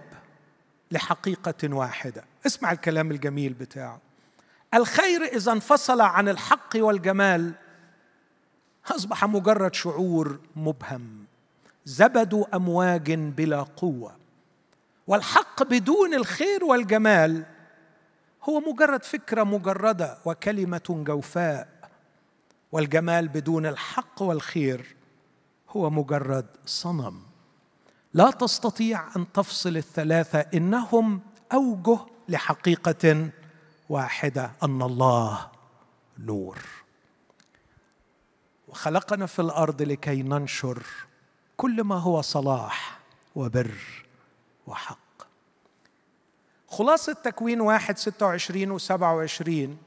لحقيقة 0.91 1.75
واحدة. 1.75 2.23
اسمع 2.45 2.71
الكلام 2.71 3.11
الجميل 3.11 3.53
بتاعه. 3.53 4.01
الخير 4.73 5.23
إذا 5.23 5.51
انفصل 5.51 6.01
عن 6.01 6.29
الحق 6.29 6.69
والجمال 6.75 7.53
أصبح 8.85 9.25
مجرد 9.25 9.73
شعور 9.73 10.39
مبهم. 10.55 11.25
زبد 11.85 12.45
أمواج 12.53 13.13
بلا 13.13 13.61
قوة. 13.61 14.15
والحق 15.07 15.63
بدون 15.63 16.13
الخير 16.13 16.63
والجمال 16.63 17.45
هو 18.43 18.59
مجرد 18.59 19.03
فكرة 19.03 19.43
مجردة 19.43 20.17
وكلمة 20.25 21.03
جوفاء. 21.07 21.67
والجمال 22.71 23.27
بدون 23.27 23.65
الحق 23.65 24.21
والخير 24.21 24.95
هو 25.69 25.89
مجرد 25.89 26.45
صنم. 26.65 27.28
لا 28.13 28.31
تستطيع 28.31 29.15
أن 29.15 29.31
تفصل 29.31 29.77
الثلاثة 29.77 30.39
إنهم 30.39 31.21
أوجه 31.53 31.99
لحقيقة 32.29 33.29
واحدة 33.89 34.51
أن 34.63 34.81
الله 34.81 35.51
نور. 36.19 36.57
وخلقنا 38.67 39.25
في 39.25 39.39
الأرض 39.39 39.81
لكي 39.81 40.23
ننشر 40.23 40.83
كل 41.57 41.83
ما 41.83 41.95
هو 41.95 42.21
صلاح 42.21 42.99
وبر 43.35 43.71
وحق. 44.67 44.97
خلاصة 46.67 47.13
تكوين 47.13 47.61
واحد 47.61 47.97
ستة 47.97 48.25
وعشرين 48.25 48.71
وسبعة 48.71 49.15
وعشرين 49.15 49.77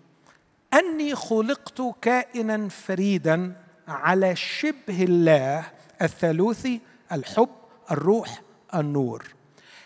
أني 0.74 1.14
خلقت 1.14 1.82
كائنا 2.02 2.68
فريدا 2.68 3.62
على 3.88 4.36
شبه 4.36 5.04
الله 5.04 5.64
الثالوثي 6.02 6.80
الحب 7.12 7.61
الروح 7.92 8.42
النور. 8.74 9.34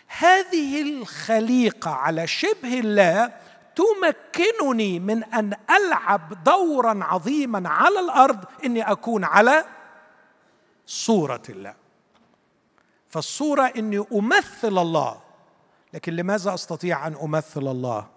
هذه 0.07 0.81
الخليقة 0.81 1.91
على 1.91 2.27
شبه 2.27 2.79
الله 2.79 3.33
تمكنني 3.75 4.99
من 4.99 5.23
أن 5.23 5.53
ألعب 5.69 6.43
دورا 6.43 7.03
عظيما 7.03 7.69
على 7.69 7.99
الأرض 7.99 8.45
إني 8.65 8.91
أكون 8.91 9.23
على 9.23 9.65
صورة 10.85 11.41
الله. 11.49 11.75
فالصورة 13.09 13.73
إني 13.77 14.05
أمثل 14.13 14.77
الله. 14.77 15.21
لكن 15.93 16.13
لماذا 16.13 16.53
أستطيع 16.53 17.07
أن 17.07 17.15
أمثل 17.15 17.67
الله؟ 17.67 18.07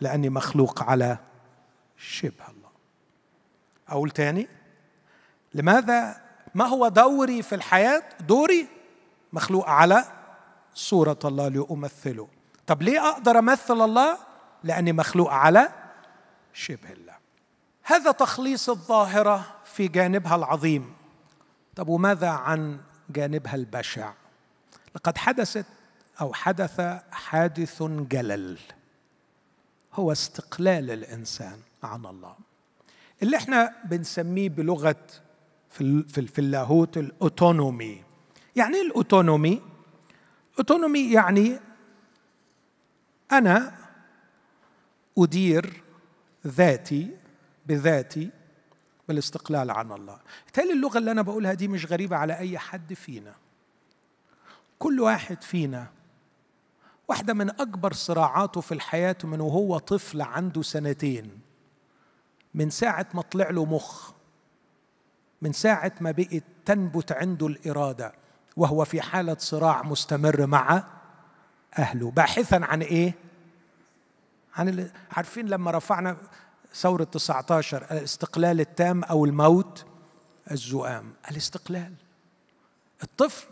لأني 0.00 0.28
مخلوق 0.28 0.82
على 0.82 1.18
شبه 1.96 2.48
الله. 2.48 2.70
أقول 3.88 4.10
تاني 4.10 4.48
لماذا؟ 5.54 6.20
ما 6.54 6.66
هو 6.66 6.88
دوري 6.88 7.42
في 7.42 7.54
الحياة؟ 7.54 8.02
دوري 8.20 8.79
مخلوق 9.32 9.68
على 9.68 10.04
صورة 10.74 11.18
الله 11.24 11.48
لأمثله. 11.48 12.28
طب 12.66 12.82
ليه 12.82 13.08
أقدر 13.08 13.38
أمثل 13.38 13.80
الله؟ 13.80 14.18
لأني 14.64 14.92
مخلوق 14.92 15.30
على 15.30 15.68
شبه 16.52 16.92
الله. 16.92 17.14
هذا 17.82 18.10
تخليص 18.10 18.68
الظاهرة 18.68 19.56
في 19.64 19.88
جانبها 19.88 20.36
العظيم. 20.36 20.94
طب 21.76 21.88
وماذا 21.88 22.28
عن 22.28 22.80
جانبها 23.10 23.54
البشع؟ 23.54 24.12
لقد 24.94 25.18
حدثت 25.18 25.66
أو 26.20 26.32
حدث 26.32 26.80
حادث 27.12 27.82
جلل. 27.82 28.58
هو 29.94 30.12
استقلال 30.12 30.90
الإنسان 30.90 31.58
عن 31.82 32.06
الله. 32.06 32.34
اللي 33.22 33.36
إحنا 33.36 33.74
بنسميه 33.84 34.48
بلغة 34.48 34.96
في 35.70 36.38
اللاهوت 36.38 36.96
الأوتونومي. 36.98 38.04
يعني 38.56 38.76
إيه 38.76 38.82
الأوتونومي. 38.82 39.62
أوتونومي 40.58 41.12
يعني 41.12 41.58
أنا 43.32 43.74
أدير 45.18 45.82
ذاتي 46.46 47.16
بذاتي 47.66 48.30
بالاستقلال 49.08 49.70
عن 49.70 49.92
الله. 49.92 50.20
بالتالي 50.44 50.72
اللغة 50.72 50.98
اللي 50.98 51.10
أنا 51.10 51.22
بقولها 51.22 51.54
دي 51.54 51.68
مش 51.68 51.86
غريبة 51.86 52.16
على 52.16 52.38
أي 52.38 52.58
حد 52.58 52.94
فينا. 52.94 53.34
كل 54.78 55.00
واحد 55.00 55.42
فينا 55.42 55.86
واحدة 57.08 57.34
من 57.34 57.50
أكبر 57.50 57.92
صراعاته 57.92 58.60
في 58.60 58.72
الحياة 58.72 59.16
من 59.24 59.40
وهو 59.40 59.78
طفل 59.78 60.22
عنده 60.22 60.62
سنتين. 60.62 61.40
من 62.54 62.70
ساعة 62.70 63.06
ما 63.14 63.22
طلع 63.22 63.50
له 63.50 63.64
مخ 63.64 64.12
من 65.42 65.52
ساعة 65.52 65.92
ما 66.00 66.10
بقت 66.10 66.42
تنبت 66.64 67.12
عنده 67.12 67.46
الإرادة. 67.46 68.19
وهو 68.56 68.84
في 68.84 69.00
حالة 69.00 69.36
صراع 69.38 69.82
مستمر 69.82 70.46
مع 70.46 70.84
أهله. 71.78 72.10
باحثا 72.10 72.60
عن 72.62 72.82
إيه؟ 72.82 73.14
عن 74.56 74.90
عارفين 75.10 75.46
لما 75.46 75.70
رفعنا 75.70 76.16
ثورة 76.74 77.04
19 77.04 77.86
الاستقلال 77.90 78.60
التام 78.60 79.04
أو 79.04 79.24
الموت؟ 79.24 79.84
الزؤام. 80.50 81.12
الاستقلال. 81.30 81.92
الطفل. 83.02 83.46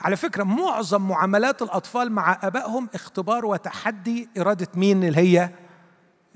على 0.00 0.16
فكرة 0.16 0.44
معظم 0.44 1.08
معاملات 1.08 1.62
الأطفال 1.62 2.12
مع 2.12 2.38
أبائهم 2.42 2.88
اختبار 2.94 3.46
وتحدي 3.46 4.28
إرادة 4.38 4.68
مين 4.74 5.04
اللي 5.04 5.18
هي 5.18 5.50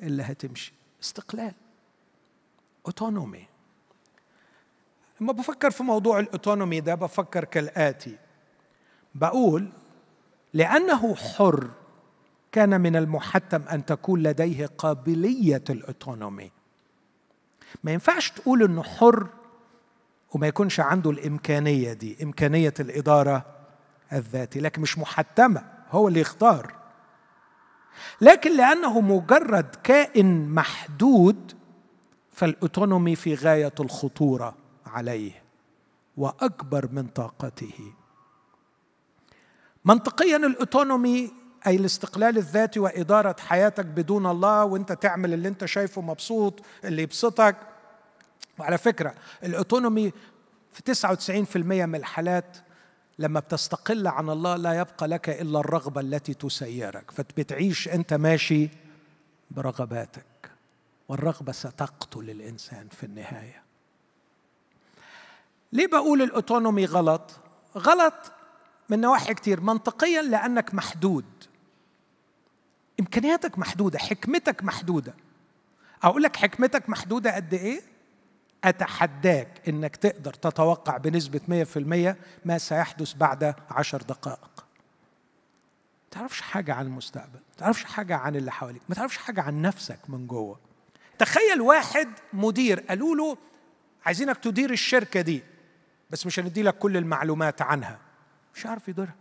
اللي 0.03 0.23
هتمشي؟ 0.23 0.73
استقلال. 1.03 1.55
أوتونومي. 2.87 3.49
لما 5.21 5.33
بفكر 5.33 5.71
في 5.71 5.83
موضوع 5.83 6.19
الأوتونومي 6.19 6.81
ده 6.81 6.95
بفكر 6.95 7.45
كالآتي. 7.45 8.17
بقول 9.15 9.69
لأنه 10.55 11.15
حر 11.15 11.71
كان 12.53 12.81
من 12.81 12.97
المحتم 12.97 13.63
أن 13.63 13.85
تكون 13.85 14.23
لديه 14.23 14.67
قابلية 14.67 15.65
الأوتونومي. 15.71 16.51
ما 17.85 17.93
ينفعش 17.93 18.31
تقول 18.31 18.63
إنه 18.63 18.83
حر 18.83 19.27
وما 20.35 20.47
يكونش 20.47 20.81
عنده 20.81 21.11
الإمكانية 21.11 21.93
دي 21.93 22.17
إمكانية 22.23 22.75
الإدارة 22.81 23.45
الذاتي 24.13 24.61
لكن 24.61 24.83
مش 24.83 24.99
محتمة 24.99 25.65
هو 25.91 26.09
اللي 26.09 26.21
يختار. 26.21 26.75
لكن 28.21 28.57
لأنه 28.57 29.01
مجرد 29.01 29.77
كائن 29.83 30.49
محدود 30.49 31.53
فالأوتونومي 32.33 33.17
في 33.17 33.35
غاية 33.35 33.73
الخطورة. 33.81 34.55
عليه 34.89 35.43
وأكبر 36.17 36.89
من 36.93 37.07
طاقته. 37.07 37.93
منطقيا 39.85 40.37
الأوتونومي 40.37 41.33
أي 41.67 41.77
الاستقلال 41.77 42.39
الذاتي 42.39 42.81
وإدارة 42.81 43.37
حياتك 43.41 43.85
بدون 43.87 44.27
الله 44.27 44.65
وأنت 44.65 44.93
تعمل 44.93 45.35
اللي 45.35 45.49
أنت 45.49 45.65
شايفه 45.65 46.03
مبسوط 46.03 46.61
اللي 46.85 47.03
يبسطك. 47.03 47.57
وعلى 48.59 48.79
فكرة 48.79 49.15
الأوتونومي 49.45 50.13
في 50.73 50.83
99% 50.83 51.87
من 51.87 51.95
الحالات 51.95 52.57
لما 53.19 53.41
بتستقل 53.41 54.07
عن 54.07 54.31
الله 54.31 54.57
لا 54.57 54.79
يبقى 54.79 55.09
لك 55.09 55.29
إلا 55.29 55.61
الرغبة 55.61 56.01
التي 56.01 56.35
تسيرك. 56.35 57.11
فبتعيش 57.11 57.89
أنت 57.89 58.15
ماشي 58.15 58.69
برغباتك. 59.51 60.25
والرغبة 61.09 61.53
ستقتل 61.53 62.31
الإنسان 62.31 62.89
في 62.89 63.07
النهاية. 63.07 63.68
ليه 65.73 65.87
بقول 65.87 66.23
الأوتونومي 66.23 66.85
غلط؟ 66.85 67.31
غلط 67.77 68.33
من 68.89 69.01
نواحي 69.01 69.35
كتير. 69.35 69.61
منطقيا 69.61 70.23
لأنك 70.23 70.75
محدود. 70.75 71.25
إمكانياتك 73.01 73.59
محدودة 73.59 73.99
حكمتك 73.99 74.65
محدودة. 74.65 75.15
أقول 76.03 76.23
لك 76.23 76.37
حكمتك 76.37 76.89
محدودة 76.89 77.35
قد 77.35 77.55
إيه؟ 77.55 77.83
أتحداك 78.65 79.69
إنك 79.69 79.97
تقدر 79.97 80.35
تتوقع 80.35 80.97
بنسبة 80.97 81.41
100% 81.49 82.17
ما 82.45 82.59
سيحدث 82.59 83.13
بعد 83.13 83.55
عشر 83.71 84.03
دقائق. 84.03 84.51
ما 86.05 86.11
تعرفش 86.11 86.41
حاجة 86.41 86.75
عن 86.75 86.87
المستقبل 86.87 87.39
ما 87.39 87.57
تعرفش 87.59 87.85
حاجة 87.85 88.17
عن 88.17 88.37
اللي 88.37 88.53
حواليك 88.53 88.83
ما 88.89 88.95
تعرفش 88.95 89.17
حاجة 89.17 89.43
عن 89.43 89.63
نفسك 89.63 89.99
من 90.09 90.27
جوه. 90.27 90.59
تخيل 91.19 91.61
واحد 91.61 92.09
مدير 92.33 92.81
قالوا 92.81 93.17
له 93.17 93.37
عايزينك 94.07 94.37
تدير 94.37 94.71
الشركة 94.71 95.21
دي. 95.21 95.43
بس 96.11 96.27
مش 96.27 96.41
هندي 96.41 96.63
لك 96.63 96.79
كل 96.79 96.97
المعلومات 96.97 97.63
عنها. 97.63 97.99
مش 98.55 98.67
عارف 98.67 98.89
يديرها 98.89 99.15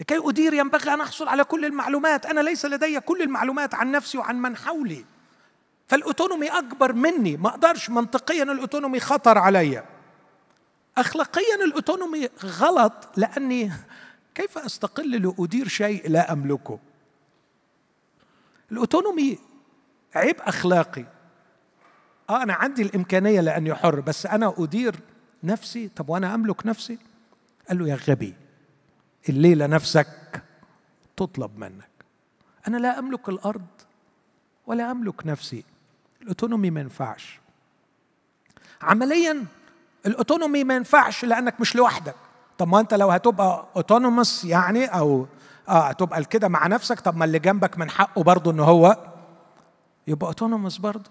لكي 0.00 0.28
أدير 0.28 0.54
ينبغي 0.54 0.94
أن 0.94 1.00
أحصل 1.00 1.28
على 1.28 1.44
كل 1.44 1.64
المعلومات. 1.64 2.26
أنا 2.26 2.40
ليس 2.40 2.66
لدي 2.66 3.00
كل 3.00 3.22
المعلومات 3.22 3.74
عن 3.74 3.92
نفسي 3.92 4.18
وعن 4.18 4.42
من 4.42 4.56
حولي. 4.56 5.04
فالأوتونومي 5.88 6.48
أكبر 6.48 6.92
مني. 6.92 7.36
ما 7.36 7.48
أقدرش 7.48 7.90
منطقيا 7.90 8.42
الأوتونومي 8.42 9.00
خطر 9.00 9.38
علي. 9.38 9.84
أخلاقيا 10.98 11.64
الأوتونومي 11.64 12.28
غلط 12.44 12.92
لأني 13.16 13.72
كيف 14.34 14.58
أستقل 14.58 15.10
لأدير 15.10 15.68
شيء 15.68 16.10
لا 16.10 16.32
أملكه؟ 16.32 16.78
الأوتونومي 18.72 19.38
عيب 20.14 20.36
أخلاقي. 20.40 21.04
آه 22.30 22.42
أنا 22.42 22.54
عندي 22.54 22.82
الإمكانية 22.82 23.40
لأني 23.40 23.74
حر 23.74 24.00
بس 24.00 24.26
أنا 24.26 24.54
أدير 24.58 24.94
نفسي 25.44 25.88
طب 25.88 26.08
وأنا 26.08 26.34
أملك 26.34 26.66
نفسي؟ 26.66 26.98
قال 27.68 27.78
له 27.78 27.88
يا 27.88 27.94
غبي 28.08 28.34
الليلة 29.28 29.66
نفسك 29.66 30.42
تطلب 31.16 31.58
منك. 31.58 31.88
أنا 32.68 32.76
لا 32.76 32.98
أملك 32.98 33.28
الأرض 33.28 33.66
ولا 34.66 34.90
أملك 34.90 35.26
نفسي. 35.26 35.64
ال 36.22 36.27
autonomy 36.27 36.70
ما 36.70 36.80
ينفعش. 36.80 37.40
عمليا 38.82 39.44
ال 40.06 40.12
autonomy 40.12 40.64
ما 40.64 40.74
ينفعش 40.76 41.24
لأنك 41.24 41.60
مش 41.60 41.76
لوحدك. 41.76 42.14
طب 42.58 42.68
ما 42.68 42.80
أنت 42.80 42.94
لو 42.94 43.10
هتبقى 43.10 43.66
autonomous 43.76 44.44
يعني 44.44 44.84
أو 44.86 45.26
آه 45.68 45.80
هتبقى 45.88 46.24
كده 46.24 46.48
مع 46.48 46.66
نفسك 46.66 47.00
طب 47.00 47.16
ما 47.16 47.24
اللي 47.24 47.38
جنبك 47.38 47.78
من 47.78 47.90
حقه 47.90 48.22
برضه 48.22 48.50
إن 48.50 48.60
هو 48.60 48.96
يبقى 50.06 50.26
autonomous 50.26 50.78
برضه. 50.78 51.10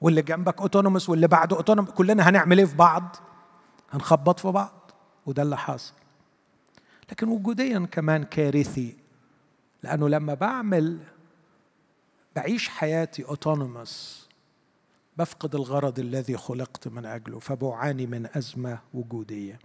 واللي 0.00 0.22
جنبك 0.22 0.60
autonomous 0.60 1.08
واللي 1.08 1.26
بعده 1.26 1.56
autonomous 1.56 1.90
كلنا 1.90 2.28
هنعمل 2.28 2.58
إيه 2.58 2.66
في 2.66 2.76
بعض؟ 2.76 3.16
هنخبط 3.92 4.40
في 4.40 4.48
بعض 4.48 4.90
وده 5.26 5.42
اللي 5.42 5.56
حاصل. 5.56 5.92
لكن 7.10 7.28
وجوديا 7.28 7.88
كمان 7.92 8.24
كارثي 8.24 8.96
لأنه 9.82 10.08
لما 10.08 10.34
بعمل 10.34 10.98
بعيش 12.36 12.68
حياتي 12.68 13.24
اوتونوموس 13.24 14.28
بفقد 15.16 15.54
الغرض 15.54 15.98
الذي 15.98 16.36
خلقت 16.36 16.88
من 16.88 17.06
أجله 17.06 17.38
فبعاني 17.38 18.06
من 18.06 18.28
أزمة 18.36 18.78
وجودية. 18.94 19.58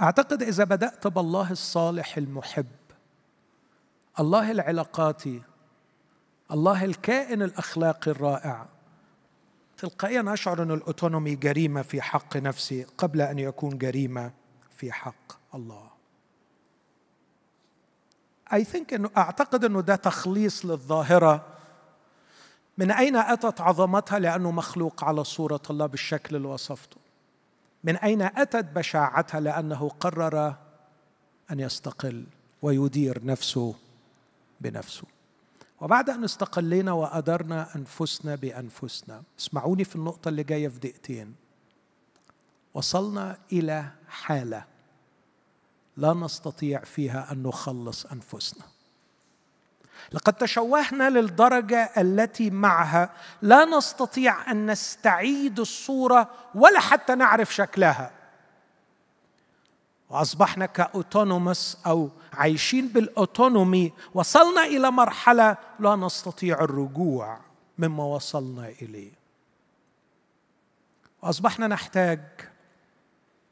أعتقد 0.00 0.42
إذا 0.42 0.64
بدأت 0.64 1.06
بالله 1.06 1.50
الصالح 1.50 2.16
المحب 2.16 2.66
الله 4.20 4.50
العلاقاتي 4.50 5.42
الله 6.50 6.84
الكائن 6.84 7.42
الأخلاقي 7.42 8.10
الرائع 8.10 8.66
تلقائيا 9.82 10.24
أشعر 10.32 10.62
أن 10.62 10.70
الأوتونومي 10.70 11.34
جريمة 11.34 11.82
في 11.82 12.02
حق 12.02 12.36
نفسي 12.36 12.86
قبل 12.98 13.20
أن 13.20 13.38
يكون 13.38 13.78
جريمة 13.78 14.32
في 14.76 14.92
حق 14.92 15.32
الله. 15.54 15.90
I 18.52 18.64
think 18.64 18.92
أنه 18.92 19.10
أعتقد 19.16 19.64
أنه 19.64 19.80
ده 19.80 19.96
تخليص 19.96 20.66
للظاهرة. 20.66 21.46
من 22.78 22.90
أين 22.90 23.16
أتت 23.16 23.60
عظمتها؟ 23.60 24.18
لأنه 24.18 24.50
مخلوق 24.50 25.04
على 25.04 25.24
صورة 25.24 25.62
الله 25.70 25.86
بالشكل 25.86 26.36
اللي 26.36 26.48
وصفته. 26.48 26.96
من 27.84 27.96
أين 27.96 28.22
أتت 28.22 28.64
بشاعتها؟ 28.64 29.40
لأنه 29.40 29.88
قرر 29.88 30.54
أن 31.50 31.60
يستقل 31.60 32.26
ويدير 32.62 33.24
نفسه 33.24 33.74
بنفسه. 34.60 35.11
وبعد 35.82 36.10
أن 36.10 36.24
استقلينا 36.24 36.92
وأدرنا 36.92 37.68
أنفسنا 37.76 38.34
بأنفسنا 38.34 39.22
اسمعوني 39.38 39.84
في 39.84 39.96
النقطة 39.96 40.28
اللي 40.28 40.42
جاية 40.42 40.68
في 40.68 40.78
دقيقتين. 40.78 41.34
وصلنا 42.74 43.38
إلى 43.52 43.88
حالة 44.08 44.64
لا 45.96 46.14
نستطيع 46.14 46.80
فيها 46.80 47.32
أن 47.32 47.42
نخلص 47.42 48.06
أنفسنا. 48.06 48.64
لقد 50.12 50.32
تشوهنا 50.32 51.10
للدرجة 51.10 51.90
التي 51.96 52.50
معها 52.50 53.10
لا 53.42 53.64
نستطيع 53.64 54.50
أن 54.50 54.70
نستعيد 54.70 55.60
الصورة 55.60 56.30
ولا 56.54 56.80
حتى 56.80 57.14
نعرف 57.14 57.54
شكلها. 57.54 58.21
واصبحنا 60.12 60.66
كاوتونومس 60.66 61.78
أو 61.86 62.10
عايشين 62.32 62.88
بالأوتونومي 62.88 63.92
وصلنا 64.14 64.64
إلى 64.64 64.90
مرحلة 64.90 65.56
لا 65.80 65.96
نستطيع 65.96 66.60
الرجوع 66.60 67.40
مما 67.78 68.04
وصلنا 68.04 68.68
إليه. 68.68 69.12
واصبحنا 71.22 71.66
نحتاج 71.66 72.20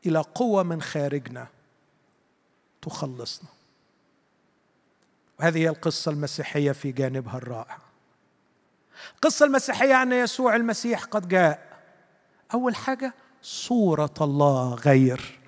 إلى 0.07 0.19
قوة 0.19 0.63
من 0.63 0.83
خارجنا 0.83 1.47
تخلصنا. 2.83 3.49
وهذه 5.39 5.59
هي 5.59 5.69
القصة 5.69 6.11
المسيحية 6.11 6.73
في 6.73 6.93
جانبها 6.93 7.37
الرائع. 7.37 7.79
القصة 9.15 9.47
المسيحية 9.47 10.03
أن 10.03 10.13
يسوع 10.13 10.57
المسيح 10.57 11.05
قد 11.05 11.29
جاء. 11.29 11.83
أول 12.55 12.77
حاجة 12.77 13.15
صورة 13.43 14.15
الله 14.21 14.75
غير 14.75 15.40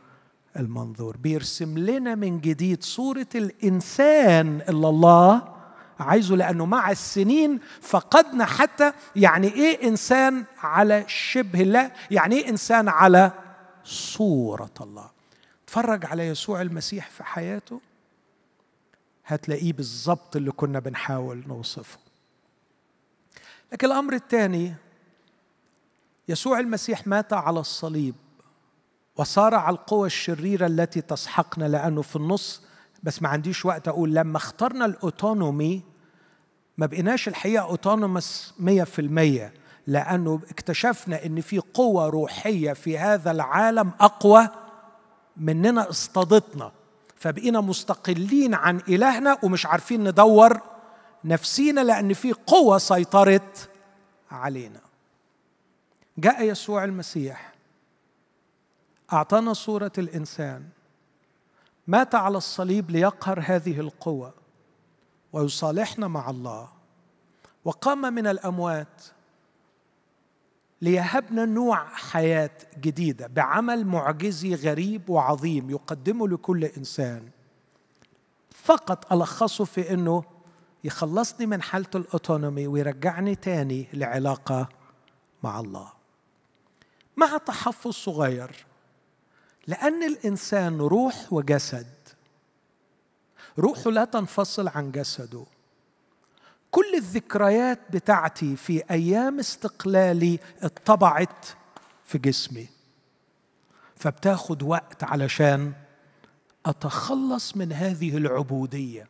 المنظور. 0.57 1.16
بيرسم 1.16 1.78
لنا 1.78 2.14
من 2.14 2.40
جديد 2.40 2.84
صورة 2.84 3.26
الإنسان 3.34 4.61
اللي 4.68 4.88
الله 4.88 5.55
عايزه 6.00 6.36
لأنه 6.36 6.66
مع 6.66 6.90
السنين 6.90 7.61
فقدنا 7.80 8.44
حتى 8.44 8.92
يعني 9.16 9.48
إيه 9.48 9.88
إنسان 9.88 10.44
على 10.59 11.05
شبه 11.07 11.61
الله 11.61 11.92
يعني 12.11 12.36
إيه 12.36 12.48
إنسان 12.48 12.88
على 12.88 13.32
صورة 13.84 14.74
الله. 14.80 15.11
اتفرج 15.64 16.07
على 16.07 16.26
يسوع 16.26 16.62
المسيح 16.62 17.11
في 17.11 17.24
حياته 17.24 17.80
هتلاقيه 19.26 19.72
بالظبط 19.72 20.36
اللي 20.36 20.50
كنا 20.53 20.78
بنحاول 20.78 21.44
نوصفه. 21.48 21.98
لكن 23.72 23.86
الأمر 23.86 24.12
الثاني 24.14 24.74
يسوع 26.28 26.61
المسيح 26.61 27.07
مات 27.07 27.32
على 27.32 27.61
الصليب. 27.61 28.14
وصارع 29.22 29.70
القوى 29.70 30.06
الشريرة 30.06 30.66
التي 30.66 31.00
تسحقنا 31.00 31.64
لأنه 31.64 32.02
في 32.02 32.16
النص 32.16 32.62
بس 33.02 33.22
ما 33.22 33.28
عنديش 33.28 33.64
وقت 33.64 33.88
أقول 33.88 34.14
لما 34.14 34.36
اخترنا 34.36 34.84
الأوتونومي 34.84 35.82
ما 36.78 36.86
بقيناش 36.86 37.28
الحقيقة 37.28 37.62
أوتونومس 37.62 38.54
100% 38.58 38.62
لأنه 39.86 40.40
اكتشفنا 40.50 41.24
إن 41.26 41.40
في 41.40 41.58
قوة 41.58 42.06
روحية 42.08 42.72
في 42.72 42.98
هذا 42.98 43.30
العالم 43.30 43.90
أقوى 44.00 44.48
مننا 45.36 45.90
اصطادتنا. 45.90 46.72
فبقينا 47.16 47.60
مستقلين 47.60 48.54
عن 48.54 48.76
إلهنا 48.88 49.38
ومش 49.42 49.66
عارفين 49.66 50.08
ندور 50.08 50.60
نفسينا 51.24 51.80
لأن 51.80 52.12
في 52.12 52.32
قوة 52.32 52.78
سيطرت 52.78 53.68
علينا. 54.30 54.80
جاء 56.18 56.42
يسوع 56.42 56.84
المسيح. 56.84 57.51
أعطانا 59.12 59.52
صورة 59.52 59.92
الإنسان. 59.98 60.68
مات 61.86 62.14
على 62.14 62.38
الصليب 62.38 62.90
ليقهر 62.90 63.42
هذه 63.46 63.80
القوة 63.80 64.34
ويصالحنا 65.32 66.08
مع 66.08 66.30
الله. 66.30 66.68
وقام 67.64 68.14
من 68.14 68.26
الأموات 68.26 69.02
ليهبنا 70.82 71.44
نوع 71.44 71.84
حياة 71.84 72.50
جديدة 72.80 73.26
بعمل 73.26 73.86
معجزي 73.86 74.54
غريب 74.54 75.10
وعظيم 75.10 75.70
يقدمه 75.70 76.28
لكل 76.28 76.64
إنسان. 76.64 77.28
فقط 78.50 79.12
ألخصه 79.12 79.64
في 79.64 79.94
إنه 79.94 80.24
يخلصني 80.84 81.46
من 81.46 81.62
حالة 81.62 81.90
الأوتونومي 81.94 82.66
ويرجعني 82.66 83.34
تاني 83.34 83.86
لعلاقة 83.92 84.68
مع 85.42 85.60
الله. 85.60 85.88
مع 87.16 87.36
تحفظ 87.36 87.90
صغير 87.90 88.71
لأن 89.66 90.02
الإنسان 90.02 90.78
روح 90.78 91.32
وجسد. 91.32 91.86
روحه 93.58 93.90
لا 93.90 94.04
تنفصل 94.04 94.68
عن 94.68 94.90
جسده. 94.90 95.44
كل 96.70 96.94
الذكريات 96.94 97.78
بتاعتي 97.90 98.56
في 98.56 98.82
أيام 98.90 99.38
استقلالي 99.38 100.38
اتطبعت 100.62 101.46
في 102.04 102.18
جسمي. 102.18 102.68
فبتاخد 103.96 104.62
وقت 104.62 105.04
علشان 105.04 105.72
أتخلص 106.66 107.56
من 107.56 107.72
هذه 107.72 108.16
العبودية. 108.16 109.08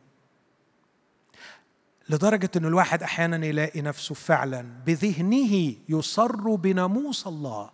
لدرجة 2.09 2.49
أن 2.55 2.65
الواحد 2.65 3.03
أحيانا 3.03 3.45
يلاقي 3.45 3.81
نفسه 3.81 4.15
فعلا 4.15 4.61
بذهنه 4.85 5.75
يصر 5.89 6.55
بناموس 6.55 7.27
الله 7.27 7.69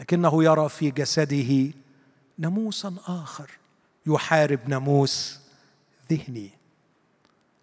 لكنه 0.00 0.44
يرى 0.44 0.68
في 0.68 0.90
جسده 0.90 1.72
ناموسا 2.42 2.94
آخر. 3.06 3.50
يحارب 4.06 4.68
ناموس 4.68 5.40
ذهني. 6.10 6.50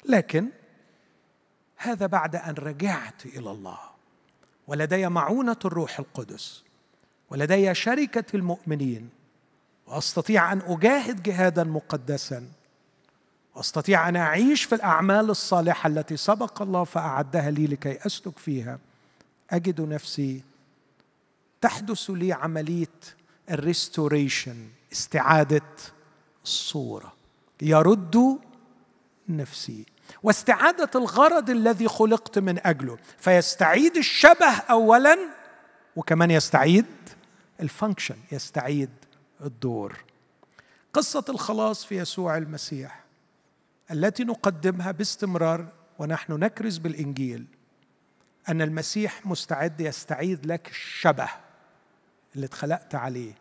لكن 0.06 0.48
هذا 1.78 2.06
بعد 2.06 2.36
أن 2.36 2.54
رجعت 2.54 3.26
إلى 3.26 3.52
الله. 3.52 3.80
ولدي 4.68 5.08
معونة 5.08 5.58
الروح 5.66 6.00
القدس. 6.00 6.64
ولدي 7.30 7.74
شركة 7.74 8.26
المؤمنين. 8.34 9.10
وأستطيع 9.88 10.52
أن 10.52 10.62
أجاهد 10.66 11.24
جهادا 11.24 11.64
مقدسا. 11.64 12.48
وأستطيع 13.56 14.10
أن 14.10 14.16
أعيش 14.16 14.64
في 14.64 14.76
الأعمال 14.76 15.30
الصالحة 15.30 15.88
التي 15.88 16.18
سبق 16.18 16.62
الله 16.62 16.84
فأعدها 16.84 17.52
لي 17.52 17.68
لكي 17.68 18.06
أسلك 18.06 18.40
فيها. 18.40 18.80
أجد 19.52 19.82
نفسي 19.82 20.42
تحدث 21.62 22.10
لي 22.10 22.34
عملية 22.34 23.19
ال 23.52 23.61
restoration 23.61 24.68
استعادة 24.92 25.62
الصورة. 26.44 27.14
يرد 27.62 28.40
نفسي. 29.30 29.86
واستعادة 30.24 30.90
الغرض 30.96 31.50
الذي 31.50 31.88
خلقت 31.88 32.40
من 32.40 32.68
أجله. 32.68 32.98
فيستعيد 33.18 33.98
الشبه 33.98 34.52
أولا 34.70 35.18
وكمان 35.96 36.32
يستعيد 36.32 36.86
ال 37.60 37.66
function 37.66 38.16
يستعيد 38.32 38.90
الدور. 39.42 39.98
قصة 40.94 41.26
الخلاص 41.30 41.86
في 41.86 41.98
يسوع 41.98 42.38
المسيح 42.38 43.04
التي 43.92 44.24
نقدمها 44.24 44.92
باستمرار 44.92 45.68
ونحن 46.00 46.34
نكرز 46.34 46.78
بالإنجيل 46.78 47.46
أن 48.50 48.62
المسيح 48.62 49.26
مستعد 49.26 49.82
يستعيد 49.82 50.46
لك 50.46 50.70
الشبه. 50.70 51.30
اللي 52.36 52.46
اتخلقت 52.46 52.96
عليه 52.96 53.34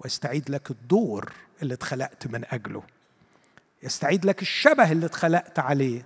ويستعيد 0.00 0.50
لك 0.50 0.70
الدور 0.70 1.32
اللي 1.62 1.74
اتخلقت 1.74 2.26
من 2.26 2.44
أجله. 2.50 2.82
يستعيد 3.82 4.26
لك 4.26 4.42
الشبه 4.42 4.92
اللي 4.92 5.06
اتخلقت 5.06 5.58
عليه 5.58 6.04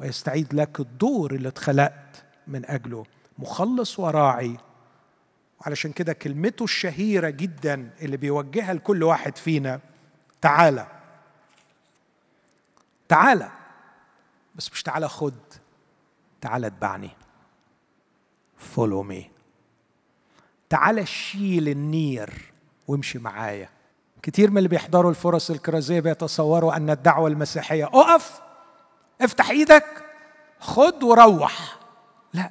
ويستعيد 0.00 0.54
لك 0.54 0.80
الدور 0.80 1.34
اللي 1.34 1.48
اتخلقت 1.48 2.24
من 2.46 2.66
أجله. 2.66 3.06
مخلص 3.38 3.98
وراعي. 3.98 4.56
وعلشان 5.60 5.92
كده 5.92 6.12
كلمته 6.12 6.62
الشهيرة 6.64 7.30
جدا 7.30 7.90
اللي 8.02 8.16
بيوجهها 8.16 8.74
لكل 8.74 9.02
واحد 9.02 9.36
فينا 9.36 9.80
تعالى. 10.40 10.86
تعالى. 13.08 13.50
بس 14.54 14.72
مش 14.72 14.82
تعالى 14.82 15.08
خد. 15.08 15.34
تعالى 16.40 16.66
اتبعني. 16.66 17.10
follow 18.56 19.02
me 19.02 19.30
تعالى 20.70 21.06
شيل 21.06 21.68
النير 21.68 22.52
وامشي 22.88 23.18
معايا. 23.18 23.68
كتير 24.22 24.50
من 24.50 24.58
اللي 24.58 24.68
بيحضروا 24.68 25.10
الفرص 25.10 25.50
الكرازية 25.50 26.00
بيتصوروا 26.00 26.76
أن 26.76 26.90
الدعوة 26.90 27.28
المسيحية. 27.28 27.84
أقف! 27.84 28.40
افتح 29.20 29.50
إيدك! 29.50 30.04
خد 30.60 31.02
وروح! 31.02 31.78
لا. 32.32 32.50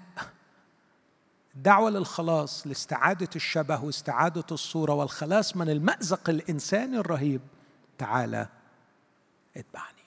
الدعوة 1.55 1.89
للخلاص 1.89 2.67
لاستعادة 2.67 3.29
الشبه 3.35 3.83
واستعادة 3.83 4.45
الصورة 4.51 4.93
والخلاص 4.93 5.57
من 5.57 5.69
المأزق 5.69 6.29
الإنساني 6.29 6.97
الرهيب. 6.97 7.41
تعالى 7.97 8.47
اتبعني. 9.57 10.03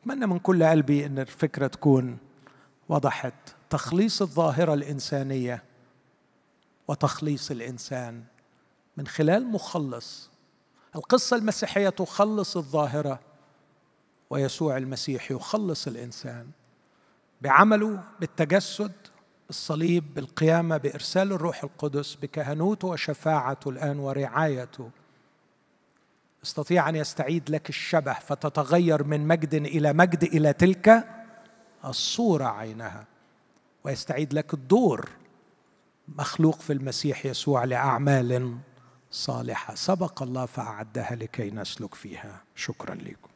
أتمنى 0.00 0.26
من 0.26 0.38
كل 0.38 0.64
قلبي 0.64 1.06
أن 1.06 1.18
الفكرة 1.18 1.66
تكون 1.66 2.18
وضحت 2.88 3.34
تخليص 3.70 4.22
الظاهرة 4.22 4.74
الإنسانية. 4.74 5.62
وتخليص 6.88 7.50
الإنسان 7.50 8.24
من 8.96 9.06
خلال 9.06 9.46
مخلص. 9.46 10.30
القصة 10.96 11.36
المسيحية 11.36 11.88
تخلص 11.88 12.56
الظاهرة 12.56 13.20
ويسوع 14.30 14.76
المسيح 14.76 15.30
يخلص 15.30 15.86
الإنسان 15.86 16.50
بعمله 17.40 18.02
بالتجسد 18.20 18.92
الصليب 19.50 20.14
بالقيامة 20.14 20.76
بإرسال 20.76 21.32
الروح 21.32 21.64
القدس 21.64 22.14
بكهنوته 22.14 22.88
وشفاعته 22.88 23.68
الآن 23.68 23.98
ورعايته. 23.98 24.90
استطيع 26.44 26.88
أن 26.88 26.96
يستعيد 26.96 27.50
لك 27.50 27.68
الشبه 27.68 28.12
فتتغير 28.12 29.04
من 29.04 29.26
مجد 29.26 29.54
إلى 29.54 29.92
مجد 29.92 30.24
إلى 30.24 30.52
تلك 30.52 31.08
الصورة 31.84 32.44
عينها 32.44 33.06
ويستعيد 33.84 34.34
لك 34.34 34.54
الدور 34.54 35.08
مخلوق 36.16 36.60
في 36.60 36.72
المسيح 36.72 37.26
يسوع 37.26 37.64
لأعمال 37.64 38.58
صالحة. 39.10 39.74
سبق 39.74 40.22
الله 40.22 40.46
فأعدها 40.46 41.14
لكي 41.14 41.50
نسلك 41.50 41.94
فيها. 41.94 42.42
شكرا 42.54 42.94
لكم. 42.94 43.27